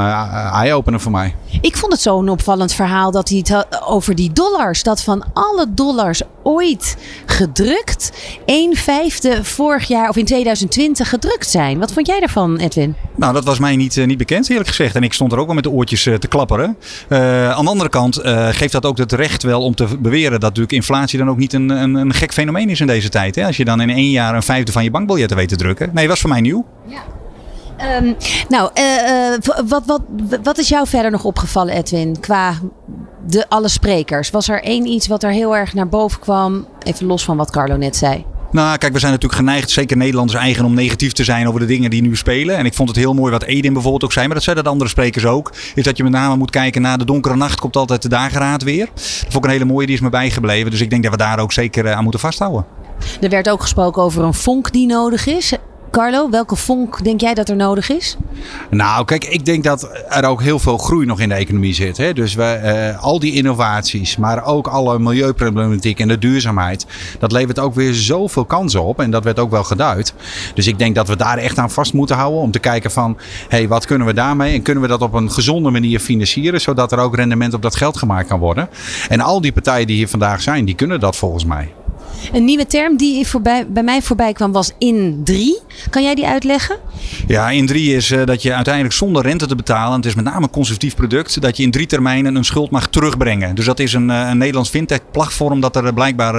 eye-opener 0.53 0.99
voor 0.99 1.11
mij. 1.11 1.35
Ik 1.61 1.77
vond 1.77 1.91
het 1.91 2.01
zo'n 2.01 2.29
opvallend 2.29 2.73
verhaal 2.73 3.11
dat 3.11 3.29
hij 3.29 3.37
het 3.37 3.81
over 3.85 4.15
die 4.15 4.31
dollars. 4.33 4.83
Dat 4.83 5.01
van 5.01 5.25
alle 5.33 5.65
dollars 5.69 6.21
ooit 6.45 6.97
gedrukt, 7.25 8.11
1 8.45 8.75
vijfde 8.75 9.43
vorig 9.43 9.87
jaar 9.87 10.09
of 10.09 10.15
in 10.15 10.25
2020 10.25 11.09
gedrukt 11.09 11.49
zijn. 11.49 11.79
Wat 11.79 11.93
vond 11.93 12.07
jij 12.07 12.19
daarvan, 12.19 12.57
Edwin? 12.57 12.95
Nou, 13.15 13.33
dat 13.33 13.43
was 13.43 13.59
mij 13.59 13.75
niet, 13.75 14.05
niet 14.05 14.17
bekend, 14.17 14.49
eerlijk 14.49 14.67
gezegd. 14.67 14.95
En 14.95 15.03
ik 15.03 15.13
stond 15.13 15.31
er 15.31 15.39
ook 15.39 15.45
wel 15.45 15.55
met 15.55 15.63
de 15.63 15.69
oortjes 15.69 16.03
te 16.03 16.27
klapperen. 16.29 16.77
Uh, 17.09 17.51
aan 17.51 17.63
de 17.63 17.69
andere 17.69 17.89
kant 17.89 18.23
uh, 18.23 18.47
geeft 18.51 18.71
dat 18.71 18.85
ook 18.85 18.97
het 18.97 19.11
recht 19.11 19.43
wel 19.43 19.61
om 19.61 19.75
te 19.75 19.97
beweren 19.99 20.31
dat 20.31 20.41
natuurlijk 20.41 20.71
inflatie 20.71 21.19
dan 21.19 21.29
ook 21.29 21.37
niet 21.37 21.53
een, 21.53 21.69
een, 21.69 21.95
een 21.95 22.13
gek 22.13 22.33
fenomeen 22.33 22.69
is 22.69 22.79
in 22.79 22.87
deze 22.87 23.09
tijd. 23.09 23.35
Hè? 23.35 23.45
Als 23.45 23.57
je 23.57 23.65
dan 23.65 23.81
in 23.81 23.89
één 23.89 24.09
jaar 24.09 24.35
een 24.35 24.43
vijfde 24.43 24.71
van 24.71 24.83
je 24.83 24.91
bankbiljetten 24.91 25.37
weet 25.37 25.49
te 25.49 25.55
drukken. 25.55 25.89
Nee, 25.93 26.07
was 26.07 26.19
voor 26.19 26.29
mij 26.29 26.41
nieuw. 26.41 26.65
Ja. 26.87 27.03
Um, 27.81 28.15
nou, 28.49 28.69
uh, 28.79 29.37
wat, 29.67 29.83
wat, 29.85 30.01
wat 30.43 30.57
is 30.57 30.69
jou 30.69 30.87
verder 30.87 31.11
nog 31.11 31.23
opgevallen, 31.23 31.73
Edwin, 31.73 32.19
qua 32.19 32.53
de 33.27 33.49
alle 33.49 33.67
sprekers? 33.67 34.29
Was 34.29 34.49
er 34.49 34.63
één 34.63 34.85
iets 34.85 35.07
wat 35.07 35.23
er 35.23 35.31
heel 35.31 35.55
erg 35.55 35.73
naar 35.73 35.89
boven 35.89 36.19
kwam, 36.19 36.67
even 36.83 37.05
los 37.05 37.23
van 37.23 37.37
wat 37.37 37.51
Carlo 37.51 37.75
net 37.75 37.95
zei? 37.95 38.25
Nou, 38.51 38.77
kijk, 38.77 38.93
we 38.93 38.99
zijn 38.99 39.11
natuurlijk 39.11 39.41
geneigd, 39.41 39.69
zeker 39.69 39.97
Nederlanders 39.97 40.39
eigen, 40.39 40.65
om 40.65 40.73
negatief 40.73 41.11
te 41.11 41.23
zijn 41.23 41.47
over 41.47 41.59
de 41.59 41.65
dingen 41.65 41.89
die 41.89 42.01
nu 42.01 42.15
spelen. 42.15 42.57
En 42.57 42.65
ik 42.65 42.73
vond 42.73 42.89
het 42.89 42.97
heel 42.97 43.13
mooi 43.13 43.31
wat 43.31 43.43
Edin 43.43 43.73
bijvoorbeeld 43.73 44.03
ook 44.03 44.13
zei, 44.13 44.25
maar 44.25 44.35
dat 44.35 44.43
zeiden 44.43 44.63
de 44.63 44.69
andere 44.69 44.89
sprekers 44.89 45.25
ook. 45.25 45.51
Is 45.75 45.83
dat 45.83 45.97
je 45.97 46.03
met 46.03 46.11
name 46.11 46.35
moet 46.35 46.49
kijken 46.49 46.81
naar 46.81 46.97
de 46.97 47.05
donkere 47.05 47.35
nacht 47.35 47.59
komt 47.59 47.75
altijd 47.75 48.01
de 48.01 48.09
dageraad 48.09 48.63
weer. 48.63 48.85
Dat 48.93 49.03
vond 49.03 49.35
ik 49.35 49.43
een 49.43 49.49
hele 49.49 49.65
mooie, 49.65 49.85
die 49.85 49.95
is 49.95 50.01
me 50.01 50.09
bijgebleven. 50.09 50.71
Dus 50.71 50.81
ik 50.81 50.89
denk 50.89 51.03
dat 51.03 51.11
we 51.11 51.17
daar 51.17 51.39
ook 51.39 51.51
zeker 51.51 51.93
aan 51.93 52.03
moeten 52.03 52.19
vasthouden. 52.19 52.65
Er 53.21 53.29
werd 53.29 53.49
ook 53.49 53.61
gesproken 53.61 54.01
over 54.01 54.23
een 54.23 54.33
vonk 54.33 54.71
die 54.71 54.87
nodig 54.87 55.27
is. 55.27 55.53
Carlo, 55.95 56.29
welke 56.29 56.55
vonk 56.55 57.03
denk 57.03 57.21
jij 57.21 57.33
dat 57.33 57.49
er 57.49 57.55
nodig 57.55 57.89
is? 57.89 58.17
Nou, 58.69 59.05
kijk, 59.05 59.25
ik 59.25 59.45
denk 59.45 59.63
dat 59.63 59.89
er 60.09 60.25
ook 60.25 60.41
heel 60.41 60.59
veel 60.59 60.77
groei 60.77 61.05
nog 61.05 61.19
in 61.19 61.29
de 61.29 61.35
economie 61.35 61.73
zit. 61.73 61.97
Hè? 61.97 62.13
Dus 62.13 62.33
we, 62.33 62.59
uh, 62.93 63.03
al 63.03 63.19
die 63.19 63.33
innovaties, 63.33 64.17
maar 64.17 64.45
ook 64.45 64.67
alle 64.67 64.99
milieuproblematiek 64.99 65.99
en 65.99 66.07
de 66.07 66.17
duurzaamheid. 66.17 66.85
Dat 67.19 67.31
levert 67.31 67.59
ook 67.59 67.73
weer 67.75 67.93
zoveel 67.93 68.45
kansen 68.45 68.83
op. 68.83 68.99
En 68.99 69.11
dat 69.11 69.23
werd 69.23 69.39
ook 69.39 69.51
wel 69.51 69.63
geduid. 69.63 70.13
Dus 70.53 70.67
ik 70.67 70.79
denk 70.79 70.95
dat 70.95 71.07
we 71.07 71.15
daar 71.15 71.37
echt 71.37 71.57
aan 71.57 71.71
vast 71.71 71.93
moeten 71.93 72.15
houden. 72.15 72.41
Om 72.41 72.51
te 72.51 72.59
kijken 72.59 72.91
van, 72.91 73.17
hé, 73.49 73.57
hey, 73.57 73.67
wat 73.67 73.85
kunnen 73.85 74.07
we 74.07 74.13
daarmee? 74.13 74.53
En 74.53 74.61
kunnen 74.61 74.83
we 74.83 74.89
dat 74.89 75.01
op 75.01 75.13
een 75.13 75.31
gezonde 75.31 75.69
manier 75.69 75.99
financieren? 75.99 76.61
Zodat 76.61 76.91
er 76.91 76.99
ook 76.99 77.15
rendement 77.15 77.53
op 77.53 77.61
dat 77.61 77.75
geld 77.75 77.97
gemaakt 77.97 78.27
kan 78.27 78.39
worden. 78.39 78.69
En 79.09 79.19
al 79.19 79.41
die 79.41 79.51
partijen 79.51 79.87
die 79.87 79.95
hier 79.95 80.07
vandaag 80.09 80.41
zijn, 80.41 80.65
die 80.65 80.75
kunnen 80.75 80.99
dat 80.99 81.15
volgens 81.15 81.45
mij. 81.45 81.71
Een 82.33 82.45
nieuwe 82.45 82.65
term 82.65 82.97
die 82.97 83.27
voorbij, 83.27 83.67
bij 83.67 83.83
mij 83.83 84.01
voorbij 84.01 84.33
kwam 84.33 84.51
was 84.51 84.71
in 84.77 85.21
3. 85.23 85.59
Kan 85.89 86.03
jij 86.03 86.15
die 86.15 86.27
uitleggen? 86.27 86.77
Ja, 87.27 87.49
in 87.49 87.65
3 87.65 87.95
is 87.95 88.11
uh, 88.11 88.25
dat 88.25 88.41
je 88.41 88.53
uiteindelijk 88.53 88.93
zonder 88.93 89.23
rente 89.23 89.47
te 89.47 89.55
betalen, 89.55 89.95
het 89.95 90.05
is 90.05 90.15
met 90.15 90.25
name 90.25 90.43
een 90.43 90.49
conservatief 90.49 90.95
product, 90.95 91.41
dat 91.41 91.57
je 91.57 91.63
in 91.63 91.71
drie 91.71 91.85
termijnen 91.85 92.35
een 92.35 92.45
schuld 92.45 92.71
mag 92.71 92.87
terugbrengen. 92.87 93.55
Dus 93.55 93.65
dat 93.65 93.79
is 93.79 93.93
een, 93.93 94.09
uh, 94.09 94.27
een 94.29 94.37
Nederlands 94.37 94.69
fintech-platform 94.69 95.59
dat 95.59 95.75
er 95.75 95.93
blijkbaar 95.93 96.35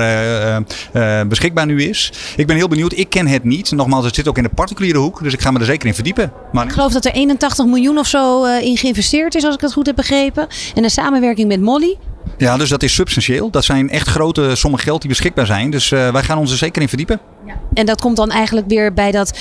uh, 0.95 1.21
beschikbaar 1.29 1.67
nu 1.67 1.83
is. 1.83 2.13
Ik 2.37 2.47
ben 2.47 2.57
heel 2.57 2.69
benieuwd, 2.69 2.93
ik 2.93 3.09
ken 3.09 3.27
het 3.27 3.45
niet. 3.45 3.71
Nogmaals, 3.71 4.05
het 4.05 4.15
zit 4.15 4.29
ook 4.29 4.37
in 4.37 4.43
de 4.43 4.49
particuliere 4.55 4.99
hoek, 4.99 5.23
dus 5.23 5.33
ik 5.33 5.41
ga 5.41 5.51
me 5.51 5.59
er 5.59 5.65
zeker 5.65 5.89
in 5.89 5.95
verdiepen. 5.95 6.33
Maar... 6.53 6.65
Ik 6.65 6.73
geloof 6.73 6.93
dat 6.93 7.05
er 7.05 7.13
81 7.13 7.67
miljoen 7.67 7.99
of 7.99 8.07
zo 8.07 8.45
in 8.45 8.77
geïnvesteerd 8.77 9.35
is, 9.35 9.45
als 9.45 9.55
ik 9.55 9.61
het 9.61 9.73
goed 9.73 9.87
heb 9.87 9.97
begrepen. 9.97 10.47
En 10.75 10.85
een 10.85 10.91
samenwerking 10.91 11.49
met 11.49 11.61
Molly. 11.61 11.97
Ja, 12.37 12.57
dus 12.57 12.69
dat 12.69 12.83
is 12.83 12.95
substantieel. 12.95 13.51
Dat 13.51 13.65
zijn 13.65 13.91
echt 13.91 14.09
grote 14.09 14.55
sommen 14.55 14.81
geld 14.81 15.01
die 15.01 15.11
beschikbaar 15.11 15.47
zijn. 15.47 15.71
Dus 15.71 15.91
uh, 15.91 16.13
wij 16.13 16.23
gaan 16.23 16.39
ons 16.39 16.51
er 16.51 16.57
zeker 16.57 16.83
in 16.83 16.89
verdiepen. 16.89 17.21
Ja. 17.47 17.55
En 17.75 17.87
dat 17.87 18.01
komt 18.01 18.17
dan 18.17 18.31
eigenlijk 18.31 18.69
weer 18.69 18.93
bij 18.93 19.11
dat 19.11 19.39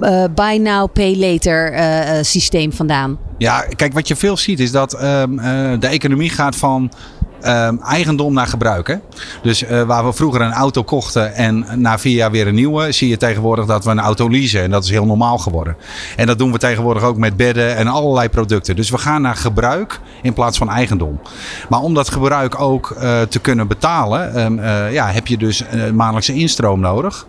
uh, 0.00 0.24
buy 0.34 0.56
now, 0.56 0.92
pay 0.92 1.16
later 1.16 1.74
uh, 1.74 2.22
systeem 2.22 2.72
vandaan? 2.72 3.18
Ja, 3.38 3.64
kijk, 3.76 3.92
wat 3.92 4.08
je 4.08 4.16
veel 4.16 4.36
ziet 4.36 4.60
is 4.60 4.70
dat 4.70 4.92
ehm, 4.92 5.36
de 5.78 5.86
economie 5.86 6.30
gaat 6.30 6.56
van 6.56 6.90
ehm, 7.44 7.76
eigendom 7.78 8.32
naar 8.32 8.46
gebruik. 8.46 8.98
Dus 9.42 9.64
eh, 9.64 9.82
waar 9.82 10.04
we 10.04 10.12
vroeger 10.12 10.40
een 10.40 10.52
auto 10.52 10.82
kochten 10.82 11.34
en 11.34 11.66
na 11.74 11.98
vier 11.98 12.14
jaar 12.14 12.30
weer 12.30 12.46
een 12.46 12.54
nieuwe, 12.54 12.92
zie 12.92 13.08
je 13.08 13.16
tegenwoordig 13.16 13.66
dat 13.66 13.84
we 13.84 13.90
een 13.90 14.00
auto 14.00 14.30
leasen. 14.30 14.62
En 14.62 14.70
dat 14.70 14.84
is 14.84 14.90
heel 14.90 15.06
normaal 15.06 15.38
geworden. 15.38 15.76
En 16.16 16.26
dat 16.26 16.38
doen 16.38 16.52
we 16.52 16.58
tegenwoordig 16.58 17.02
ook 17.02 17.16
met 17.16 17.36
bedden 17.36 17.76
en 17.76 17.86
allerlei 17.86 18.28
producten. 18.28 18.76
Dus 18.76 18.90
we 18.90 18.98
gaan 18.98 19.22
naar 19.22 19.36
gebruik 19.36 20.00
in 20.22 20.32
plaats 20.32 20.58
van 20.58 20.70
eigendom. 20.70 21.20
Maar 21.68 21.80
om 21.80 21.94
dat 21.94 22.10
gebruik 22.10 22.60
ook 22.60 22.90
eh, 22.90 23.20
te 23.22 23.38
kunnen 23.38 23.66
betalen, 23.66 24.34
ehm, 24.34 24.58
eh, 24.58 24.92
ja, 24.92 25.10
heb 25.10 25.26
je 25.26 25.36
dus 25.36 25.62
een 25.70 25.96
maandelijkse 25.96 26.34
instroom 26.34 26.80
nodig. 26.80 27.26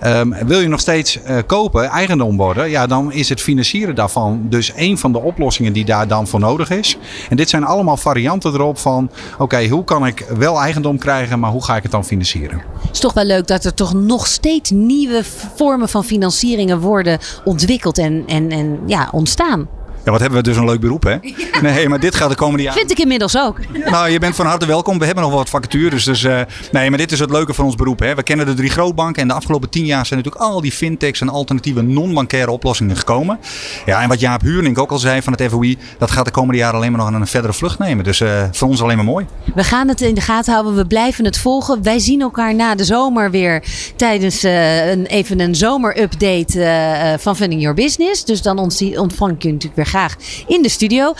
Ehm, 0.00 0.46
wil 0.46 0.60
je 0.60 0.68
nog 0.68 0.80
steeds 0.80 1.18
kopen, 1.46 1.88
eigendom 1.88 2.36
worden, 2.36 2.70
ja, 2.70 2.86
dan 2.86 3.12
is 3.12 3.28
het 3.28 3.40
financieren 3.40 3.94
daarvan 3.94 4.46
dus 4.48 4.72
een 4.76 4.98
van 4.98 5.12
de 5.12 5.18
oplossingen 5.18 5.72
die 5.72 5.84
daar 5.84 6.08
dan 6.08 6.26
voor 6.26 6.40
nodig 6.40 6.70
is. 6.70 6.98
En 7.28 7.36
dit 7.36 7.48
zijn 7.48 7.64
allemaal 7.64 7.96
varianten 7.96 8.52
erop 8.52 8.78
van, 8.78 9.10
oké, 9.38 9.53
hoe 9.62 9.84
kan 9.84 10.06
ik 10.06 10.26
wel 10.38 10.60
eigendom 10.60 10.98
krijgen, 10.98 11.40
maar 11.40 11.50
hoe 11.50 11.64
ga 11.64 11.76
ik 11.76 11.82
het 11.82 11.92
dan 11.92 12.04
financieren? 12.04 12.62
Het 12.80 12.90
is 12.92 12.98
toch 12.98 13.12
wel 13.12 13.24
leuk 13.24 13.46
dat 13.46 13.64
er 13.64 13.74
toch 13.74 13.94
nog 13.94 14.26
steeds 14.26 14.70
nieuwe 14.70 15.24
vormen 15.54 15.88
van 15.88 16.04
financieringen 16.04 16.80
worden 16.80 17.18
ontwikkeld 17.44 17.98
en, 17.98 18.24
en, 18.26 18.50
en 18.50 18.78
ja, 18.86 19.08
ontstaan. 19.12 19.68
Ja, 20.04 20.10
wat 20.10 20.20
hebben 20.20 20.38
we 20.38 20.44
dus 20.44 20.56
een 20.56 20.64
leuk 20.64 20.80
beroep, 20.80 21.02
hè? 21.02 21.16
Nee, 21.62 21.88
maar 21.88 22.00
dit 22.00 22.14
gaat 22.14 22.30
de 22.30 22.36
komende 22.36 22.62
jaren... 22.62 22.78
Vind 22.78 22.90
ik 22.90 22.98
inmiddels 22.98 23.38
ook. 23.38 23.58
Nou, 23.84 24.10
je 24.10 24.18
bent 24.18 24.34
van 24.34 24.46
harte 24.46 24.66
welkom. 24.66 24.98
We 24.98 25.04
hebben 25.04 25.24
nog 25.24 25.32
wat 25.32 25.48
vacatures. 25.48 26.04
Dus 26.04 26.24
eh, 26.24 26.40
nee, 26.72 26.88
maar 26.88 26.98
dit 26.98 27.12
is 27.12 27.18
het 27.18 27.30
leuke 27.30 27.54
van 27.54 27.64
ons 27.64 27.74
beroep. 27.74 27.98
Hè. 27.98 28.14
We 28.14 28.22
kennen 28.22 28.46
de 28.46 28.54
drie 28.54 28.70
grootbanken. 28.70 29.22
En 29.22 29.28
de 29.28 29.34
afgelopen 29.34 29.70
tien 29.70 29.84
jaar 29.84 30.06
zijn 30.06 30.18
natuurlijk 30.18 30.44
al 30.44 30.60
die 30.60 30.72
fintechs 30.72 31.20
en 31.20 31.28
alternatieve 31.28 31.82
non-bankaire 31.82 32.50
oplossingen 32.50 32.96
gekomen. 32.96 33.38
Ja, 33.86 34.02
en 34.02 34.08
wat 34.08 34.20
Jaap 34.20 34.40
Huurning 34.40 34.78
ook 34.78 34.90
al 34.90 34.98
zei 34.98 35.22
van 35.22 35.32
het 35.32 35.50
FOI, 35.50 35.78
dat 35.98 36.10
gaat 36.10 36.24
de 36.24 36.30
komende 36.30 36.58
jaren 36.58 36.76
alleen 36.76 36.90
maar 36.90 37.00
nog 37.00 37.08
aan 37.08 37.20
een 37.20 37.26
verdere 37.26 37.52
vlucht 37.52 37.78
nemen. 37.78 38.04
Dus 38.04 38.20
uh, 38.20 38.42
voor 38.52 38.68
ons 38.68 38.82
alleen 38.82 38.96
maar 38.96 39.04
mooi. 39.04 39.26
We 39.54 39.64
gaan 39.64 39.88
het 39.88 40.00
in 40.00 40.14
de 40.14 40.20
gaten 40.20 40.52
houden. 40.52 40.74
We 40.74 40.86
blijven 40.86 41.24
het 41.24 41.38
volgen. 41.38 41.82
Wij 41.82 41.98
zien 41.98 42.20
elkaar 42.20 42.54
na 42.54 42.74
de 42.74 42.84
zomer 42.84 43.30
weer 43.30 43.64
tijdens 43.96 44.44
uh, 44.44 44.90
een, 44.90 45.06
even 45.06 45.40
een 45.40 45.54
zomerupdate 45.54 47.16
van 47.20 47.36
Funding 47.36 47.60
Your 47.60 47.76
Business. 47.76 48.24
Dus 48.24 48.42
dan 48.42 48.58
ontvang 48.58 49.34
je 49.38 49.52
natuurlijk 49.52 49.76
weer 49.76 49.86
graag 49.94 50.16
in 50.46 50.62
de 50.62 50.68
studio. 50.68 51.14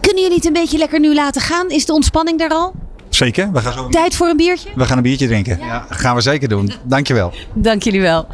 Kunnen 0.00 0.22
jullie 0.22 0.36
het 0.36 0.46
een 0.46 0.52
beetje 0.52 0.78
lekker 0.78 1.00
nu 1.00 1.14
laten 1.14 1.40
gaan? 1.40 1.70
Is 1.70 1.86
de 1.86 1.92
ontspanning 1.92 2.40
er 2.40 2.50
al? 2.50 2.74
Zeker. 3.08 3.52
We 3.52 3.60
gaan 3.60 3.72
zo... 3.72 3.88
Tijd 3.88 4.16
voor 4.16 4.28
een 4.28 4.36
biertje? 4.36 4.68
We 4.74 4.84
gaan 4.84 4.96
een 4.96 5.02
biertje 5.02 5.26
drinken. 5.26 5.58
Ja, 5.58 5.66
ja 5.66 5.86
gaan 5.88 6.14
we 6.14 6.20
zeker 6.20 6.48
doen. 6.48 6.72
Dankjewel. 6.82 7.32
Dank 7.54 7.82
jullie 7.82 8.00
wel. 8.00 8.26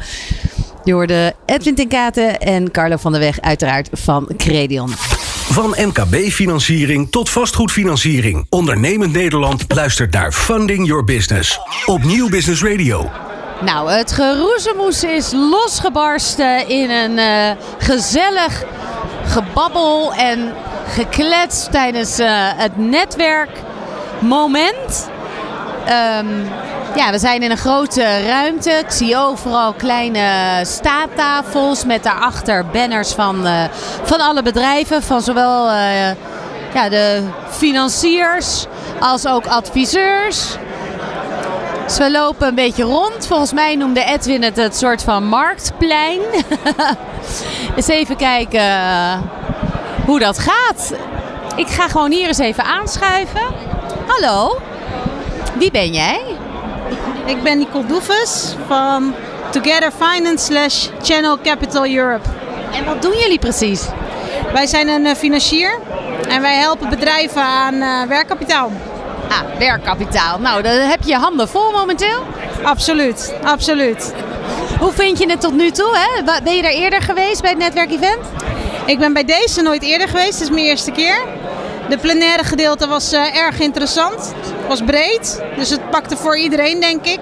Je 0.83 0.93
hoorde 0.93 1.35
Edwin 1.45 1.75
ten 1.75 1.87
Katen 1.87 2.39
en 2.39 2.71
Carlo 2.71 2.97
van 2.97 3.11
der 3.11 3.21
Weg 3.21 3.41
uiteraard 3.41 3.89
van 3.91 4.29
Credion. 4.37 4.89
Van 5.51 5.75
MKB-financiering 5.77 7.11
tot 7.11 7.29
vastgoedfinanciering. 7.29 8.45
Ondernemend 8.49 9.13
Nederland 9.13 9.65
luistert 9.67 10.13
naar 10.13 10.31
Funding 10.31 10.87
Your 10.87 11.03
Business. 11.03 11.59
Op 11.85 12.03
Nieuw 12.03 12.29
Business 12.29 12.63
Radio. 12.63 13.09
Nou, 13.61 13.91
het 13.91 14.11
geroezemoes 14.11 15.03
is 15.03 15.31
losgebarsten 15.31 16.69
in 16.69 16.89
een 16.89 17.17
uh, 17.17 17.51
gezellig 17.77 18.63
gebabbel 19.25 20.13
en 20.13 20.53
geklets 20.87 21.67
tijdens 21.71 22.19
uh, 22.19 22.27
het 22.55 22.77
netwerkmoment. 22.77 25.09
Um, 26.19 26.47
ja, 26.95 27.11
we 27.11 27.19
zijn 27.19 27.43
in 27.43 27.51
een 27.51 27.57
grote 27.57 28.25
ruimte. 28.25 28.69
Ik 28.69 28.91
zie 28.91 29.17
overal 29.17 29.73
kleine 29.73 30.59
staattafels 30.63 31.85
met 31.85 32.03
daarachter 32.03 32.65
banners 32.65 33.11
van, 33.11 33.47
uh, 33.47 33.63
van 34.03 34.19
alle 34.19 34.41
bedrijven. 34.41 35.03
Van 35.03 35.21
zowel 35.21 35.67
uh, 35.67 36.07
ja, 36.73 36.89
de 36.89 37.23
financiers 37.49 38.65
als 38.99 39.27
ook 39.27 39.45
adviseurs. 39.45 40.57
Dus 41.85 41.97
we 41.97 42.11
lopen 42.11 42.47
een 42.47 42.55
beetje 42.55 42.83
rond. 42.83 43.27
Volgens 43.27 43.53
mij 43.53 43.75
noemde 43.75 44.03
Edwin 44.03 44.43
het 44.43 44.55
het 44.55 44.77
soort 44.77 45.03
van 45.03 45.25
marktplein. 45.27 46.19
eens 47.75 47.87
even 47.87 48.15
kijken 48.15 48.63
hoe 50.05 50.19
dat 50.19 50.39
gaat. 50.39 50.93
Ik 51.55 51.67
ga 51.67 51.87
gewoon 51.87 52.11
hier 52.11 52.27
eens 52.27 52.37
even 52.37 52.63
aanschuiven. 52.63 53.41
Hallo, 54.07 54.59
wie 55.57 55.71
ben 55.71 55.93
jij? 55.93 56.21
Ik 57.25 57.43
ben 57.43 57.57
Nicole 57.57 57.85
Doeves 57.85 58.55
van 58.67 59.13
Together 59.51 59.91
Finance 59.91 60.45
slash 60.45 60.87
Channel 61.01 61.37
Capital 61.43 61.87
Europe. 61.87 62.29
En 62.73 62.85
wat 62.85 63.01
doen 63.01 63.17
jullie 63.17 63.39
precies? 63.39 63.85
Wij 64.53 64.67
zijn 64.67 64.87
een 64.87 65.15
financier 65.15 65.79
en 66.27 66.41
wij 66.41 66.55
helpen 66.55 66.89
bedrijven 66.89 67.41
aan 67.41 67.73
uh, 67.73 68.03
werkkapitaal. 68.03 68.71
Ah, 69.29 69.57
werkkapitaal. 69.59 70.39
Nou, 70.39 70.61
dan 70.61 70.73
heb 70.73 71.03
je 71.03 71.09
je 71.09 71.17
handen 71.17 71.47
vol 71.47 71.71
momenteel? 71.71 72.19
Absoluut, 72.63 73.33
absoluut. 73.43 74.13
Hoe 74.79 74.91
vind 74.91 75.19
je 75.19 75.29
het 75.29 75.41
tot 75.41 75.53
nu 75.53 75.71
toe? 75.71 75.97
Hè? 75.97 76.23
Ben 76.43 76.55
je 76.55 76.61
daar 76.61 76.71
eerder 76.71 77.01
geweest 77.01 77.41
bij 77.41 77.49
het 77.49 77.59
netwerkevent? 77.59 78.19
Ik 78.85 78.99
ben 78.99 79.13
bij 79.13 79.23
deze 79.23 79.61
nooit 79.61 79.83
eerder 79.83 80.07
geweest. 80.07 80.33
Het 80.33 80.41
is 80.41 80.49
mijn 80.49 80.65
eerste 80.65 80.91
keer. 80.91 81.21
De 81.89 81.97
plenaire 81.97 82.43
gedeelte 82.43 82.87
was 82.87 83.13
uh, 83.13 83.37
erg 83.37 83.59
interessant. 83.59 84.33
Het 84.39 84.67
was 84.67 84.81
breed, 84.81 85.41
dus 85.55 85.69
het 85.69 85.89
pakte 85.89 86.17
voor 86.17 86.37
iedereen, 86.37 86.79
denk 86.79 87.05
ik. 87.05 87.19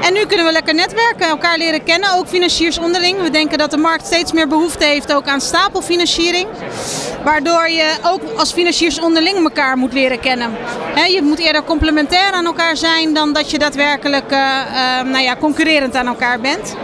En 0.00 0.12
nu 0.12 0.26
kunnen 0.26 0.46
we 0.46 0.52
lekker 0.52 0.74
netwerken, 0.74 1.26
elkaar 1.26 1.58
leren 1.58 1.84
kennen, 1.84 2.14
ook 2.14 2.28
financiers 2.28 2.78
onderling. 2.78 3.20
We 3.20 3.30
denken 3.30 3.58
dat 3.58 3.70
de 3.70 3.76
markt 3.76 4.06
steeds 4.06 4.32
meer 4.32 4.48
behoefte 4.48 4.84
heeft 4.84 5.14
ook 5.14 5.26
aan 5.26 5.40
stapelfinanciering. 5.40 6.46
Waardoor 7.24 7.68
je 7.68 7.96
ook 8.02 8.20
als 8.36 8.52
financiers 8.52 9.00
onderling 9.00 9.36
elkaar 9.36 9.76
moet 9.76 9.92
leren 9.92 10.20
kennen. 10.20 10.56
Je 11.08 11.22
moet 11.22 11.38
eerder 11.38 11.64
complementair 11.64 12.32
aan 12.32 12.46
elkaar 12.46 12.76
zijn 12.76 13.14
dan 13.14 13.32
dat 13.32 13.50
je 13.50 13.58
daadwerkelijk 13.58 14.32
uh, 14.32 14.38
uh, 14.38 15.10
nou 15.12 15.24
ja, 15.24 15.36
concurrerend 15.36 15.94
aan 15.94 16.06
elkaar 16.06 16.40
bent. 16.40 16.74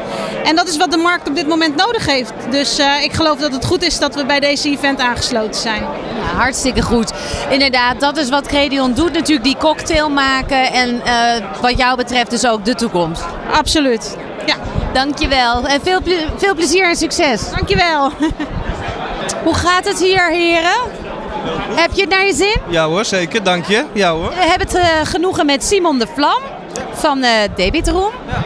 En 0.45 0.57
dat 0.57 0.69
is 0.69 0.77
wat 0.77 0.91
de 0.91 0.97
markt 0.97 1.29
op 1.29 1.35
dit 1.35 1.49
moment 1.49 1.77
nodig 1.77 2.07
heeft. 2.07 2.33
Dus 2.51 2.79
uh, 2.79 3.03
ik 3.03 3.13
geloof 3.13 3.39
dat 3.39 3.53
het 3.53 3.65
goed 3.65 3.83
is 3.83 3.99
dat 3.99 4.15
we 4.15 4.27
bij 4.27 4.41
deze 4.41 4.69
event 4.69 5.01
aangesloten 5.01 5.61
zijn. 5.61 5.83
Ja, 5.83 6.37
hartstikke 6.37 6.83
goed. 6.83 7.13
Inderdaad, 7.51 8.01
dat 8.01 8.17
is 8.17 8.29
wat 8.29 8.47
Credion 8.47 8.95
doet 8.95 9.13
natuurlijk, 9.13 9.45
die 9.45 9.57
cocktail 9.57 10.11
maken. 10.11 10.73
En 10.73 11.03
wat 11.61 11.79
jou 11.79 11.97
betreft 11.97 12.31
dus 12.31 12.47
ook 12.47 12.65
de 12.65 12.75
toekomst. 12.75 13.04
Absoluut. 13.53 14.17
Ja. 14.47 14.55
Dankjewel. 14.93 15.67
En 15.67 15.81
veel, 15.83 16.03
ple 16.03 16.27
veel 16.37 16.55
plezier 16.55 16.89
en 16.89 16.97
succes. 16.97 17.51
Dankjewel. 17.51 18.11
Hoe 19.45 19.55
gaat 19.55 19.85
het 19.85 20.01
hier, 20.01 20.31
heren? 20.31 20.81
Heb 21.75 21.91
je 21.93 22.01
het 22.01 22.11
naar 22.11 22.27
je 22.27 22.35
zin? 22.35 22.57
Ja 22.69 22.87
hoor, 22.87 23.05
zeker. 23.05 23.43
Dank 23.43 23.65
je. 23.65 23.85
Ja 23.93 24.13
hoor. 24.13 24.29
We 24.29 24.45
hebben 24.45 24.67
het 24.67 24.77
uh, 24.77 24.85
genoegen 25.03 25.47
met 25.47 25.65
Simon 25.65 25.99
de 25.99 26.07
Vlam 26.15 26.43
van 26.93 27.19
uh, 27.19 27.29
Debitroom. 27.57 28.13
Ja. 28.27 28.45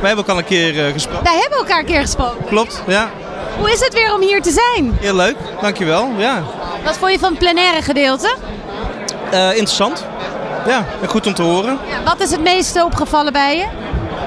Wij 0.00 0.08
hebben 0.08 0.16
elkaar 0.16 0.36
een 0.36 0.44
keer 0.44 0.86
uh, 0.86 0.92
gesproken. 0.92 1.24
Wij 1.24 1.38
hebben 1.40 1.58
elkaar 1.58 1.78
een 1.78 1.84
keer 1.84 2.00
gesproken. 2.00 2.44
Klopt, 2.46 2.82
ja. 2.86 3.10
Hoe 3.58 3.70
is 3.70 3.80
het 3.80 3.94
weer 3.94 4.14
om 4.14 4.20
hier 4.20 4.42
te 4.42 4.50
zijn? 4.50 4.96
Heel 5.00 5.14
leuk, 5.14 5.36
dankjewel. 5.60 6.10
Ja. 6.16 6.42
Wat 6.84 6.96
vond 6.96 7.12
je 7.12 7.18
van 7.18 7.30
het 7.30 7.38
plenaire 7.38 7.82
gedeelte? 7.82 8.34
interessant. 9.30 10.04
Ja, 10.66 10.84
en 11.02 11.08
goed 11.08 11.26
om 11.26 11.34
te 11.34 11.42
horen. 11.42 11.78
Ja, 11.88 12.02
wat 12.04 12.20
is 12.20 12.30
het 12.30 12.40
meeste 12.40 12.84
opgevallen 12.84 13.32
bij 13.32 13.56
je? 13.56 13.66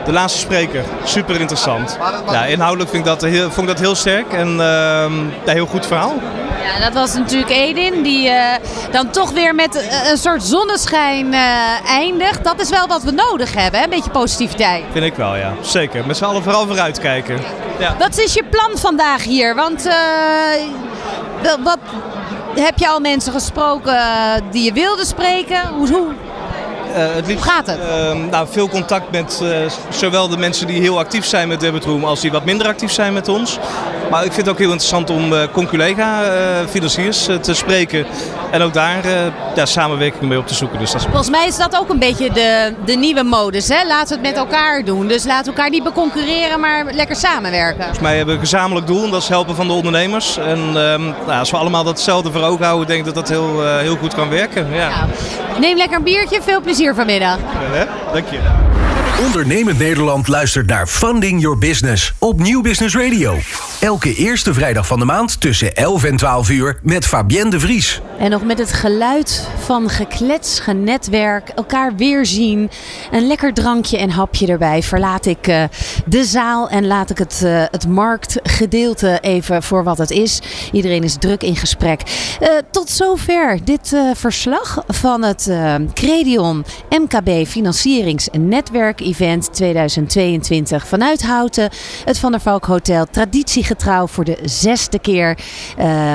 De 0.06 0.12
laatste 0.12 0.40
spreker, 0.40 0.84
super 1.04 1.40
interessant. 1.40 1.98
Ja, 2.32 2.46
inhoudelijk 2.46 2.90
vind 2.90 3.06
ik 3.06 3.10
dat 3.10 3.22
heel, 3.22 3.52
vond 3.52 3.70
ik 3.70 3.74
dat 3.76 3.80
heel 3.80 3.96
sterk 3.96 4.34
en 4.34 4.50
uh, 4.52 4.58
ja, 5.46 5.54
heel 5.54 5.66
goed 5.66 5.86
verhaal. 5.86 6.14
Ja, 6.64 6.80
dat 6.86 6.94
was 6.94 7.14
natuurlijk 7.14 7.52
Edin, 7.52 8.04
die 8.04 8.30
uh, 8.30 8.54
dan 8.92 9.10
toch 9.10 9.32
weer 9.32 9.56
met 9.56 9.76
uh, 9.76 10.10
een 10.12 10.18
soort 10.18 10.44
zonneschijn 10.44 11.34
uh, 11.34 11.90
eindigt. 11.90 12.44
Dat 12.44 12.60
is 12.60 12.70
wel 12.70 12.88
wat 12.88 13.04
we 13.04 13.12
nodig 13.12 13.54
hebben, 13.54 13.80
hè? 13.80 13.86
een 13.86 13.92
beetje 13.92 14.12
positiviteit. 14.12 14.84
Vind 14.92 15.06
ik 15.06 15.16
wel, 15.16 15.36
ja. 15.36 15.54
Zeker. 15.62 16.06
Met 16.06 16.18
z'n 16.18 16.24
allen 16.24 16.44
vooral 16.44 16.66
vooruitkijken. 16.68 17.40
Ja. 17.80 17.96
Wat 18.00 18.18
is 18.18 18.34
je 18.34 18.44
plan 18.50 18.78
vandaag 18.78 19.24
hier? 19.24 19.56
Want 19.56 19.90
wat, 21.64 21.78
heb 22.56 22.78
je 22.78 22.88
al 22.88 23.00
mensen 23.00 23.34
gesproken 23.34 23.98
die 24.52 24.64
je 24.64 24.74
wilde 24.74 25.06
spreken? 25.06 25.68
Hoe, 25.68 25.90
hoe, 25.90 26.08
het 26.94 27.28
liefst, 27.28 27.44
Hoe 27.44 27.54
gaat 27.54 27.68
het? 27.68 27.80
Uh, 27.80 28.30
nou, 28.30 28.48
veel 28.50 28.70
contact 28.70 29.12
met 29.12 29.40
uh, 29.44 29.50
zowel 29.90 30.28
de 30.28 30.38
mensen 30.38 30.68
die 30.68 30.82
heel 30.82 31.00
actief 31.00 31.26
zijn 31.26 31.48
met 31.48 31.60
Debitroom 31.60 32.04
als 32.04 32.22
die 32.22 32.32
wat 32.32 32.46
minder 32.46 32.68
actief 32.68 32.92
zijn 32.92 33.14
met 33.14 33.28
ons. 33.28 33.60
Maar 34.10 34.26
ik 34.26 34.32
vind 34.32 34.46
het 34.46 34.56
ook 34.56 34.62
heel 34.62 34.72
interessant 34.72 35.10
om 35.10 35.34
uh, 35.34 35.44
conculega 35.52 36.22
financiers 36.70 37.28
te 37.42 37.54
spreken. 37.54 38.06
En 38.52 38.62
ook 38.62 38.74
daar 38.74 39.06
ja, 39.56 39.66
samenwerking 39.66 40.30
mee 40.30 40.38
op 40.38 40.48
te 40.48 40.54
zoeken. 40.54 40.80
Dus 40.80 40.92
dat 40.92 41.02
is... 41.02 41.08
Volgens 41.08 41.30
mij 41.30 41.48
is 41.48 41.58
dat 41.58 41.78
ook 41.78 41.90
een 41.90 42.00
beetje 42.00 42.32
de, 42.32 42.74
de 42.86 42.94
nieuwe 42.94 43.24
modus. 43.24 43.68
Hè? 43.68 43.88
Laten 43.88 44.08
we 44.08 44.28
het 44.28 44.36
met 44.36 44.46
elkaar 44.46 44.84
doen. 44.84 45.08
Dus 45.08 45.26
laten 45.26 45.44
we 45.44 45.58
elkaar 45.58 45.70
niet 45.70 45.84
beconcurreren, 45.84 46.60
maar 46.60 46.86
lekker 46.94 47.16
samenwerken. 47.16 47.78
Volgens 47.78 48.00
mij 48.00 48.16
hebben 48.16 48.36
we 48.36 48.42
een 48.42 48.48
gezamenlijk 48.48 48.88
doel 48.88 49.04
en 49.04 49.12
dat 49.12 49.22
is 49.22 49.28
helpen 49.30 49.56
van 49.56 49.68
de 49.68 49.74
ondernemers. 49.74 50.38
En 50.38 50.60
ehm, 50.60 51.04
nou, 51.04 51.40
als 51.40 51.52
we 51.52 51.58
allemaal 51.58 51.84
datzelfde 51.84 52.32
voor 52.32 52.44
ogen 52.44 52.66
houden, 52.66 52.88
denk 52.88 53.00
ik 53.00 53.06
dat 53.06 53.16
dat 53.16 53.30
heel, 53.30 53.78
heel 53.78 53.96
goed 53.96 54.14
kan 54.14 54.30
werken. 54.30 54.68
Ja. 54.74 54.90
Ja. 54.90 55.08
Neem 55.62 55.78
lekker 55.78 55.98
een 55.98 56.04
biertje, 56.04 56.42
veel 56.42 56.62
plezier 56.62 56.96
vanmiddag. 56.96 57.38
Ja, 57.74 57.88
dank 58.14 58.28
je. 58.28 58.81
Ondernemend 59.26 59.78
Nederland 59.78 60.28
luistert 60.28 60.68
naar 60.68 60.88
Funding 60.88 61.42
Your 61.42 61.58
Business 61.58 62.14
op 62.20 62.40
Nieuw 62.40 62.62
Business 62.62 62.96
Radio. 62.96 63.38
Elke 63.80 64.14
eerste 64.14 64.54
vrijdag 64.54 64.88
van 64.88 65.00
de 65.00 65.06
maand 65.06 65.42
tussen 65.42 65.76
11 65.76 66.04
en 66.04 66.16
12 66.16 66.50
uur 66.50 66.80
met 66.84 67.06
Fabienne 67.06 67.50
de 67.50 67.60
Vries. 67.60 68.02
En 68.20 68.30
nog 68.30 68.44
met 68.44 68.58
het 68.58 68.74
geluid 68.74 69.48
van 69.60 69.90
geklets, 69.90 70.60
genetwerk, 70.60 71.50
elkaar 71.50 71.96
weerzien. 71.96 72.70
Een 73.12 73.28
lekker 73.28 73.54
drankje 73.54 73.98
en 73.98 74.10
hapje 74.10 74.48
erbij 74.48 74.84
verlaat 74.84 75.26
ik 75.26 75.48
uh, 75.48 75.64
de 76.06 76.24
zaal 76.24 76.70
en 76.70 76.88
laat 76.88 77.10
ik 77.10 77.18
het, 77.18 77.42
uh, 77.44 77.64
het 77.72 77.88
marktgedeelte 77.88 79.18
even 79.22 79.64
voor 79.64 79.84
wat 79.84 79.98
het 79.98 80.12
is. 80.12 80.42
Iedereen 80.72 81.04
is 81.04 81.16
druk 81.20 81.44
in 81.44 81.56
gesprek. 81.56 82.02
Uh, 82.42 82.50
tot 82.72 82.90
zover 82.90 83.60
dit 83.64 83.96
verslag 84.14 84.84
van 84.88 85.24
het 85.24 85.52
Credion 85.94 86.66
MKB 86.90 87.48
Financierings- 87.48 88.30
en 88.30 88.48
Netwerk-event 89.12 89.54
2022 89.54 90.88
vanuit 90.88 91.24
Houten. 91.24 91.70
Het 92.06 92.20
Van 92.20 92.32
der 92.32 92.42
Valk 92.42 92.66
Hotel, 92.66 93.06
traditiegetrouw 93.12 94.08
voor 94.08 94.24
de 94.24 94.38
zesde 94.44 95.00
keer 95.00 95.38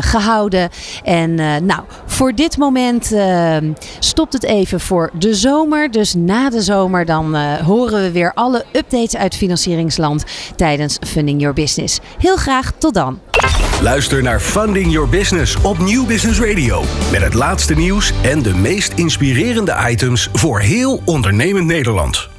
gehouden. 0.00 0.68
En 1.04 1.34
nou, 1.66 1.80
voor 2.06 2.32
dit 2.32 2.56
moment 2.56 3.12
uh, 3.12 3.56
stopt 3.98 4.32
het 4.32 4.44
even 4.44 4.80
voor 4.80 5.10
de 5.18 5.34
zomer. 5.34 5.90
Dus 5.90 6.14
na 6.14 6.50
de 6.50 6.62
zomer 6.62 7.04
dan 7.04 7.36
horen 7.64 8.02
we 8.02 8.10
weer 8.10 8.32
alle 8.34 8.64
updates 8.72 9.16
uit 9.16 9.36
financieringsland 9.36 10.24
tijdens 10.56 10.98
Funding 11.06 11.40
Your 11.40 11.54
Business. 11.54 11.98
Heel 12.18 12.36
graag 12.36 12.72
tot 12.78 12.94
dan. 12.94 13.20
Luister 13.80 14.22
naar 14.22 14.40
Funding 14.40 14.92
Your 14.92 15.08
Business 15.08 15.56
op 15.56 15.78
Nieuw 15.78 16.06
Business 16.06 16.40
Radio. 16.40 16.82
Met 17.12 17.22
het 17.22 17.34
laatste 17.34 17.74
nieuws 17.74 18.12
en 18.22 18.42
de 18.42 18.54
meest 18.54 18.92
inspirerende 18.92 19.76
items 19.88 20.28
voor 20.32 20.60
heel 20.60 21.02
ondernemend 21.04 21.66
Nederland. 21.66 22.35